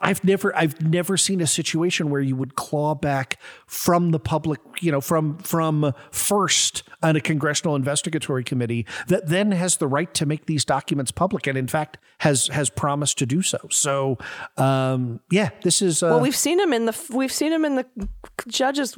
I've 0.01 0.25
never 0.25 0.57
I've 0.57 0.81
never 0.83 1.17
seen 1.17 1.41
a 1.41 1.47
situation 1.47 2.11
where 2.11 2.21
you 2.21 2.37
would 2.37 2.55
claw 2.55 2.95
back 2.95 3.39
from 3.67 4.11
the 4.11 4.19
public, 4.19 4.61
you 4.81 4.93
know, 4.93 5.01
from 5.01 5.39
from 5.39 5.93
first 6.11 6.83
on 7.03 7.17
a 7.17 7.21
congressional 7.21 7.77
investigatory 7.77 8.45
committee 8.45 8.87
that 9.09 9.29
then 9.29 9.53
has 9.53 9.77
the 9.77 9.87
right 9.87 10.13
to 10.15 10.27
make 10.27 10.47
these 10.47 10.65
documents 10.65 11.11
public 11.11 11.47
and 11.47 11.57
in 11.57 11.67
fact 11.67 11.99
has 12.19 12.49
has 12.49 12.71
promised 12.71 13.19
to 13.19 13.27
do 13.27 13.43
so. 13.43 13.59
So 13.71 14.19
um, 14.57 15.21
yeah, 15.31 15.51
this 15.63 15.83
is 15.83 16.03
uh, 16.03 16.09
well, 16.09 16.21
we've 16.21 16.37
seen 16.37 16.61
him 16.61 16.73
in 16.73 16.87
the 16.87 17.07
we've 17.11 17.33
seen 17.33 17.53
him 17.53 17.65
in 17.65 17.77
the 17.77 18.09
judges. 18.49 18.97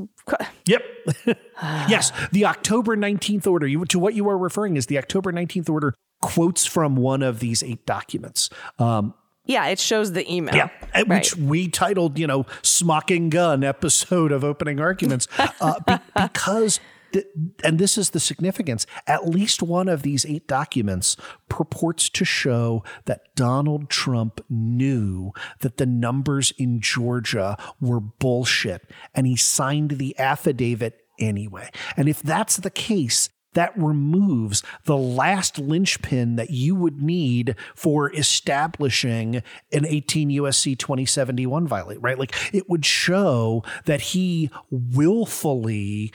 Yep. 0.67 0.83
yes, 1.89 2.13
the 2.33 2.47
October 2.47 2.97
nineteenth 2.97 3.47
order. 3.47 3.67
You, 3.67 3.85
to 3.87 3.99
what 3.99 4.15
you 4.15 4.29
are 4.29 4.39
referring 4.39 4.77
is 4.77 4.87
the 4.87 4.99
October 4.99 5.33
nineteenth 5.33 5.69
order 5.69 5.95
quotes 6.23 6.67
from 6.67 6.97
one 6.97 7.23
of 7.23 7.41
these 7.41 7.63
eight 7.63 7.87
documents. 7.87 8.51
Um, 8.79 9.15
yeah, 9.47 9.67
it 9.67 9.79
shows 9.79 10.13
the 10.13 10.31
email. 10.33 10.55
Yeah, 10.55 10.69
right. 10.95 11.09
which 11.09 11.37
we 11.37 11.69
titled, 11.69 12.19
you 12.19 12.27
know, 12.27 12.47
"Smocking 12.63 13.31
Gun" 13.31 13.65
episode 13.65 14.33
of 14.33 14.45
opening 14.45 14.81
arguments, 14.81 15.29
uh, 15.61 15.81
be, 15.87 15.95
because. 16.21 16.81
and 17.65 17.79
this 17.79 17.97
is 17.97 18.11
the 18.11 18.21
significance. 18.21 18.85
At 19.07 19.27
least 19.27 19.63
one 19.63 19.89
of 19.89 20.03
these 20.03 20.27
eight 20.27 20.47
documents 20.47 21.17
purports 21.49 22.11
to 22.11 22.25
show 22.27 22.83
that 23.07 23.35
Donald 23.37 23.89
Trump 23.89 24.45
knew 24.51 25.33
that 25.61 25.79
the 25.79 25.87
numbers 25.87 26.53
in 26.59 26.81
Georgia 26.81 27.57
were 27.81 28.01
bullshit 28.01 28.91
and 29.15 29.27
he 29.27 29.37
signed 29.37 29.93
the 29.93 30.19
affidavit 30.19 31.01
anyway. 31.19 31.71
And 31.97 32.09
if 32.09 32.21
that's 32.21 32.57
the 32.57 32.71
case, 32.71 33.31
that 33.57 33.73
removes 33.75 34.63
the 34.85 34.99
last 34.99 35.59
linchpin 35.59 36.37
that 36.37 36.51
you 36.51 36.75
would 36.75 37.01
need 37.01 37.57
for 37.75 38.13
establishing 38.15 39.43
an 39.73 39.87
18 39.87 40.29
USC 40.29 40.79
2071 40.79 41.67
violate, 41.67 42.01
right? 42.03 42.19
Like 42.19 42.35
it 42.55 42.69
would 42.69 42.85
show 42.85 43.65
that 43.87 44.03
he 44.03 44.51
willfully 44.71 46.13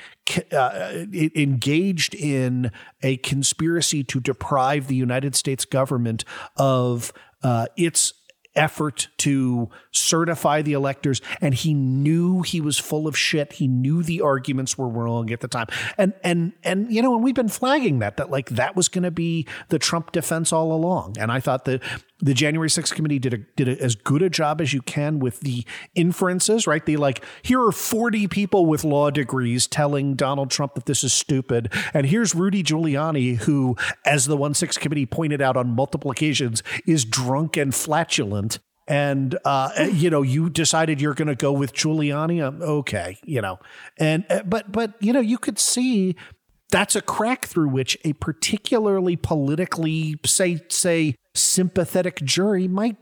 uh, 0.51 1.05
engaged 1.35 2.13
in 2.13 2.71
a 3.01 3.17
conspiracy 3.17 4.03
to 4.03 4.19
deprive 4.19 4.85
the 4.85 4.95
United 4.95 5.35
States 5.35 5.65
government 5.65 6.23
of 6.57 7.11
uh, 7.41 7.65
its 7.75 8.13
effort 8.55 9.07
to 9.17 9.69
certify 9.91 10.61
the 10.61 10.73
electors 10.73 11.21
and 11.39 11.53
he 11.53 11.73
knew 11.73 12.41
he 12.41 12.59
was 12.59 12.77
full 12.77 13.07
of 13.07 13.17
shit. 13.17 13.53
He 13.53 13.67
knew 13.67 14.03
the 14.03 14.21
arguments 14.21 14.77
were 14.77 14.89
wrong 14.89 15.31
at 15.31 15.39
the 15.39 15.47
time. 15.47 15.67
And 15.97 16.13
and 16.23 16.53
and 16.63 16.91
you 16.91 17.01
know 17.01 17.15
and 17.15 17.23
we've 17.23 17.35
been 17.35 17.49
flagging 17.49 17.99
that 17.99 18.17
that 18.17 18.29
like 18.29 18.49
that 18.49 18.75
was 18.75 18.87
going 18.87 19.03
to 19.03 19.11
be 19.11 19.47
the 19.69 19.79
Trump 19.79 20.11
defense 20.11 20.51
all 20.51 20.71
along. 20.73 21.17
And 21.19 21.31
I 21.31 21.39
thought 21.39 21.65
that 21.65 21.81
the 22.21 22.33
January 22.33 22.69
6th 22.69 22.93
committee 22.93 23.19
did 23.19 23.33
a, 23.33 23.37
did 23.55 23.67
a, 23.67 23.81
as 23.81 23.95
good 23.95 24.21
a 24.21 24.29
job 24.29 24.61
as 24.61 24.73
you 24.73 24.81
can 24.81 25.19
with 25.19 25.39
the 25.41 25.65
inferences, 25.95 26.67
right? 26.67 26.85
They 26.85 26.95
like, 26.95 27.23
here 27.41 27.61
are 27.61 27.71
40 27.71 28.27
people 28.27 28.65
with 28.65 28.83
law 28.83 29.09
degrees 29.09 29.67
telling 29.67 30.15
Donald 30.15 30.51
Trump 30.51 30.75
that 30.75 30.85
this 30.85 31.03
is 31.03 31.13
stupid. 31.13 31.71
And 31.93 32.05
here's 32.05 32.35
Rudy 32.35 32.63
Giuliani, 32.63 33.37
who, 33.37 33.75
as 34.05 34.25
the 34.25 34.37
1 34.37 34.53
6 34.53 34.77
committee 34.77 35.05
pointed 35.05 35.41
out 35.41 35.57
on 35.57 35.69
multiple 35.69 36.11
occasions, 36.11 36.63
is 36.85 37.05
drunk 37.05 37.57
and 37.57 37.73
flatulent. 37.73 38.59
And, 38.87 39.37
uh, 39.45 39.69
you 39.93 40.09
know, 40.09 40.21
you 40.21 40.49
decided 40.49 40.99
you're 40.99 41.13
going 41.13 41.27
to 41.27 41.35
go 41.35 41.51
with 41.53 41.73
Giuliani. 41.73 42.45
Um, 42.45 42.61
okay, 42.61 43.17
you 43.23 43.41
know, 43.41 43.59
and, 43.97 44.25
uh, 44.29 44.43
but, 44.43 44.71
but, 44.71 44.93
you 44.99 45.13
know, 45.13 45.21
you 45.21 45.37
could 45.37 45.59
see 45.59 46.15
that's 46.71 46.95
a 46.95 47.01
crack 47.01 47.45
through 47.45 47.69
which 47.69 47.97
a 48.03 48.13
particularly 48.13 49.15
politically 49.15 50.15
say 50.25 50.61
say 50.69 51.15
sympathetic 51.35 52.21
jury 52.23 52.67
might 52.67 52.97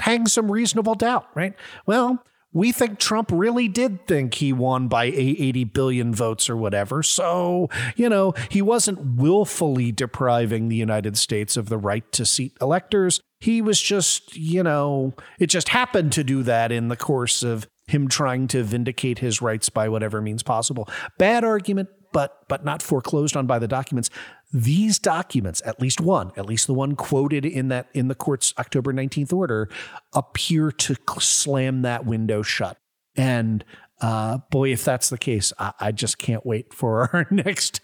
hang 0.00 0.26
some 0.26 0.50
reasonable 0.50 0.94
doubt, 0.94 1.26
right? 1.34 1.54
Well, 1.86 2.24
we 2.52 2.72
think 2.72 2.98
Trump 2.98 3.30
really 3.32 3.68
did 3.68 4.06
think 4.06 4.34
he 4.34 4.52
won 4.52 4.88
by 4.88 5.04
80 5.04 5.64
billion 5.64 6.14
votes 6.14 6.48
or 6.48 6.56
whatever. 6.56 7.02
So, 7.02 7.68
you 7.94 8.08
know, 8.08 8.32
he 8.50 8.62
wasn't 8.62 9.16
willfully 9.16 9.92
depriving 9.92 10.68
the 10.68 10.76
United 10.76 11.18
States 11.18 11.56
of 11.56 11.68
the 11.68 11.76
right 11.76 12.10
to 12.12 12.24
seat 12.24 12.56
electors. 12.60 13.20
He 13.40 13.60
was 13.60 13.80
just, 13.80 14.34
you 14.34 14.62
know, 14.62 15.12
it 15.38 15.48
just 15.48 15.68
happened 15.68 16.12
to 16.12 16.24
do 16.24 16.42
that 16.44 16.72
in 16.72 16.88
the 16.88 16.96
course 16.96 17.42
of 17.42 17.66
him 17.86 18.08
trying 18.08 18.48
to 18.48 18.62
vindicate 18.62 19.18
his 19.18 19.42
rights 19.42 19.68
by 19.68 19.88
whatever 19.88 20.20
means 20.20 20.42
possible. 20.42 20.88
Bad 21.18 21.44
argument, 21.44 21.88
but 22.12 22.48
but 22.48 22.64
not 22.64 22.82
foreclosed 22.82 23.36
on 23.36 23.46
by 23.46 23.58
the 23.58 23.68
documents. 23.68 24.10
These 24.52 24.98
documents, 24.98 25.60
at 25.66 25.80
least 25.80 26.00
one, 26.00 26.32
at 26.36 26.46
least 26.46 26.66
the 26.66 26.74
one 26.74 26.96
quoted 26.96 27.44
in 27.44 27.68
that 27.68 27.88
in 27.92 28.08
the 28.08 28.14
court's 28.14 28.54
October 28.58 28.92
19th 28.92 29.32
order, 29.32 29.68
appear 30.14 30.70
to 30.72 30.96
slam 31.18 31.82
that 31.82 32.06
window 32.06 32.42
shut. 32.42 32.78
And 33.14 33.64
uh, 34.00 34.38
boy, 34.50 34.72
if 34.72 34.84
that's 34.84 35.10
the 35.10 35.18
case, 35.18 35.52
I, 35.58 35.72
I 35.80 35.92
just 35.92 36.18
can't 36.18 36.46
wait 36.46 36.72
for 36.72 37.10
our 37.12 37.26
next 37.30 37.80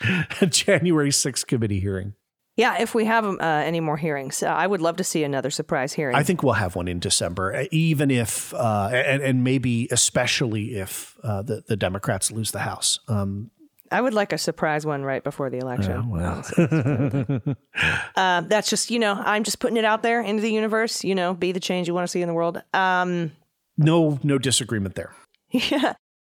January 0.48 1.10
6th 1.10 1.46
committee 1.46 1.80
hearing. 1.80 2.14
Yeah, 2.56 2.80
if 2.80 2.94
we 2.94 3.04
have 3.06 3.24
uh, 3.24 3.36
any 3.40 3.80
more 3.80 3.96
hearings, 3.96 4.40
uh, 4.40 4.46
I 4.46 4.68
would 4.68 4.80
love 4.80 4.96
to 4.96 5.04
see 5.04 5.24
another 5.24 5.50
surprise 5.50 5.92
hearing. 5.92 6.14
I 6.14 6.22
think 6.22 6.44
we'll 6.44 6.52
have 6.52 6.76
one 6.76 6.86
in 6.86 7.00
December, 7.00 7.52
uh, 7.52 7.64
even 7.72 8.12
if, 8.12 8.54
uh, 8.54 8.90
and, 8.92 9.22
and, 9.22 9.42
maybe 9.42 9.88
especially 9.90 10.76
if 10.76 11.16
uh, 11.24 11.42
the, 11.42 11.64
the 11.66 11.76
Democrats 11.76 12.30
lose 12.30 12.52
the 12.52 12.60
House. 12.60 13.00
Um, 13.08 13.50
I 13.90 14.00
would 14.00 14.14
like 14.14 14.32
a 14.32 14.38
surprise 14.38 14.86
one 14.86 15.02
right 15.02 15.22
before 15.22 15.50
the 15.50 15.58
election. 15.58 15.92
Oh, 15.92 16.08
well. 16.08 17.56
uh, 18.16 18.40
that's 18.42 18.70
just, 18.70 18.90
you 18.90 18.98
know, 18.98 19.14
I'm 19.14 19.44
just 19.44 19.58
putting 19.58 19.76
it 19.76 19.84
out 19.84 20.02
there 20.02 20.20
into 20.20 20.42
the 20.42 20.50
universe, 20.50 21.04
you 21.04 21.14
know, 21.14 21.34
be 21.34 21.52
the 21.52 21.60
change 21.60 21.86
you 21.86 21.94
want 21.94 22.04
to 22.04 22.10
see 22.10 22.22
in 22.22 22.28
the 22.28 22.34
world. 22.34 22.62
Um, 22.72 23.32
no, 23.76 24.18
no 24.22 24.38
disagreement 24.38 24.94
there. 24.94 25.14
Yeah. 25.50 25.94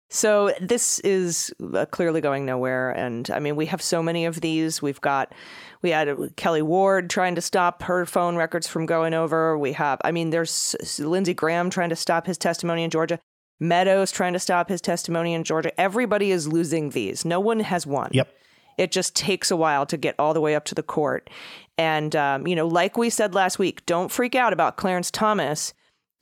So 0.10 0.54
this 0.62 1.00
is 1.00 1.54
uh, 1.74 1.86
clearly 1.86 2.22
going 2.22 2.46
nowhere. 2.46 2.92
And 2.92 3.30
I 3.30 3.40
mean, 3.40 3.56
we 3.58 3.66
have 3.66 3.82
so 3.82 4.02
many 4.02 4.26
of 4.26 4.40
these. 4.40 4.82
We've 4.82 5.02
got, 5.02 5.34
we 5.82 5.90
had 5.90 6.08
Kelli 6.08 6.62
Ward 6.62 7.10
trying 7.10 7.36
to 7.36 7.42
stop 7.42 7.84
her 7.84 8.06
phone 8.06 8.38
records 8.38 8.68
from 8.68 8.86
going 8.86 9.14
over. 9.14 9.58
We 9.58 9.74
have, 9.74 10.00
I 10.06 10.12
mean, 10.12 10.30
there's 10.30 10.76
Lindsey 11.00 11.34
Graham 11.34 11.70
trying 11.70 11.90
to 11.90 11.96
stop 11.96 12.26
his 12.26 12.38
testimony 12.38 12.84
in 12.84 12.90
Georgia. 12.90 13.20
Meadows 13.60 14.12
trying 14.12 14.34
to 14.34 14.40
stop 14.40 14.70
his 14.70 14.82
testimony 14.82 15.34
in 15.34 15.44
Georgia. 15.44 15.80
Everybody 15.80 16.32
is 16.32 16.48
losing 16.48 16.92
these. 16.92 17.26
No 17.26 17.40
one 17.40 17.60
has 17.60 17.88
won. 17.88 18.10
Yep. 18.14 18.32
It 18.78 18.92
just 18.92 19.16
takes 19.16 19.50
a 19.50 19.58
while 19.58 19.86
to 19.88 19.98
get 19.98 20.16
all 20.20 20.34
the 20.34 20.42
way 20.42 20.56
up 20.56 20.66
to 20.66 20.76
the 20.76 20.84
court. 20.84 21.30
And, 21.78 22.16
um, 22.16 22.46
you 22.46 22.56
know, 22.56 22.68
like 22.68 22.98
we 22.98 23.10
said 23.10 23.34
last 23.34 23.58
week, 23.58 23.86
don't 23.86 24.12
freak 24.12 24.36
out 24.36 24.54
about 24.54 24.78
Clarence 24.78 25.10
Thomas 25.10 25.74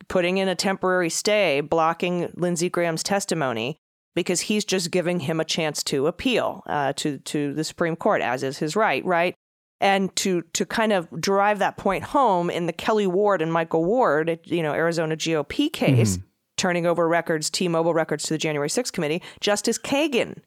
putting 0.08 0.38
in 0.38 0.48
a 0.48 0.56
temporary 0.56 1.10
stay 1.10 1.62
blocking 1.62 2.32
Lindsey 2.36 2.70
Graham's 2.70 3.04
testimony 3.04 3.78
because 4.14 4.42
he's 4.42 4.64
just 4.64 4.92
giving 4.92 5.22
him 5.22 5.40
a 5.42 5.46
chance 5.46 5.84
to 5.84 6.08
appeal 6.08 6.64
uh, 6.68 6.94
to 6.94 7.18
to 7.20 7.54
the 7.54 7.64
Supreme 7.64 7.98
Court, 7.98 8.22
as 8.22 8.44
is 8.44 8.58
his 8.60 8.76
right, 8.76 9.04
right? 9.04 9.36
And 9.82 10.16
to 10.18 10.44
to 10.54 10.66
kind 10.66 10.94
of 10.94 11.10
drive 11.20 11.60
that 11.60 11.76
point 11.76 12.06
home 12.06 12.50
in 12.50 12.66
the 12.66 12.74
Kelli 12.74 13.08
Ward 13.08 13.42
and 13.42 13.52
Michael 13.52 13.84
Ward, 13.84 14.40
you 14.46 14.64
know, 14.64 14.74
Arizona 14.74 15.18
GOP 15.18 15.72
case, 15.72 16.18
mm-hmm 16.18 16.28
turning 16.58 16.86
over 16.86 17.08
records, 17.08 17.50
T-Mobile 17.50 17.94
records 17.94 18.24
to 18.26 18.34
the 18.34 18.38
January 18.38 18.70
6th 18.70 18.92
committee, 18.92 19.22
Justice 19.40 19.78
Kagan 19.78 20.38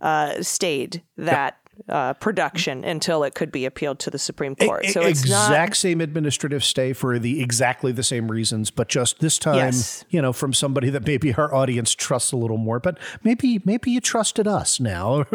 uh, 0.00 0.42
stayed 0.42 1.02
that 1.16 1.58
yep. 1.78 1.84
uh, 1.88 2.12
production 2.14 2.84
until 2.84 3.24
it 3.24 3.34
could 3.34 3.50
be 3.50 3.64
appealed 3.64 3.98
to 4.00 4.10
the 4.10 4.18
Supreme 4.18 4.54
Court. 4.54 4.86
So 4.86 5.02
it's 5.02 5.20
exact 5.20 5.70
not, 5.70 5.76
same 5.76 6.00
administrative 6.00 6.62
stay 6.62 6.92
for 6.92 7.18
the 7.18 7.42
exactly 7.42 7.92
the 7.92 8.04
same 8.04 8.30
reasons, 8.30 8.70
but 8.70 8.88
just 8.88 9.20
this 9.20 9.38
time, 9.38 9.56
yes. 9.56 10.04
you 10.10 10.22
know, 10.22 10.32
from 10.32 10.52
somebody 10.52 10.90
that 10.90 11.06
maybe 11.06 11.34
our 11.34 11.52
audience 11.52 11.94
trusts 11.94 12.32
a 12.32 12.36
little 12.36 12.58
more. 12.58 12.78
But 12.78 12.98
maybe 13.24 13.60
maybe 13.64 13.90
you 13.90 14.00
trusted 14.00 14.46
us 14.46 14.78
now. 14.80 15.24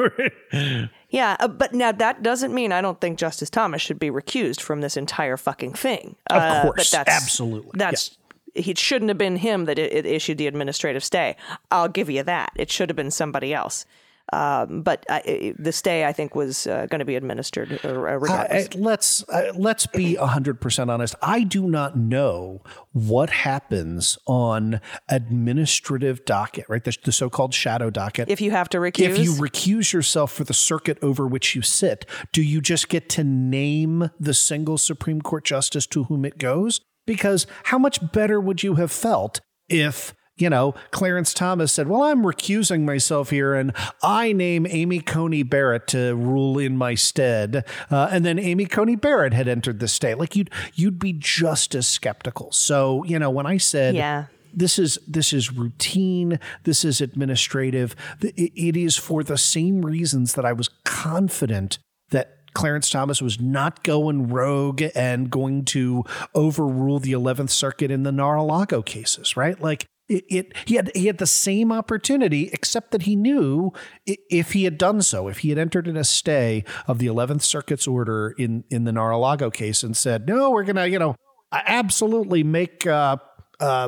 Yeah, 1.14 1.38
uh, 1.40 1.48
but 1.48 1.76
now 1.76 1.92
that 1.92 2.24
doesn't 2.24 2.56
mean 2.56 2.72
I 2.72 2.82
don't 2.82 3.00
think 3.00 3.20
Justice 3.20 3.52
Thomas 3.52 3.84
should 3.84 4.00
be 4.00 4.10
recused 4.10 4.62
from 4.62 4.82
this 4.82 4.98
entire 4.98 5.38
fucking 5.38 5.74
thing. 5.74 6.16
Of 6.26 6.42
uh, 6.42 6.62
course, 6.64 6.90
that's, 6.90 7.08
absolutely. 7.08 7.70
That's 7.76 8.18
it 8.56 8.78
shouldn't 8.78 9.10
have 9.10 9.18
been 9.18 9.38
him 9.38 9.66
that 9.66 9.80
it, 9.80 9.94
it, 9.94 10.06
issued 10.06 10.38
the 10.38 10.48
administrative 10.48 11.04
stay. 11.04 11.36
I'll 11.72 11.90
give 11.90 12.10
you 12.10 12.24
that. 12.24 12.52
It 12.56 12.72
should 12.72 12.90
have 12.90 12.96
been 12.96 13.12
somebody 13.12 13.54
else. 13.54 13.86
Um, 14.32 14.84
but 14.84 15.06
uh, 15.10 15.20
the 15.60 15.72
stay, 15.74 16.06
I 16.06 16.14
think, 16.14 16.34
was 16.34 16.66
uh, 16.66 16.88
going 16.90 17.00
to 17.00 17.06
be 17.06 17.16
administered 17.16 17.80
uh, 17.84 17.94
regardless. 17.94 18.68
Uh, 18.68 18.78
let's 18.78 19.30
uh, 19.30 19.52
let's 19.56 19.86
be 19.86 20.16
hundred 20.16 20.62
percent 20.62 20.90
honest. 20.90 21.14
I 21.22 21.44
do 21.44 21.68
not 21.68 21.98
know 21.98 22.62
what 22.94 23.30
happens 23.30 24.18
on 24.26 24.80
administrative 25.10 26.24
docket, 26.24 26.66
right? 26.70 26.84
The, 26.84 26.98
the, 27.04 27.12
so-called 27.12 27.54
shadow 27.54 27.90
docket. 27.90 28.30
If 28.30 28.40
you 28.40 28.52
have 28.52 28.70
to 28.70 28.78
recuse, 28.78 29.10
if 29.10 29.18
you 29.20 29.34
recuse 29.34 29.92
yourself 29.92 30.32
for 30.32 30.46
the 30.46 30.54
circuit 30.54 30.98
over 31.02 31.28
which 31.28 31.54
you 31.54 31.62
sit, 31.62 32.06
do 32.32 32.42
you 32.42 32.62
just 32.62 32.88
get 32.88 33.10
to 33.10 33.26
name 33.26 34.10
the 34.20 34.34
single 34.34 34.78
Supreme 34.78 35.22
Court 35.22 35.44
justice 35.44 35.86
to 35.88 36.06
whom 36.06 36.24
it 36.24 36.38
goes, 36.38 36.80
because 37.06 37.48
how 37.66 37.78
much 37.78 38.12
better 38.12 38.40
would 38.40 38.64
you 38.64 38.76
have 38.76 38.92
felt 38.92 39.42
if 39.70 40.14
you 40.36 40.50
know, 40.50 40.74
Clarence 40.92 41.34
Thomas 41.34 41.72
said, 41.72 41.88
Well, 41.88 42.04
I'm 42.04 42.24
recusing 42.24 42.82
myself 42.82 43.30
here 43.30 43.54
and 43.54 43.72
I 44.02 44.34
name 44.34 44.66
Amy 44.68 45.00
Coney 45.00 45.44
Barrett 45.44 45.88
to 45.90 46.16
rule 46.16 46.58
in 46.58 46.76
my 46.76 46.96
stead. 46.96 47.66
Uh, 47.92 48.08
and 48.12 48.26
then 48.26 48.40
Amy 48.40 48.66
Coney 48.66 48.96
Barrett 48.96 49.34
had 49.34 49.48
entered 49.48 49.80
the 49.80 49.88
state. 49.88 50.18
Like 50.18 50.36
you'd 50.36 50.50
you'd 50.74 50.98
be 50.98 51.14
just 51.14 51.76
as 51.76 51.88
skeptical. 51.88 52.52
So, 52.52 53.04
you 53.04 53.20
know, 53.20 53.30
when 53.30 53.46
I 53.46 53.58
said 53.58 53.96
yeah. 53.96 54.26
this 54.52 54.80
is 54.80 54.98
this 55.08 55.34
is 55.34 55.52
routine. 55.52 56.40
This 56.64 56.84
is 56.84 57.00
administrative. 57.00 57.96
It 58.22 58.76
is 58.76 58.98
for 58.98 59.24
the 59.24 59.38
same 59.38 59.86
reasons 59.86 60.34
that 60.34 60.46
I 60.46 60.54
was 60.54 60.68
confident 60.84 61.78
that 62.10 62.38
Clarence 62.54 62.90
Thomas 62.90 63.22
was 63.22 63.40
not 63.40 63.84
going 63.84 64.28
rogue 64.28 64.84
and 64.96 65.30
going 65.30 65.66
to 65.66 66.04
overrule 66.34 67.00
the 67.00 67.14
11th 67.14 67.50
Circuit 67.50 67.92
in 67.92 68.04
the 68.04 68.12
Mar-a-Lago 68.12 68.82
cases, 68.82 69.36
right? 69.36 69.60
Like 69.60 69.88
it, 70.10 70.26
it, 70.30 70.54
he 70.66 70.76
had 70.76 70.92
he 70.96 71.08
had 71.08 71.18
the 71.18 71.26
same 71.28 71.72
opportunity, 71.72 72.50
except 72.52 72.92
that 72.92 73.04
he 73.04 73.16
knew 73.16 73.72
if 74.06 74.52
he 74.52 74.66
had 74.66 74.78
done 74.78 75.02
so, 75.02 75.28
if 75.28 75.40
he 75.40 75.50
had 75.50 75.58
entered 75.58 75.88
in 75.88 75.96
a 75.96 76.04
stay 76.04 76.66
of 76.88 77.00
the 77.00 77.08
Eleventh 77.08 77.42
Circuit's 77.42 77.88
order 77.88 78.36
in 78.38 78.66
in 78.70 78.84
the 78.84 78.92
Mar-a-Lago 78.92 79.50
case 79.50 79.82
and 79.82 79.96
said, 79.96 80.28
"No, 80.28 80.52
we're 80.52 80.66
gonna, 80.66 80.88
you 80.88 81.00
know, 81.00 81.16
absolutely 81.52 82.44
make." 82.44 82.86
Uh, 82.86 83.18
uh, 83.64 83.88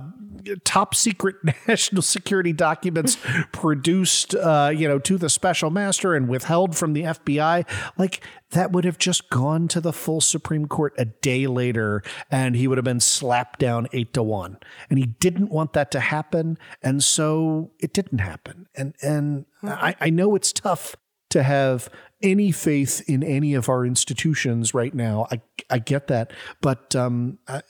top 0.64 0.96
secret 0.96 1.36
national 1.68 2.02
security 2.02 2.54
documents 2.54 3.18
produced, 3.52 4.34
uh, 4.36 4.72
you 4.74 4.88
know, 4.88 5.00
to 5.00 5.18
the 5.18 5.30
special 5.30 5.70
master 5.70 6.16
and 6.16 6.30
withheld 6.30 6.78
from 6.78 6.94
the 6.94 7.02
FBI. 7.02 7.68
Like 7.98 8.24
that 8.52 8.72
would 8.72 8.86
have 8.86 8.98
just 8.98 9.30
gone 9.30 9.68
to 9.68 9.82
the 9.82 9.92
full 9.92 10.22
Supreme 10.22 10.68
Court 10.68 10.94
a 10.98 11.06
day 11.06 11.46
later, 11.48 12.04
and 12.32 12.56
he 12.56 12.70
would 12.70 12.78
have 12.78 12.86
been 12.86 13.02
slapped 13.02 13.60
down 13.60 13.88
eight 13.92 14.14
to 14.14 14.24
one. 14.24 14.58
And 14.90 14.98
he 14.98 15.08
didn't 15.08 15.50
want 15.50 15.74
that 15.74 15.92
to 15.92 16.00
happen, 16.00 16.58
and 16.82 17.04
so 17.04 17.72
it 17.80 17.94
didn't 17.94 18.20
happen. 18.20 18.68
And 18.76 18.96
and 19.02 19.46
I, 19.62 19.96
I 20.00 20.10
know 20.10 20.36
it's 20.36 20.54
tough 20.54 20.96
to 21.32 21.44
have 21.44 21.90
any 22.26 22.52
faith 22.52 23.02
in 23.08 23.24
any 23.24 23.54
of 23.54 23.70
our 23.70 23.86
institutions 23.86 24.74
right 24.74 24.94
now. 24.94 25.28
I 25.32 25.42
I 25.70 25.80
get 25.80 26.08
that, 26.08 26.34
but 26.62 26.96
um, 26.96 27.38
uh, 27.48 27.62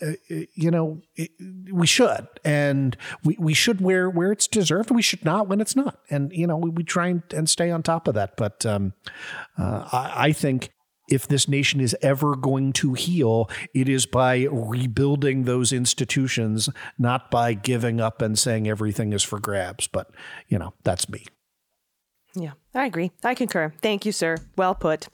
you 0.54 0.72
know, 0.72 1.02
it, 1.16 1.32
we 1.72 1.88
should, 1.88 2.28
and 2.44 2.98
we, 3.24 3.36
we 3.40 3.54
should 3.54 3.82
where 3.82 4.10
where 4.10 4.32
it's 4.32 4.48
deserved. 4.48 4.92
We 4.92 5.02
should 5.02 5.26
not 5.26 5.48
when 5.48 5.62
it's 5.62 5.76
not, 5.76 6.00
and 6.10 6.32
you 6.34 6.48
know, 6.48 6.58
we, 6.58 6.70
we 6.70 6.84
try 6.84 7.08
and, 7.08 7.24
and 7.34 7.50
stay 7.50 7.70
on 7.72 7.84
top 7.84 8.08
of 8.08 8.16
that. 8.16 8.38
But 8.38 8.66
um, 8.66 8.94
uh, 9.58 9.88
I, 9.92 10.28
I 10.28 10.32
think 10.32 10.72
if 11.08 11.28
this 11.28 11.48
nation 11.48 11.80
is 11.80 11.96
ever 12.02 12.36
going 12.36 12.74
to 12.74 12.94
heal, 12.94 13.50
it 13.74 13.88
is 13.88 14.06
by 14.06 14.48
rebuilding 14.52 15.44
those 15.44 15.72
institutions, 15.72 16.70
not 16.98 17.30
by 17.30 17.54
giving 17.54 18.02
up 18.02 18.22
and 18.22 18.40
saying 18.40 18.68
everything 18.68 19.14
is 19.14 19.24
for 19.24 19.40
grabs. 19.40 19.88
But, 19.88 20.10
you 20.48 20.58
know, 20.58 20.74
that's 20.84 21.08
me. 21.08 21.26
Yeah, 22.36 22.52
I 22.74 22.86
agree. 22.86 23.12
I 23.24 23.34
concur. 23.34 23.74
Thank 23.82 24.06
you, 24.06 24.12
sir. 24.12 24.38
Well 24.58 24.76
put. 24.76 25.08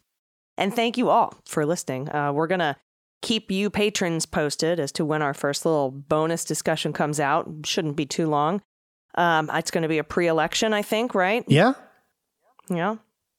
And 0.57 0.73
thank 0.73 0.97
you 0.97 1.09
all 1.09 1.35
for 1.45 1.65
listening. 1.65 2.09
Uh, 2.09 2.31
we're 2.33 2.47
going 2.47 2.59
to 2.59 2.75
keep 3.21 3.51
you 3.51 3.69
patrons 3.69 4.25
posted 4.25 4.79
as 4.79 4.91
to 4.93 5.05
when 5.05 5.21
our 5.21 5.33
first 5.33 5.65
little 5.65 5.91
bonus 5.91 6.43
discussion 6.43 6.93
comes 6.93 7.19
out. 7.19 7.49
Shouldn't 7.63 7.95
be 7.95 8.05
too 8.05 8.27
long. 8.27 8.61
Um, 9.15 9.49
it's 9.53 9.71
going 9.71 9.83
to 9.83 9.87
be 9.87 9.97
a 9.97 10.03
pre 10.03 10.27
election, 10.27 10.73
I 10.73 10.81
think, 10.81 11.13
right? 11.15 11.43
Yeah. 11.47 11.73
Yeah. 12.69 12.95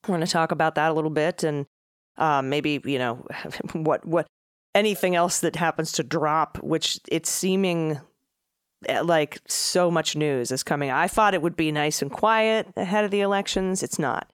We're 0.06 0.16
going 0.16 0.20
to 0.20 0.26
talk 0.26 0.52
about 0.52 0.74
that 0.76 0.90
a 0.90 0.94
little 0.94 1.10
bit 1.10 1.42
and 1.42 1.66
uh, 2.16 2.42
maybe, 2.42 2.80
you 2.84 2.98
know, 2.98 3.26
what, 3.72 4.04
what, 4.06 4.26
anything 4.74 5.14
else 5.14 5.40
that 5.40 5.56
happens 5.56 5.92
to 5.92 6.02
drop, 6.02 6.58
which 6.62 6.98
it's 7.08 7.30
seeming 7.30 8.00
like 9.04 9.40
so 9.46 9.90
much 9.90 10.16
news 10.16 10.50
is 10.50 10.62
coming. 10.62 10.90
I 10.90 11.08
thought 11.08 11.34
it 11.34 11.42
would 11.42 11.56
be 11.56 11.72
nice 11.72 12.02
and 12.02 12.10
quiet 12.10 12.68
ahead 12.76 13.04
of 13.04 13.10
the 13.10 13.20
elections. 13.20 13.82
It's 13.82 13.98
not. 13.98 14.30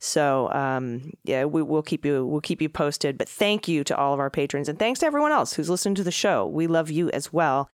So 0.00 0.50
um, 0.52 1.12
yeah, 1.24 1.44
we, 1.44 1.62
will 1.62 1.82
keep 1.82 2.04
you 2.04 2.24
we'll 2.24 2.40
keep 2.40 2.62
you 2.62 2.68
posted. 2.68 3.18
But 3.18 3.28
thank 3.28 3.68
you 3.68 3.84
to 3.84 3.96
all 3.96 4.14
of 4.14 4.20
our 4.20 4.30
patrons 4.30 4.68
and 4.68 4.78
thanks 4.78 5.00
to 5.00 5.06
everyone 5.06 5.32
else 5.32 5.54
who's 5.54 5.70
listening 5.70 5.96
to 5.96 6.04
the 6.04 6.12
show. 6.12 6.46
We 6.46 6.66
love 6.66 6.90
you 6.90 7.10
as 7.10 7.32
well. 7.32 7.70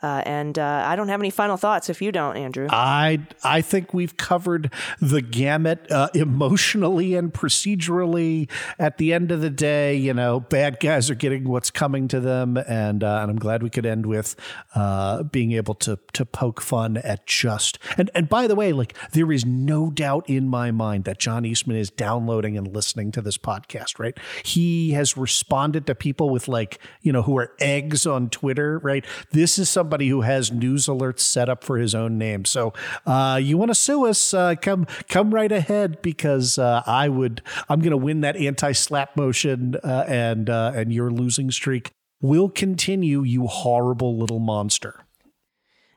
Uh, 0.00 0.22
and 0.24 0.58
uh, 0.60 0.84
I 0.86 0.94
don't 0.94 1.08
have 1.08 1.20
any 1.20 1.30
final 1.30 1.56
thoughts 1.56 1.90
if 1.90 2.00
you 2.00 2.12
don't, 2.12 2.36
Andrew. 2.36 2.68
I 2.70 3.20
I 3.42 3.62
think 3.62 3.92
we've 3.92 4.16
covered 4.16 4.72
the 5.00 5.20
gamut 5.20 5.90
uh, 5.90 6.08
emotionally 6.14 7.16
and 7.16 7.34
procedurally. 7.34 8.48
At 8.78 8.98
the 8.98 9.12
end 9.12 9.32
of 9.32 9.40
the 9.40 9.50
day, 9.50 9.96
you 9.96 10.14
know, 10.14 10.38
bad 10.38 10.78
guys 10.78 11.10
are 11.10 11.16
getting 11.16 11.48
what's 11.48 11.72
coming 11.72 12.06
to 12.08 12.20
them, 12.20 12.56
and 12.56 13.02
uh, 13.02 13.18
and 13.22 13.30
I'm 13.32 13.38
glad 13.40 13.64
we 13.64 13.70
could 13.70 13.86
end 13.86 14.06
with 14.06 14.36
uh, 14.76 15.24
being 15.24 15.50
able 15.52 15.74
to 15.74 15.98
to 16.12 16.24
poke 16.24 16.60
fun 16.60 16.98
at 16.98 17.26
just 17.26 17.80
and 17.96 18.08
and 18.14 18.28
by 18.28 18.46
the 18.46 18.54
way, 18.54 18.72
like 18.72 18.96
there 19.10 19.32
is 19.32 19.44
no 19.44 19.90
doubt 19.90 20.30
in 20.30 20.48
my 20.48 20.70
mind 20.70 21.04
that 21.04 21.18
John 21.18 21.44
Eastman 21.44 21.76
is 21.76 21.90
downloading 21.90 22.56
and 22.56 22.72
listening 22.72 23.10
to 23.12 23.20
this 23.20 23.36
podcast. 23.36 23.98
Right, 23.98 24.16
he 24.44 24.92
has 24.92 25.16
responded 25.16 25.88
to 25.88 25.96
people 25.96 26.30
with 26.30 26.46
like 26.46 26.78
you 27.02 27.12
know 27.12 27.22
who 27.22 27.36
are 27.36 27.52
eggs 27.58 28.06
on 28.06 28.30
Twitter. 28.30 28.78
Right, 28.78 29.04
this 29.32 29.58
is 29.58 29.68
some 29.68 29.87
somebody 29.88 30.08
who 30.08 30.20
has 30.20 30.52
news 30.52 30.84
alerts 30.84 31.20
set 31.20 31.48
up 31.48 31.64
for 31.64 31.78
his 31.78 31.94
own 31.94 32.18
name. 32.18 32.44
So 32.44 32.74
uh, 33.06 33.40
you 33.42 33.56
want 33.56 33.70
to 33.70 33.74
sue 33.74 34.04
us? 34.04 34.34
Uh, 34.34 34.54
come 34.60 34.86
come 35.08 35.32
right 35.32 35.50
ahead 35.50 36.02
because 36.02 36.58
uh, 36.58 36.82
I 36.86 37.08
would. 37.08 37.40
I'm 37.70 37.80
going 37.80 37.92
to 37.92 37.96
win 37.96 38.20
that 38.20 38.36
anti 38.36 38.72
SLAPP 38.72 39.16
motion, 39.16 39.76
uh, 39.82 40.04
and 40.06 40.50
uh, 40.50 40.72
and 40.74 40.92
your 40.92 41.10
losing 41.10 41.50
streak 41.50 41.92
will 42.20 42.50
continue. 42.50 43.22
You 43.22 43.46
horrible 43.46 44.18
little 44.18 44.40
monster. 44.40 45.06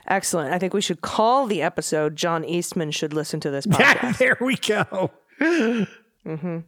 Excellent. 0.07 0.53
I 0.53 0.57
think 0.57 0.73
we 0.73 0.79
should 0.79 1.01
call 1.01 1.47
the 1.47 1.61
episode 1.61 2.15
"John 2.15 2.45
Eastman 2.45 2.91
should 2.91 3.11
listen 3.11 3.41
to 3.41 3.51
this 3.51 3.65
podcast." 3.67 4.03
Yeah, 4.03 4.11
there 4.13 4.37
we 4.39 4.55
go. 4.55 5.11
mm-hmm. 5.41 6.59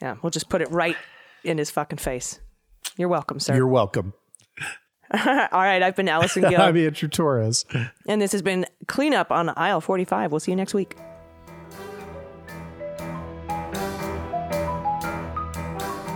Yeah, 0.00 0.16
we'll 0.22 0.30
just 0.30 0.48
put 0.48 0.62
it 0.62 0.70
right 0.70 0.96
in 1.42 1.58
his 1.58 1.72
fucking 1.72 1.98
face. 1.98 2.38
You're 2.96 3.08
welcome, 3.08 3.40
sir. 3.40 3.56
You're 3.56 3.66
welcome. 3.66 4.12
All 5.14 5.60
right, 5.60 5.82
I've 5.82 5.96
been 5.96 6.08
Allison 6.08 6.42
Gill. 6.48 6.60
I'm 6.60 6.76
Andrew 6.76 7.08
Torrez. 7.08 7.64
And 8.06 8.20
this 8.20 8.32
has 8.32 8.42
been 8.42 8.66
Cleanup 8.86 9.30
on 9.30 9.48
Aisle 9.50 9.80
45. 9.80 10.30
We'll 10.32 10.40
see 10.40 10.52
you 10.52 10.56
next 10.56 10.74
week. 10.74 10.96